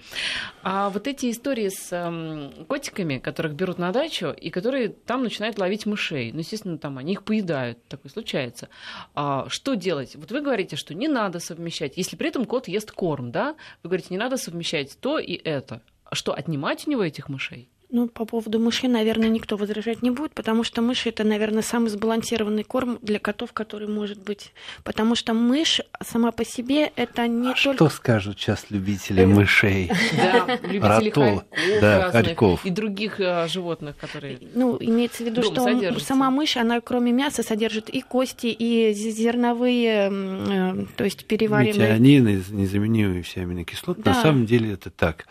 А 0.63 0.89
вот 0.91 1.09
эти 1.09 1.33
истории 1.33 1.69
с 1.69 1.89
э, 1.91 2.65
котиками, 2.69 3.19
которых 3.19 3.55
берут 3.55 3.79
на 3.79 3.91
дачу, 3.91 4.29
и 4.29 4.51
которые 4.51 4.91
там 4.91 5.25
начинают 5.25 5.59
ловить 5.59 5.85
мышей. 5.85 6.31
Естественно, 6.45 6.77
там 6.77 6.99
они 6.99 7.13
их 7.13 7.25
поедают, 7.25 7.83
такое 7.89 8.13
случается. 8.13 8.69
А, 9.15 9.49
что 9.49 9.75
делать? 9.75 10.15
Вот 10.15 10.31
вы 10.31 10.43
говорите, 10.43 10.77
что 10.77 10.95
не 10.95 11.09
надо 11.09 11.41
совмещать, 11.41 11.97
если 11.97 12.17
при 12.17 12.29
этом 12.29 12.45
кот 12.45 12.69
ест 12.69 12.93
корм, 12.93 13.33
да? 13.33 13.57
Вы 13.83 13.89
говорите, 13.89 14.09
не 14.11 14.19
надо 14.19 14.37
совмещать 14.37 14.97
то 15.01 15.19
и 15.19 15.33
это. 15.33 15.81
А 16.05 16.15
что, 16.15 16.35
отнимать 16.35 16.87
у 16.87 16.91
него 16.91 17.03
этих 17.03 17.31
мышей? 17.31 17.69
Ну, 17.95 18.09
по 18.09 18.25
поводу 18.25 18.59
мышей, 18.59 18.89
наверное, 18.89 19.29
никто 19.29 19.57
возражать 19.57 20.03
не 20.03 20.11
будет, 20.11 20.33
потому 20.33 20.65
что 20.65 20.83
мыши 20.83 21.11
это, 21.11 21.23
наверное, 21.23 21.63
самый 21.63 21.91
сбалансированный 21.91 22.65
корм 22.65 22.99
для 23.03 23.21
котов, 23.21 23.53
который 23.53 23.87
может 23.87 24.19
быть. 24.19 24.53
Потому 24.83 25.15
что 25.15 25.33
мышь 25.33 25.81
сама 26.03 26.33
по 26.33 26.45
себе 26.45 26.91
это 26.97 27.29
не 27.29 27.53
а 27.53 27.55
только... 27.55 27.77
что 27.77 27.89
скажут 27.91 28.41
сейчас 28.41 28.67
любители 28.71 29.23
э, 29.23 29.27
мышей? 29.27 29.93
Да, 30.17 30.59
любители 30.65 31.13
хорьков 32.11 32.67
и 32.67 32.71
других 32.71 33.21
э, 33.21 33.47
животных, 33.47 33.97
которые 33.97 34.41
Ну, 34.55 34.77
имеется 34.81 35.23
в 35.23 35.27
виду, 35.27 35.45
что 35.45 36.01
сама 36.01 36.33
мышь, 36.33 36.57
она 36.57 36.81
кроме 36.81 37.13
мяса 37.13 37.45
содержит 37.45 37.91
и 37.91 38.01
кости, 38.01 38.49
и 38.49 38.93
зерновые, 38.93 40.11
э, 40.11 40.87
то 40.97 41.05
есть 41.05 41.27
переваренные... 41.27 41.93
Метионины, 41.93 42.43
незаменимые 42.51 43.23
все 43.23 43.43
аминокислоты. 43.43 44.03
На 44.05 44.21
самом 44.21 44.47
деле 44.47 44.73
это 44.73 44.91
так. 44.91 45.27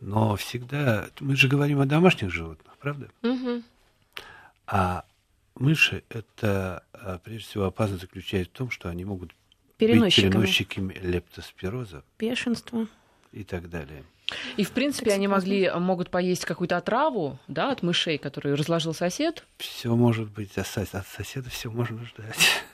Но 0.00 0.36
всегда... 0.36 1.08
Мы 1.20 1.36
же 1.36 1.48
говорим 1.48 1.80
о 1.80 1.86
домашних 1.86 2.30
животных, 2.30 2.76
правда? 2.78 3.08
Угу. 3.22 3.62
А 4.66 5.04
мыши, 5.56 6.04
это 6.08 6.84
а, 6.92 7.18
прежде 7.18 7.48
всего 7.48 7.64
опасность 7.64 8.02
заключается 8.02 8.52
в 8.52 8.56
том, 8.56 8.70
что 8.70 8.88
они 8.88 9.04
могут 9.04 9.34
переносчиками. 9.76 10.26
быть 10.26 10.34
переносчиками 10.34 10.94
лептоспироза. 10.94 12.04
Бешенства. 12.18 12.86
И 13.32 13.44
так 13.44 13.68
далее. 13.68 14.04
И, 14.56 14.64
в 14.64 14.72
принципе, 14.72 15.12
они 15.12 15.26
могли, 15.26 15.70
могут 15.70 16.10
поесть 16.10 16.44
какую-то 16.44 16.76
отраву, 16.76 17.38
да, 17.48 17.72
от 17.72 17.82
мышей, 17.82 18.18
которую 18.18 18.56
разложил 18.56 18.92
сосед. 18.92 19.46
Все 19.58 19.94
может 19.94 20.30
быть, 20.30 20.56
от 20.58 20.66
соседа 20.66 21.48
все 21.50 21.70
можно 21.70 22.04
ждать. 22.04 22.64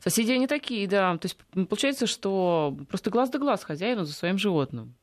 Соседи 0.00 0.32
они 0.32 0.46
такие, 0.46 0.86
да. 0.88 1.16
То 1.18 1.26
есть 1.26 1.36
получается, 1.68 2.06
что 2.06 2.76
просто 2.88 3.10
глаз 3.10 3.30
да 3.30 3.38
глаз 3.38 3.62
хозяину 3.62 4.04
за 4.04 4.12
своим 4.12 4.36
животным. 4.36 4.94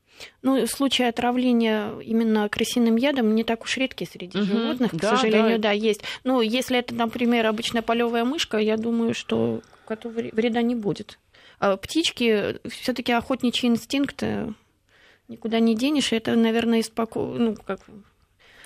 Ну, 0.42 0.66
случаи 0.66 1.04
отравления 1.04 1.98
именно 2.00 2.48
крысиным 2.48 2.96
ядом 2.96 3.34
не 3.34 3.44
так 3.44 3.62
уж 3.62 3.76
редкие 3.76 4.10
среди 4.10 4.38
угу, 4.38 4.46
животных, 4.46 4.94
да, 4.94 4.98
к 4.98 5.16
сожалению, 5.16 5.58
да. 5.58 5.68
да, 5.68 5.72
есть. 5.72 6.02
Ну, 6.24 6.40
если 6.40 6.78
это, 6.78 6.94
например, 6.94 7.46
обычная 7.46 7.82
полевая 7.82 8.24
мышка, 8.24 8.58
я 8.58 8.76
думаю, 8.76 9.14
что 9.14 9.62
коту 9.86 10.08
вреда 10.10 10.62
не 10.62 10.74
будет. 10.74 11.18
А 11.60 11.76
птички, 11.76 12.58
все-таки 12.68 13.12
охотничий 13.12 13.68
инстинкт 13.68 14.22
э, 14.22 14.52
никуда 15.26 15.60
не 15.60 15.74
денешь, 15.74 16.12
и 16.12 16.16
это, 16.16 16.36
наверное, 16.36 16.80
испоко... 16.80 17.18
ну, 17.18 17.56
как 17.66 17.80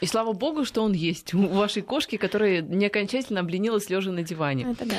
и 0.03 0.07
слава 0.07 0.33
богу, 0.33 0.65
что 0.65 0.83
он 0.83 0.93
есть 0.95 1.33
у 1.33 1.47
вашей 1.47 1.83
кошки, 1.83 2.17
которая 2.17 2.61
не 2.61 2.87
окончательно 2.87 3.39
обленилась 3.39 3.89
лежа 3.89 4.11
на 4.11 4.25
диване. 4.25 4.73
Это 4.73 4.85
да. 4.85 4.97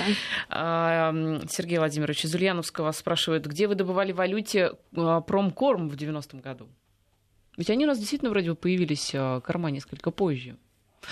А, 0.50 1.14
Сергей 1.50 1.78
Владимирович 1.78 2.24
из 2.24 2.34
Ульяновского 2.34 2.90
спрашивает, 2.94 3.46
где 3.46 3.68
вы 3.68 3.76
добывали 3.76 4.14
валюте 4.14 4.72
а, 4.96 5.20
промкорм 5.20 5.90
в 5.90 5.96
90-м 5.96 6.40
году? 6.40 6.70
Ведь 7.58 7.70
они 7.70 7.84
у 7.84 7.88
нас 7.88 8.00
действительно 8.00 8.32
вроде 8.32 8.52
бы 8.52 8.56
появились 8.56 9.12
а, 9.14 9.42
корма 9.42 9.72
несколько 9.72 10.10
позже. 10.10 10.56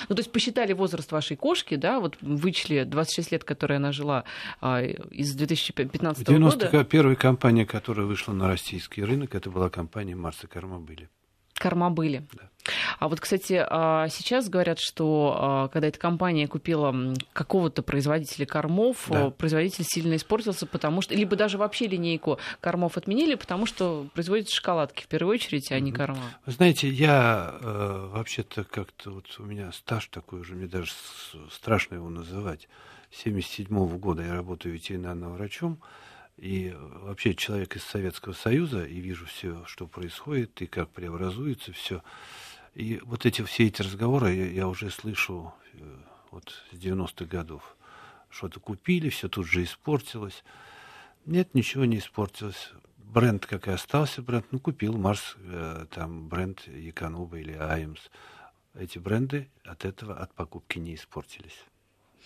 Ну, 0.08 0.16
то 0.16 0.22
есть 0.22 0.32
посчитали 0.32 0.72
возраст 0.72 1.12
вашей 1.12 1.36
кошки, 1.36 1.76
да, 1.76 2.00
вот 2.00 2.18
вычли 2.22 2.84
26 2.84 3.34
лет, 3.34 3.44
которые 3.44 3.76
она 3.76 3.92
жила 3.92 4.24
а, 4.62 4.82
из 4.82 5.36
2015 5.36 6.28
года. 6.28 6.40
91 6.40 7.18
компания, 7.18 7.66
которая 7.66 8.06
вышла 8.06 8.32
на 8.32 8.48
российский 8.48 9.04
рынок, 9.04 9.36
это 9.36 9.50
была 9.50 9.70
компания 9.70 10.16
Марса 10.16 10.48
Кармабыли. 10.48 11.10
Кармабыли. 11.56 12.26
Да. 12.32 12.51
А 13.00 13.08
вот, 13.08 13.20
кстати, 13.20 13.64
а, 13.68 14.08
сейчас 14.10 14.50
говорят, 14.50 14.80
что 14.80 15.36
а, 15.38 15.68
когда 15.70 15.88
эта 15.88 16.00
компания 16.00 16.48
купила 16.48 16.94
какого-то 17.34 17.82
производителя 17.82 18.46
кормов, 18.46 19.08
да. 19.10 19.30
производитель 19.32 19.84
сильно 19.84 20.16
испортился, 20.16 20.66
потому 20.66 21.02
что... 21.02 21.16
Либо 21.16 21.36
даже 21.36 21.58
вообще 21.58 21.88
линейку 21.88 22.40
кормов 22.60 22.98
отменили, 22.98 23.36
потому 23.36 23.66
что 23.66 24.08
производят 24.14 24.50
шоколадки 24.50 25.04
в 25.04 25.08
первую 25.08 25.36
очередь, 25.36 25.72
а 25.72 25.80
не 25.80 25.92
корма. 25.92 26.24
Вы 26.46 26.52
знаете, 26.52 26.90
я 26.90 27.56
э, 27.60 28.10
вообще-то 28.12 28.64
как-то... 28.64 29.12
Вот 29.12 29.26
у 29.40 29.44
меня 29.44 29.72
стаж 29.72 30.08
такой 30.08 30.42
уже, 30.42 30.56
мне 30.56 30.68
даже 30.68 30.92
страшно 31.52 31.96
его 31.96 32.10
называть. 32.10 32.68
С 33.12 33.24
77 33.24 33.68
-го 33.68 33.98
года 33.98 34.24
я 34.24 34.34
работаю 34.34 34.74
ветеринарным 34.74 35.34
врачом. 35.34 35.80
И 36.38 36.76
вообще 36.76 37.36
человек 37.36 37.76
из 37.76 37.84
Советского 37.84 38.34
Союза, 38.34 38.84
и 38.84 39.00
вижу 39.00 39.26
все, 39.28 39.64
что 39.68 39.86
происходит, 39.86 40.62
и 40.62 40.66
как 40.66 40.90
преобразуется 40.90 41.72
все. 41.72 42.02
И 42.74 43.02
вот 43.04 43.26
эти 43.26 43.42
все 43.44 43.68
эти 43.68 43.82
разговоры 43.82 44.34
я, 44.34 44.46
я 44.48 44.68
уже 44.68 44.90
слышу 44.90 45.54
э, 45.74 45.98
вот 46.32 46.54
с 46.72 46.76
90-х 46.76 47.26
годов. 47.26 47.76
Что-то 48.30 48.60
купили, 48.60 49.10
все 49.10 49.28
тут 49.28 49.46
же 49.46 49.64
испортилось. 49.64 50.44
Нет, 51.26 51.54
ничего 51.54 51.86
не 51.86 51.98
испортилось. 51.98 52.72
Бренд, 52.98 53.46
как 53.46 53.68
и 53.68 53.72
остался 53.72 54.22
бренд, 54.22 54.46
ну, 54.52 54.60
купил 54.60 54.98
Марс, 54.98 55.36
э, 55.40 55.86
там, 55.92 56.30
бренд 56.30 56.66
Яконуба 56.68 57.40
или 57.40 57.54
Аймс. 57.54 58.00
Эти 58.74 59.00
бренды 59.00 59.50
от 59.66 59.84
этого, 59.84 60.16
от 60.16 60.34
покупки 60.34 60.80
не 60.80 60.96
испортились. 60.96 61.66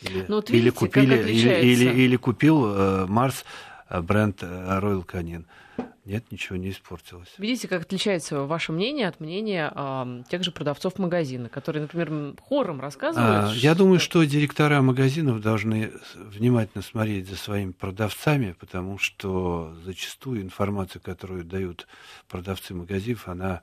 Или, 0.02 0.26
ну, 0.28 0.36
вот 0.36 0.50
видите, 0.52 0.68
или 0.68 0.70
купили, 0.70 1.16
или, 1.32 1.50
или, 1.50 1.90
или 1.90 2.16
купил 2.18 2.66
э, 2.68 3.06
Марс 3.08 3.46
бренд 3.90 4.44
э, 4.44 4.80
Royal 4.80 5.06
Canin. 5.06 5.46
Нет, 6.06 6.32
ничего 6.32 6.56
не 6.56 6.70
испортилось. 6.70 7.34
Видите, 7.40 7.68
как 7.68 7.82
отличается 7.82 8.42
ваше 8.42 8.72
мнение 8.72 9.08
от 9.08 9.20
мнения 9.20 9.72
э, 9.76 10.24
тех 10.30 10.44
же 10.44 10.52
продавцов 10.52 11.00
магазина, 11.00 11.50
которые, 11.50 11.82
например, 11.82 12.36
хором 12.42 12.80
рассказывают. 12.80 13.46
А, 13.46 13.50
что... 13.50 13.60
Я 13.60 13.74
думаю, 13.74 14.00
что 14.00 14.24
директора 14.24 14.82
магазинов 14.82 15.42
должны 15.42 15.92
внимательно 16.14 16.84
смотреть 16.84 17.28
за 17.28 17.36
своими 17.36 17.72
продавцами, 17.72 18.56
потому 18.60 19.00
что 19.00 19.76
зачастую 19.84 20.44
информация, 20.44 21.00
которую 21.00 21.44
дают 21.44 21.88
продавцы 22.28 22.76
магазинов, 22.76 23.28
она 23.28 23.62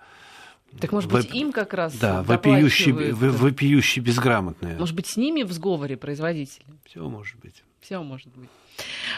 так, 0.81 0.91
может 0.91 1.11
быть, 1.11 1.27
Вопи... 1.27 1.39
им 1.39 1.53
как 1.53 1.75
раз 1.75 1.97
Да, 1.99 2.23
вопиющие, 2.23 3.13
вопиющие 3.13 4.03
безграмотные. 4.03 4.79
Может 4.79 4.97
быть, 4.97 5.07
с 5.07 5.17
ними 5.17 5.43
в 5.43 5.53
сговоре 5.53 5.97
производители? 5.97 6.65
Все 6.85 7.07
может 7.09 7.39
быть. 7.39 7.63
Все 7.81 8.03
может 8.03 8.29
быть. 8.29 8.49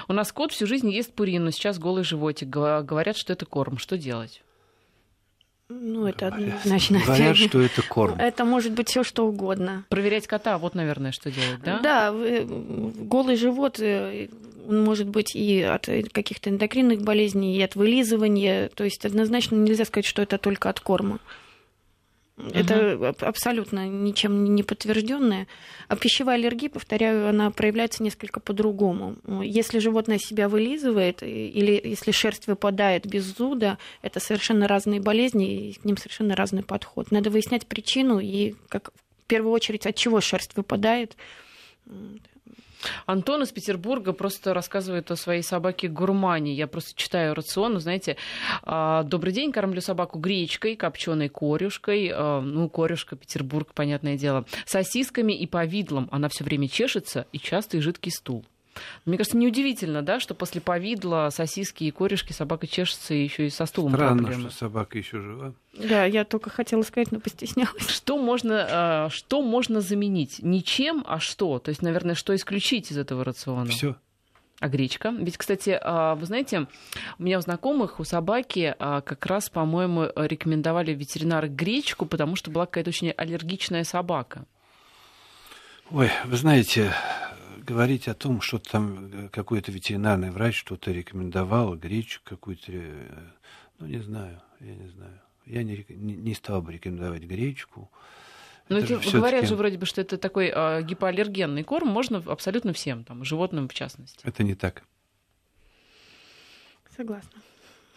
У 0.08 0.12
нас 0.12 0.32
кот 0.32 0.52
всю 0.52 0.66
жизнь 0.66 0.90
ест 0.90 1.12
пурину, 1.12 1.50
сейчас 1.50 1.78
голый 1.78 2.04
животик. 2.04 2.48
Говорят, 2.48 3.16
что 3.16 3.32
это 3.32 3.46
корм. 3.46 3.78
Что 3.78 3.96
делать? 3.96 4.42
Ну, 5.68 6.06
это 6.06 6.28
однозначно. 6.28 7.00
Говорят, 7.00 7.36
что 7.36 7.60
это 7.60 7.82
корм. 7.82 8.18
Это 8.18 8.44
может 8.44 8.72
быть 8.72 8.88
все 8.88 9.02
что 9.02 9.26
угодно. 9.26 9.86
Проверять 9.88 10.26
кота, 10.26 10.58
вот, 10.58 10.74
наверное, 10.74 11.10
что 11.10 11.30
делать, 11.30 11.60
да? 11.64 11.78
Да, 11.80 12.12
голый 12.12 13.36
живот, 13.36 13.80
э, 13.80 14.28
он 14.68 14.84
может 14.84 15.08
быть 15.08 15.34
и 15.34 15.62
от 15.62 15.88
каких-то 16.12 16.50
эндокринных 16.50 17.02
болезней, 17.02 17.56
и 17.56 17.62
от 17.62 17.76
вылизывания. 17.76 18.68
То 18.74 18.84
есть 18.84 19.04
однозначно 19.06 19.56
нельзя 19.56 19.84
сказать, 19.84 20.06
что 20.06 20.22
это 20.22 20.36
только 20.38 20.68
от 20.68 20.80
корма. 20.80 21.18
Это 22.36 23.14
абсолютно 23.20 23.86
ничем 23.86 24.56
не 24.56 24.64
подтвержденное. 24.64 25.46
А 25.86 25.96
пищевая 25.96 26.36
аллергия, 26.36 26.68
повторяю, 26.68 27.28
она 27.28 27.50
проявляется 27.52 28.02
несколько 28.02 28.40
по-другому. 28.40 29.16
Если 29.42 29.78
животное 29.78 30.18
себя 30.18 30.48
вылизывает 30.48 31.22
или 31.22 31.80
если 31.84 32.10
шерсть 32.10 32.48
выпадает 32.48 33.06
без 33.06 33.24
зуда, 33.24 33.78
это 34.02 34.18
совершенно 34.18 34.66
разные 34.66 35.00
болезни, 35.00 35.68
и 35.68 35.72
к 35.74 35.84
ним 35.84 35.96
совершенно 35.96 36.34
разный 36.34 36.64
подход. 36.64 37.12
Надо 37.12 37.30
выяснять 37.30 37.66
причину 37.66 38.18
и, 38.18 38.54
как 38.68 38.90
в 39.22 39.26
первую 39.26 39.52
очередь, 39.52 39.86
от 39.86 39.94
чего 39.94 40.20
шерсть 40.20 40.56
выпадает. 40.56 41.16
Антон 43.06 43.42
из 43.42 43.52
Петербурга 43.52 44.12
просто 44.12 44.54
рассказывает 44.54 45.10
о 45.10 45.16
своей 45.16 45.42
собаке 45.42 45.88
Гурмане. 45.88 46.54
Я 46.54 46.66
просто 46.66 46.92
читаю 46.94 47.34
рацион, 47.34 47.78
знаете. 47.80 48.16
«А, 48.62 49.02
Добрый 49.04 49.32
день, 49.32 49.52
кормлю 49.52 49.80
собаку 49.80 50.18
гречкой, 50.18 50.76
копченой 50.76 51.28
корюшкой, 51.28 52.10
а, 52.12 52.40
ну, 52.40 52.68
корюшка, 52.68 53.16
Петербург, 53.16 53.72
понятное 53.74 54.16
дело, 54.16 54.44
сосисками 54.66 55.32
и 55.32 55.46
повидлом. 55.46 56.08
Она 56.10 56.28
все 56.28 56.44
время 56.44 56.68
чешется 56.68 57.26
и 57.32 57.38
частый 57.38 57.80
жидкий 57.80 58.12
стул. 58.12 58.44
Мне 59.04 59.16
кажется, 59.16 59.36
неудивительно, 59.36 60.02
да, 60.02 60.20
что 60.20 60.34
после 60.34 60.60
повидла, 60.60 61.28
сосиски 61.30 61.84
и 61.84 61.90
корешки 61.90 62.32
собака 62.32 62.66
чешется 62.66 63.14
еще 63.14 63.46
и 63.46 63.50
со 63.50 63.66
стулом 63.66 63.94
Странно, 63.94 64.22
проблемы. 64.22 64.50
что 64.50 64.58
собака 64.58 64.98
еще 64.98 65.20
жива. 65.20 65.54
Да, 65.74 66.04
я 66.04 66.24
только 66.24 66.50
хотела 66.50 66.82
сказать, 66.82 67.12
но 67.12 67.20
постеснялась. 67.20 67.88
Что 67.88 68.18
можно, 68.18 69.06
э, 69.06 69.10
что 69.10 69.42
можно 69.42 69.80
заменить? 69.80 70.40
Ничем, 70.42 71.04
а 71.06 71.20
что? 71.20 71.58
То 71.58 71.70
есть, 71.70 71.82
наверное, 71.82 72.14
что 72.14 72.34
исключить 72.34 72.90
из 72.90 72.98
этого 72.98 73.24
рациона? 73.24 73.66
Все. 73.66 73.96
А 74.60 74.68
гречка? 74.68 75.10
Ведь, 75.10 75.36
кстати, 75.36 75.78
а, 75.82 76.14
вы 76.14 76.26
знаете, 76.26 76.68
у 77.18 77.22
меня 77.22 77.38
у 77.38 77.40
знакомых, 77.40 77.98
у 77.98 78.04
собаки 78.04 78.74
а, 78.78 79.00
как 79.00 79.26
раз, 79.26 79.50
по-моему, 79.50 80.08
рекомендовали 80.14 80.92
ветеринары 80.94 81.48
гречку, 81.48 82.06
потому 82.06 82.36
что 82.36 82.50
была 82.50 82.66
какая-то 82.66 82.90
очень 82.90 83.10
аллергичная 83.10 83.84
собака. 83.84 84.46
Ой, 85.90 86.10
вы 86.24 86.36
знаете, 86.36 86.94
говорить 87.64 88.08
о 88.08 88.14
том, 88.14 88.40
что 88.40 88.58
там 88.58 89.10
э, 89.12 89.28
какой-то 89.28 89.72
ветеринарный 89.72 90.30
врач 90.30 90.56
что-то 90.56 90.92
рекомендовал, 90.92 91.76
гречку 91.76 92.24
какую-то, 92.24 92.72
э, 92.72 93.30
ну, 93.78 93.86
не 93.86 93.98
знаю, 93.98 94.40
я 94.60 94.74
не 94.74 94.88
знаю. 94.88 95.20
Я 95.46 95.62
не, 95.62 95.84
не, 95.88 96.14
не 96.14 96.34
стал 96.34 96.62
бы 96.62 96.72
рекомендовать 96.72 97.22
гречку. 97.22 97.90
Ну, 98.68 98.78
это 98.78 99.00
же 99.00 99.10
говорят 99.10 99.46
же 99.46 99.56
вроде 99.56 99.76
бы, 99.76 99.84
что 99.84 100.00
это 100.00 100.16
такой 100.16 100.50
э, 100.54 100.82
гипоаллергенный 100.82 101.64
корм, 101.64 101.88
можно 101.88 102.22
абсолютно 102.26 102.72
всем, 102.72 103.04
там, 103.04 103.24
животным 103.24 103.68
в 103.68 103.74
частности. 103.74 104.24
Это 104.24 104.42
не 104.42 104.54
так. 104.54 104.84
Согласна. 106.96 107.40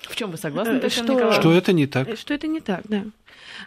В 0.02 0.16
чем 0.16 0.32
вы 0.32 0.38
согласны, 0.38 0.80
э, 0.82 0.90
что, 0.90 1.32
что 1.32 1.54
это 1.54 1.74
не 1.74 1.88
так? 1.88 2.18
Что 2.18 2.34
это 2.34 2.48
не 2.48 2.62
так, 2.62 2.82
да. 2.88 3.04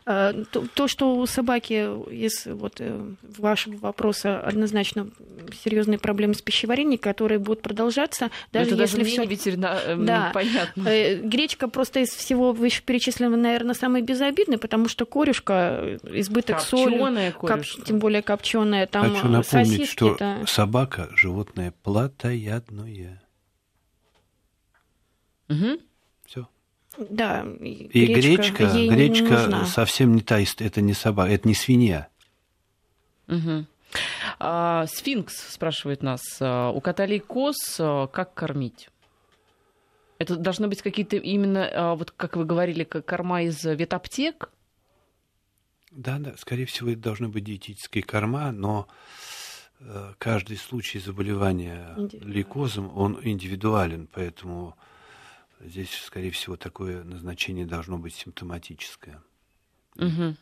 А, 0.07 0.33
то, 0.51 0.65
то 0.75 0.89
что 0.89 1.17
у 1.17 1.27
собаки, 1.27 1.87
из 2.13 2.47
вот 2.47 2.77
э, 2.79 3.15
вашего 3.23 3.77
вопроса 3.77 4.41
однозначно 4.41 5.11
серьезные 5.65 5.99
проблемы 5.99 6.35
с 6.35 6.43
пищеварением, 6.43 6.99
которые 6.99 7.39
будут 7.39 7.63
продолжаться, 7.63 8.31
даже 8.53 8.71
это 8.71 8.83
если 8.83 8.99
даже 8.99 9.11
все 9.11 9.25
ветерина... 9.27 9.81
Да. 9.99 10.31
понятно. 10.33 10.89
Э, 10.89 11.17
гречка 11.17 11.69
просто 11.69 12.01
из 12.01 12.11
всего 12.11 12.53
вышеперечисленного, 12.53 13.37
наверное, 13.37 13.75
самый 13.75 14.03
безобидный, 14.03 14.59
потому 14.59 14.89
что 14.89 15.07
корюшка, 15.07 15.99
избыток 16.05 16.61
соли, 16.61 17.33
коп... 17.33 17.63
тем 17.85 17.99
более 17.99 18.23
копченая, 18.23 18.87
там 18.87 19.15
Хочу 19.15 19.29
напомнить, 19.29 19.89
что 19.89 20.17
собака 20.47 21.09
животное 21.17 21.75
плотоядное. 21.83 23.23
Угу. 25.49 25.81
Да. 26.99 27.47
И 27.61 28.07
гречка, 28.07 28.67
гречка, 28.67 28.95
гречка 28.95 29.47
не 29.61 29.67
совсем 29.67 30.15
не 30.15 30.23
та, 30.23 30.41
это 30.41 30.81
не 30.81 30.93
собака, 30.93 31.31
это 31.31 31.49
не 31.49 31.55
свинья. 31.55 32.09
Угу. 33.29 33.67
А, 34.39 34.87
сфинкс 34.87 35.53
спрашивает 35.53 36.03
нас, 36.03 36.23
а, 36.41 36.71
у 36.71 36.81
кота 36.81 37.07
коз 37.21 37.57
а, 37.79 38.07
как 38.09 38.35
кормить? 38.35 38.89
Это 40.19 40.37
должны 40.37 40.69
быть 40.69 40.83
какие-то 40.83 41.17
именно, 41.17 41.71
а, 41.73 41.95
вот 41.95 42.11
как 42.11 42.37
вы 42.37 42.45
говорили, 42.45 42.85
корма 42.85 43.43
из 43.43 43.65
ветаптек? 43.65 44.51
Да, 45.91 46.19
да, 46.19 46.35
скорее 46.37 46.67
всего, 46.67 46.91
это 46.91 47.01
должны 47.01 47.29
быть 47.29 47.45
диетические 47.45 48.05
корма, 48.05 48.53
но 48.53 48.87
э, 49.81 50.13
каждый 50.19 50.57
случай 50.57 51.01
заболевания 51.01 51.97
лейкозом, 52.13 52.97
он 52.97 53.19
индивидуален, 53.21 54.09
поэтому 54.13 54.77
Здесь, 55.61 55.91
скорее 55.95 56.31
всего, 56.31 56.57
такое 56.57 57.05
назначение 57.05 57.67
должно 57.67 57.99
быть 57.99 58.15
симптоматическое. 58.15 59.23
Угу. 59.97 60.35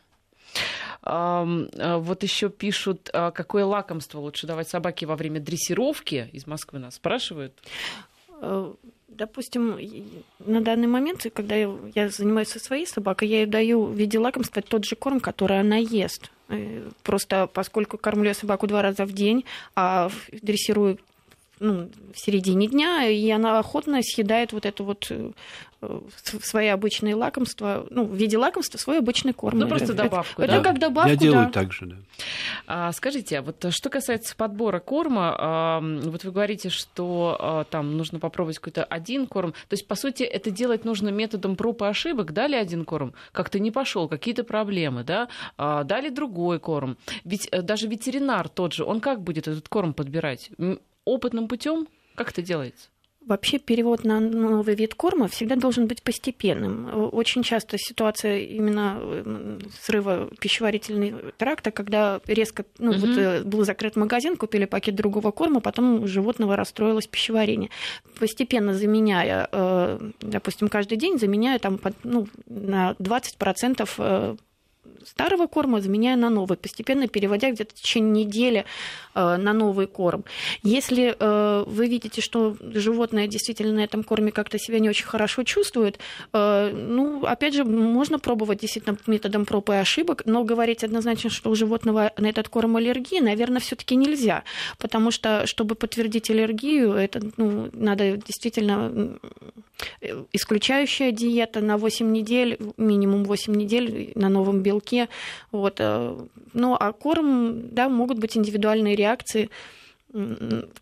Вот 1.03 2.23
еще 2.23 2.49
пишут, 2.49 3.09
а 3.13 3.31
какое 3.31 3.65
лакомство 3.65 4.19
лучше 4.19 4.47
давать 4.47 4.67
собаке 4.69 5.05
во 5.05 5.15
время 5.15 5.39
дрессировки? 5.39 6.29
Из 6.31 6.47
Москвы 6.47 6.79
нас 6.79 6.95
спрашивают. 6.95 7.53
Э, 8.41 8.73
допустим, 9.07 9.77
на 10.39 10.61
данный 10.61 10.87
момент, 10.87 11.25
когда 11.33 11.55
я 11.55 12.09
занимаюсь 12.09 12.49
со 12.49 12.59
своей 12.59 12.85
собакой, 12.85 13.27
я 13.27 13.39
ей 13.39 13.45
даю 13.45 13.85
в 13.85 13.93
виде 13.93 14.19
лакомства 14.19 14.61
тот 14.61 14.85
же 14.85 14.95
корм, 14.95 15.19
который 15.19 15.59
она 15.59 15.77
ест. 15.77 16.31
Э, 16.47 16.89
просто 17.03 17.47
поскольку 17.47 17.97
кормлю 17.97 18.29
я 18.29 18.33
собаку 18.33 18.67
два 18.67 18.81
раза 18.81 19.05
в 19.05 19.11
день, 19.11 19.45
а 19.75 20.09
дрессирую 20.31 20.99
ну, 21.59 21.89
в 22.13 22.19
середине 22.19 22.67
дня, 22.67 23.07
и 23.07 23.29
она 23.29 23.59
охотно 23.59 24.01
съедает 24.01 24.53
вот 24.53 24.65
эту 24.65 24.83
вот 24.83 25.07
э, 25.09 25.31
свои 26.41 26.67
обычные 26.67 27.15
лакомства, 27.15 27.85
ну, 27.89 28.05
в 28.05 28.15
виде 28.15 28.37
лакомства 28.37 28.77
свой 28.77 28.99
обычный 28.99 29.33
корм. 29.33 29.59
Ну, 29.59 29.67
просто 29.67 29.93
добавку, 29.93 30.41
это, 30.41 30.51
да? 30.51 30.57
Это 30.57 30.63
как 30.63 30.79
добавку, 30.79 31.09
Я 31.09 31.15
делаю 31.15 31.45
да. 31.45 31.51
так 31.51 31.71
же, 31.71 31.85
да. 31.85 31.95
А, 32.67 32.91
скажите, 32.91 33.39
а 33.39 33.41
вот 33.41 33.65
что 33.69 33.89
касается 33.89 34.35
подбора 34.35 34.79
корма, 34.79 35.35
а, 35.37 35.79
вот 35.81 36.23
вы 36.23 36.31
говорите, 36.31 36.69
что 36.69 37.37
а, 37.39 37.63
там 37.63 37.97
нужно 37.97 38.19
попробовать 38.19 38.57
какой-то 38.57 38.83
один 38.83 39.27
корм. 39.27 39.51
То 39.51 39.73
есть, 39.73 39.87
по 39.87 39.95
сути, 39.95 40.23
это 40.23 40.51
делать 40.51 40.85
нужно 40.85 41.09
методом 41.09 41.55
проб 41.55 41.81
и 41.81 41.85
ошибок. 41.85 42.33
Дали 42.33 42.55
один 42.55 42.83
корм, 42.85 43.13
как-то 43.31 43.59
не 43.59 43.71
пошел, 43.71 44.07
какие-то 44.07 44.43
проблемы, 44.43 45.03
да? 45.03 45.29
А, 45.57 45.83
дали 45.83 46.09
другой 46.09 46.59
корм. 46.59 46.97
Ведь 47.23 47.47
э, 47.51 47.61
даже 47.61 47.87
ветеринар 47.87 48.49
тот 48.49 48.73
же, 48.73 48.83
он 48.83 48.99
как 48.99 49.21
будет 49.21 49.47
этот 49.47 49.69
корм 49.69 49.93
подбирать? 49.93 50.51
Опытным 51.05 51.47
путем? 51.47 51.87
Как 52.15 52.29
это 52.31 52.41
делается? 52.41 52.89
Вообще 53.25 53.59
перевод 53.59 54.05
на 54.05 54.19
новый 54.19 54.73
вид 54.75 54.95
корма 54.95 55.27
всегда 55.27 55.55
должен 55.55 55.85
быть 55.87 56.01
постепенным. 56.01 56.89
Очень 57.13 57.43
часто 57.43 57.77
ситуация 57.77 58.39
именно 58.39 59.59
срыва 59.81 60.29
пищеварительного 60.39 61.33
тракта, 61.33 61.69
когда 61.69 62.21
резко 62.25 62.65
ну, 62.79 62.91
Мгм. 62.93 62.99
вот, 63.01 63.17
э, 63.17 63.43
был 63.43 63.65
закрыт 63.65 63.95
магазин, 63.97 64.35
купили 64.35 64.65
пакет 64.65 64.95
другого 64.95 65.29
корма, 65.31 65.59
потом 65.59 66.03
у 66.03 66.07
животного 66.07 66.55
расстроилось 66.55 67.07
пищеварение. 67.07 67.69
Постепенно 68.19 68.73
заменяя, 68.73 69.47
э, 69.51 70.11
допустим, 70.21 70.67
каждый 70.69 70.97
день 70.97 71.19
заменяя 71.19 71.59
там, 71.59 71.79
ну, 72.03 72.27
на 72.47 72.95
20% 72.99 73.93
э, 73.99 74.37
старого 75.05 75.47
корма, 75.47 75.81
заменяя 75.81 76.15
на 76.15 76.29
новый, 76.29 76.57
постепенно 76.57 77.07
переводя 77.07 77.51
где-то 77.51 77.75
в 77.75 77.79
течение 77.79 78.25
недели 78.25 78.65
э, 79.15 79.37
на 79.37 79.53
новый 79.53 79.87
корм. 79.87 80.25
Если 80.63 81.15
э, 81.17 81.63
вы 81.65 81.87
видите, 81.87 82.21
что 82.21 82.55
животное 82.61 83.27
действительно 83.27 83.73
на 83.73 83.83
этом 83.83 84.03
корме 84.03 84.31
как-то 84.31 84.57
себя 84.59 84.79
не 84.79 84.89
очень 84.89 85.05
хорошо 85.05 85.43
чувствует, 85.43 85.99
э, 86.33 86.71
ну, 86.73 87.25
опять 87.25 87.53
же, 87.53 87.63
можно 87.63 88.19
пробовать 88.19 88.59
действительно 88.59 88.97
методом 89.07 89.45
проб 89.45 89.69
и 89.69 89.73
ошибок, 89.73 90.23
но 90.25 90.43
говорить 90.43 90.83
однозначно, 90.83 91.29
что 91.29 91.49
у 91.49 91.55
животного 91.55 92.11
на 92.17 92.27
этот 92.27 92.49
корм 92.49 92.77
аллергия, 92.77 93.21
наверное, 93.21 93.59
все-таки 93.59 93.95
нельзя, 93.95 94.43
потому 94.77 95.11
что, 95.11 95.45
чтобы 95.47 95.75
подтвердить 95.75 96.29
аллергию, 96.29 96.93
это 96.93 97.21
ну, 97.37 97.69
надо 97.73 98.17
действительно 98.17 99.19
исключающая 100.33 101.11
диета 101.11 101.61
на 101.61 101.77
8 101.77 102.11
недель, 102.11 102.57
минимум 102.77 103.23
8 103.23 103.53
недель 103.55 104.11
на 104.15 104.29
новом 104.29 104.61
белке. 104.61 104.78
Вот. 105.51 105.75
э, 105.79 106.17
Ну, 106.53 106.75
а 106.79 106.91
корм, 106.93 107.69
да, 107.73 107.89
могут 107.89 108.19
быть 108.19 108.37
индивидуальные 108.37 108.95
реакции, 108.95 109.49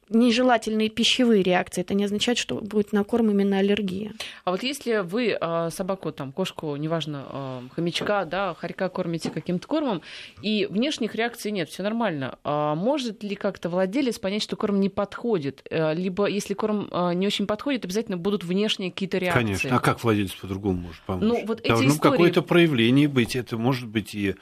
нежелательные 0.09 0.89
пищевые 0.89 1.43
реакции. 1.43 1.81
Это 1.81 1.93
не 1.93 2.05
означает, 2.05 2.37
что 2.37 2.55
будет 2.55 2.93
на 2.93 3.03
корм 3.03 3.29
именно 3.31 3.57
аллергия. 3.59 4.13
А 4.45 4.51
вот 4.51 4.63
если 4.63 4.99
вы 4.99 5.37
э, 5.39 5.69
собаку, 5.71 6.11
там, 6.11 6.31
кошку, 6.31 6.75
неважно, 6.75 7.25
э, 7.29 7.59
хомячка, 7.75 8.25
да, 8.25 8.53
хорька 8.53 8.89
кормите 8.89 9.29
каким-то 9.29 9.67
кормом, 9.67 10.01
и 10.41 10.67
внешних 10.69 11.15
реакций 11.15 11.51
нет, 11.51 11.69
все 11.69 11.83
нормально, 11.83 12.37
а 12.43 12.75
может 12.75 13.23
ли 13.23 13.35
как-то 13.35 13.69
владелец 13.69 14.19
понять, 14.19 14.43
что 14.43 14.55
корм 14.55 14.79
не 14.79 14.89
подходит? 14.89 15.61
Э, 15.69 15.93
Либо 15.93 16.27
если 16.27 16.53
корм 16.53 16.87
э, 16.91 17.13
не 17.13 17.27
очень 17.27 17.47
подходит, 17.47 17.85
обязательно 17.85 18.17
будут 18.17 18.43
внешние 18.43 18.91
какие-то 18.91 19.17
реакции? 19.17 19.41
Конечно. 19.43 19.75
А 19.75 19.79
как 19.79 20.03
владелец 20.03 20.31
по-другому 20.31 20.81
может 20.81 21.01
помочь? 21.03 21.23
Ну, 21.23 21.45
вот 21.45 21.59
эти 21.61 21.69
Должно 21.69 21.89
истории- 21.89 22.11
какое-то 22.11 22.41
проявление 22.41 23.07
быть. 23.07 23.35
Это 23.35 23.57
может 23.57 23.87
быть 23.87 24.15
и 24.15 24.35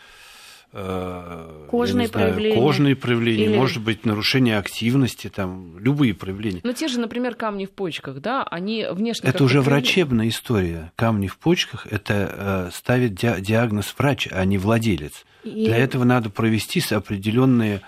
Кожные 1.70 2.08
знаю, 2.08 2.10
проявления. 2.34 2.56
кожные 2.62 2.96
проявления, 2.96 3.46
Или- 3.46 3.58
может 3.58 3.82
быть 3.82 4.06
нарушение 4.06 4.58
активности, 4.58 5.30
там 5.30 5.78
любые 5.80 6.14
проявления. 6.14 6.62
Ну, 6.64 6.74
те 6.74 6.88
же, 6.88 7.00
например, 7.00 7.36
камни 7.36 7.66
в 7.66 7.72
почках, 7.72 8.20
да, 8.22 8.44
они 8.44 8.86
внешне... 8.92 9.30
Это 9.30 9.44
уже 9.44 9.60
проявля- 9.60 9.64
врачебная 9.64 10.28
история. 10.28 10.92
Камни 10.96 11.28
в 11.28 11.38
почках 11.38 11.88
это 11.90 12.68
э, 12.68 12.70
ставит 12.74 13.16
ди- 13.16 13.40
диагноз 13.42 13.94
врач, 13.98 14.28
а 14.32 14.44
не 14.46 14.58
владелец. 14.58 15.26
И- 15.44 15.66
Для 15.66 15.78
этого 15.78 16.04
надо 16.04 16.30
провести 16.30 16.82
определенные 16.92 17.82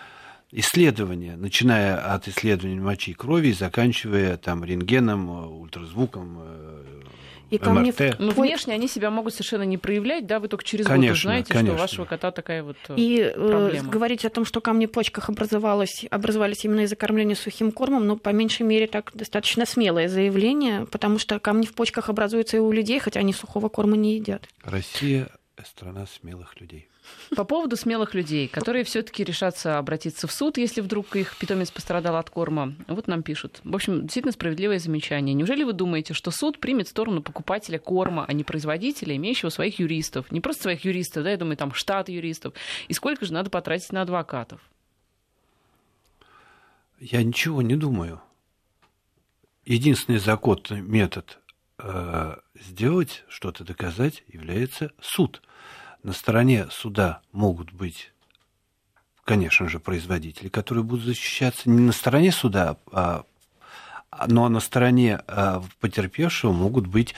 исследования, 0.51 1.35
начиная 1.35 2.13
от 2.13 2.27
исследований 2.27 2.79
мочи 2.79 3.11
и 3.11 3.13
крови 3.13 3.49
и 3.49 3.53
заканчивая 3.53 4.37
там 4.37 4.63
рентгеном, 4.63 5.29
э, 5.29 5.47
ультразвуком, 5.47 6.37
э, 6.41 6.83
И 7.49 7.57
камни 7.57 7.91
в 7.91 7.99
МРТ. 7.99 8.15
Ну, 8.19 8.33
Ой. 8.35 8.49
внешне 8.49 8.73
они 8.73 8.89
себя 8.89 9.09
могут 9.09 9.33
совершенно 9.33 9.63
не 9.63 9.77
проявлять, 9.77 10.25
да, 10.27 10.39
вы 10.41 10.49
только 10.49 10.65
через 10.65 10.85
год 10.85 10.95
Конечно, 10.95 11.13
узнаете, 11.29 11.45
что 11.45 11.53
конечно. 11.53 11.75
у 11.75 11.79
вашего 11.79 12.05
кота 12.05 12.31
такая 12.31 12.61
вот 12.63 12.75
э, 12.89 12.95
И 12.97 13.31
проблема. 13.33 13.89
говорить 13.89 14.25
о 14.25 14.29
том, 14.29 14.43
что 14.43 14.59
камни 14.59 14.85
в 14.85 14.91
почках 14.91 15.29
образовалось, 15.29 16.05
образовались 16.11 16.65
именно 16.65 16.81
из-за 16.81 16.97
кормления 16.97 17.35
сухим 17.35 17.71
кормом, 17.71 18.05
ну, 18.05 18.17
по 18.17 18.29
меньшей 18.29 18.63
мере, 18.63 18.87
так 18.87 19.11
достаточно 19.13 19.65
смелое 19.65 20.09
заявление, 20.09 20.85
потому 20.87 21.19
что 21.19 21.39
камни 21.39 21.65
в 21.65 21.73
почках 21.73 22.09
образуются 22.09 22.57
и 22.57 22.59
у 22.59 22.71
людей, 22.71 22.99
хотя 22.99 23.21
они 23.21 23.31
сухого 23.33 23.69
корма 23.69 23.95
не 23.95 24.15
едят. 24.15 24.43
Россия 24.63 25.29
страна 25.65 26.05
смелых 26.05 26.59
людей. 26.59 26.87
По 27.35 27.43
поводу 27.43 27.75
смелых 27.75 28.13
людей, 28.13 28.47
которые 28.47 28.83
все-таки 28.83 29.23
решатся 29.23 29.77
обратиться 29.77 30.27
в 30.27 30.31
суд, 30.31 30.57
если 30.57 30.81
вдруг 30.81 31.15
их 31.15 31.35
питомец 31.37 31.71
пострадал 31.71 32.15
от 32.15 32.29
корма. 32.29 32.73
Вот 32.87 33.07
нам 33.07 33.21
пишут. 33.21 33.59
В 33.63 33.75
общем, 33.75 34.03
действительно 34.03 34.31
справедливое 34.31 34.79
замечание. 34.79 35.33
Неужели 35.33 35.63
вы 35.63 35.73
думаете, 35.73 36.13
что 36.13 36.31
суд 36.31 36.59
примет 36.59 36.87
сторону 36.87 37.21
покупателя 37.21 37.79
корма, 37.79 38.25
а 38.27 38.33
не 38.33 38.43
производителя, 38.43 39.15
имеющего 39.15 39.49
своих 39.49 39.79
юристов? 39.79 40.31
Не 40.31 40.39
просто 40.39 40.63
своих 40.63 40.85
юристов, 40.85 41.23
да, 41.23 41.31
я 41.31 41.37
думаю, 41.37 41.57
там 41.57 41.73
штат 41.73 42.09
юристов. 42.09 42.53
И 42.87 42.93
сколько 42.93 43.25
же 43.25 43.33
надо 43.33 43.49
потратить 43.49 43.91
на 43.91 44.01
адвокатов? 44.01 44.61
Я 46.99 47.23
ничего 47.23 47.61
не 47.61 47.75
думаю. 47.75 48.21
Единственный 49.65 50.19
законный 50.19 50.81
метод 50.81 51.39
э, 51.77 52.35
сделать, 52.55 53.23
что-то 53.27 53.63
доказать, 53.63 54.23
является 54.27 54.91
суд. 55.01 55.41
На 56.07 56.13
стороне 56.13 56.67
суда 56.71 57.19
могут 57.33 57.73
быть, 57.73 58.13
конечно 59.25 59.67
же, 59.67 59.77
производители, 59.77 60.47
которые 60.47 60.85
будут 60.85 61.03
защищаться 61.03 61.69
не 61.69 61.81
на 61.81 61.91
стороне 61.91 62.31
суда, 62.31 62.77
а, 62.93 63.25
а- 64.09 64.27
но 64.27 64.47
на 64.47 64.61
стороне 64.61 65.19
э, 65.27 65.61
потерпевшего 65.81 66.53
могут 66.53 66.87
быть 66.87 67.13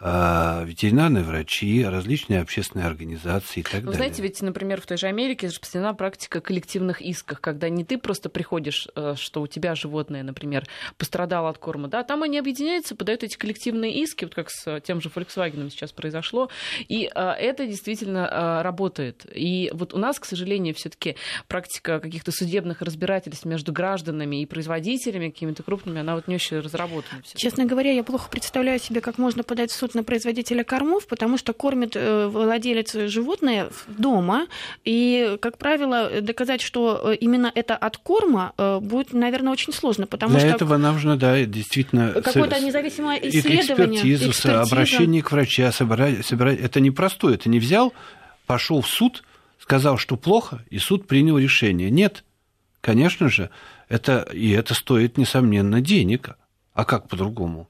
ветеринарные 0.00 1.22
врачи, 1.22 1.84
различные 1.84 2.40
общественные 2.40 2.86
организации 2.86 3.60
и 3.60 3.62
так 3.62 3.74
Вы 3.74 3.80
далее. 3.80 3.96
знаете, 3.96 4.22
ведь, 4.22 4.40
например, 4.40 4.80
в 4.80 4.86
той 4.86 4.96
же 4.96 5.06
Америке 5.06 5.48
распространена 5.48 5.94
практика 5.94 6.40
коллективных 6.40 7.02
исков, 7.02 7.40
когда 7.40 7.68
не 7.68 7.84
ты 7.84 7.98
просто 7.98 8.30
приходишь, 8.30 8.88
э, 8.94 9.14
что 9.16 9.42
у 9.42 9.46
тебя 9.46 9.74
животное, 9.74 10.22
например, 10.22 10.66
пострадало 10.96 11.50
от 11.50 11.58
корма, 11.58 11.88
да, 11.88 12.02
там 12.02 12.22
они 12.22 12.38
объединяются, 12.38 12.96
подают 12.96 13.22
эти 13.22 13.36
коллективные 13.36 13.92
иски, 14.02 14.24
вот 14.24 14.34
как 14.34 14.50
с 14.50 14.80
тем 14.80 15.00
же 15.02 15.10
Volkswagen 15.10 15.68
сейчас 15.70 15.92
произошло, 15.92 16.50
и 16.88 17.10
э, 17.14 17.20
это 17.20 17.66
действительно 17.66 18.28
э, 18.30 18.62
работает. 18.62 19.26
И 19.34 19.70
вот 19.74 19.92
у 19.92 19.98
нас, 19.98 20.18
к 20.18 20.24
сожалению, 20.24 20.74
все-таки 20.74 21.16
практика 21.46 22.00
каких-то 22.00 22.32
судебных 22.32 22.80
разбирательств 22.80 23.44
между 23.44 23.72
гражданами 23.72 24.42
и 24.42 24.46
производителями 24.46 25.28
какими-то 25.28 25.62
крупными, 25.62 26.00
она 26.00 26.14
вот 26.14 26.26
не 26.26 26.36
очень 26.36 26.60
разработана. 26.60 27.22
Честно 27.34 27.66
говоря, 27.66 27.92
я 27.92 28.02
плохо 28.02 28.30
представляю 28.30 28.78
себе, 28.78 29.00
как 29.00 29.18
можно 29.18 29.42
подать 29.42 29.70
в 29.70 29.76
суд 29.76 29.89
на 29.94 30.02
производителя 30.02 30.64
кормов, 30.64 31.06
потому 31.06 31.38
что 31.38 31.52
кормит 31.52 31.92
э, 31.94 32.26
владелец 32.26 32.94
животное 32.94 33.70
дома, 33.88 34.46
и, 34.84 35.36
как 35.40 35.58
правило, 35.58 36.20
доказать, 36.20 36.60
что 36.60 37.12
э, 37.12 37.16
именно 37.16 37.50
это 37.54 37.76
от 37.76 37.96
корма, 37.96 38.52
э, 38.56 38.78
будет, 38.80 39.12
наверное, 39.12 39.52
очень 39.52 39.72
сложно, 39.72 40.06
потому 40.06 40.32
Для 40.32 40.40
что 40.40 40.48
этого 40.56 40.76
нужно, 40.76 41.16
да, 41.16 41.44
действительно... 41.44 42.12
какое-то 42.22 42.60
независимое 42.60 43.18
исследование, 43.18 44.00
экспертизу, 44.00 44.30
экспертиза. 44.30 44.62
обращение 44.62 45.22
к 45.22 45.32
врачу, 45.32 45.70
собирать, 45.72 46.26
собирать. 46.26 46.60
Это 46.60 46.80
непростое. 46.80 47.34
Это 47.34 47.48
не 47.48 47.58
взял, 47.58 47.92
пошел 48.46 48.80
в 48.80 48.88
суд, 48.88 49.24
сказал, 49.58 49.98
что 49.98 50.16
плохо, 50.16 50.64
и 50.70 50.78
суд 50.78 51.06
принял 51.06 51.38
решение. 51.38 51.90
Нет, 51.90 52.24
конечно 52.80 53.28
же, 53.28 53.50
это, 53.88 54.28
и 54.32 54.50
это 54.50 54.74
стоит, 54.74 55.18
несомненно, 55.18 55.80
денег. 55.80 56.30
А 56.72 56.84
как 56.84 57.08
по-другому? 57.08 57.68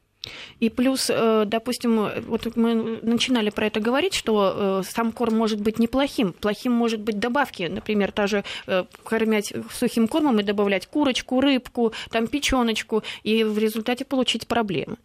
И 0.61 0.69
плюс, 0.69 1.11
э, 1.11 1.45
допустим, 1.47 2.09
вот 2.27 2.57
мы 2.57 3.01
начинали 3.03 3.51
про 3.51 3.67
это 3.67 3.81
говорить, 3.81 4.15
что 4.15 4.83
э, 4.83 4.83
сам 4.89 5.13
корм 5.13 5.37
может 5.37 5.61
быть 5.61 5.79
неплохим. 5.79 6.33
Плохим 6.33 6.73
может 6.73 7.01
быть 7.01 7.19
добавки. 7.19 7.65
Например, 7.65 8.13
та 8.13 8.27
же 8.27 8.45
э, 8.67 8.85
кормять 9.05 9.53
сухим 9.73 10.09
кормом 10.09 10.41
и 10.41 10.43
добавлять 10.43 10.87
курочку, 10.87 11.41
рыбку, 11.41 11.93
там 12.11 12.27
печеночку, 12.27 13.03
и 13.23 13.45
в 13.45 13.59
результате 13.59 14.05
получить 14.05 14.47
проблемы. 14.47 14.97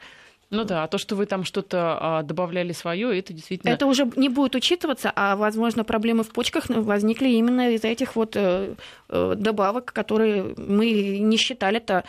Ну 0.52 0.64
да, 0.64 0.84
а 0.84 0.88
то, 0.88 0.98
что 0.98 1.16
вы 1.16 1.26
там 1.26 1.44
что-то 1.44 1.98
а, 2.00 2.24
добавляли 2.24 2.72
свое, 2.72 3.18
это 3.18 3.34
действительно... 3.34 3.72
Это 3.72 3.88
уже 3.88 4.10
не 4.16 4.30
будет 4.30 4.56
учитываться, 4.56 5.12
а, 5.16 5.36
возможно, 5.36 5.84
проблемы 5.84 6.24
в 6.24 6.30
почках 6.30 6.66
возникли 6.70 7.30
именно 7.30 7.74
из-за 7.74 7.88
этих 7.88 8.16
вот 8.16 8.36
э, 8.36 8.76
добавок, 9.10 9.92
которые 9.92 10.54
мы 10.58 11.20
не 11.20 11.38
считали-то 11.38 12.04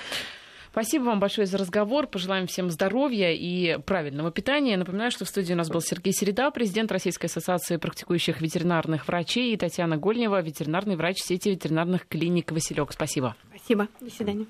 Спасибо 0.77 1.05
вам 1.05 1.21
большое 1.21 1.47
за 1.47 1.57
разговор. 1.57 2.07
Пожелаем 2.07 2.47
всем 2.47 2.71
здоровья 2.71 3.33
и 3.33 3.79
правильного 3.79 4.31
питания. 4.31 4.77
Напоминаю, 4.77 5.11
что 5.11 5.25
в 5.25 5.29
студии 5.29 5.55
у 5.55 5.57
нас 5.57 5.71
был 5.71 5.81
Сергей 5.81 6.13
Середа, 6.13 6.51
президент 6.51 6.93
Российской 6.93 7.27
ассоциации 7.29 7.79
практикующих 7.79 8.43
ветеринарных 8.43 9.09
врачей, 9.09 9.55
и 9.55 9.57
Татьяна 9.57 9.97
Гольнева, 9.97 10.43
ветеринарный 10.43 10.97
врач 10.97 11.17
сети 11.23 11.49
ветеринарных 11.49 12.07
клиник 12.07 12.53
«Василек». 12.53 12.93
Спасибо. 12.93 13.35
Спасибо. 13.55 13.89
До 14.03 14.11
свидания. 14.11 14.45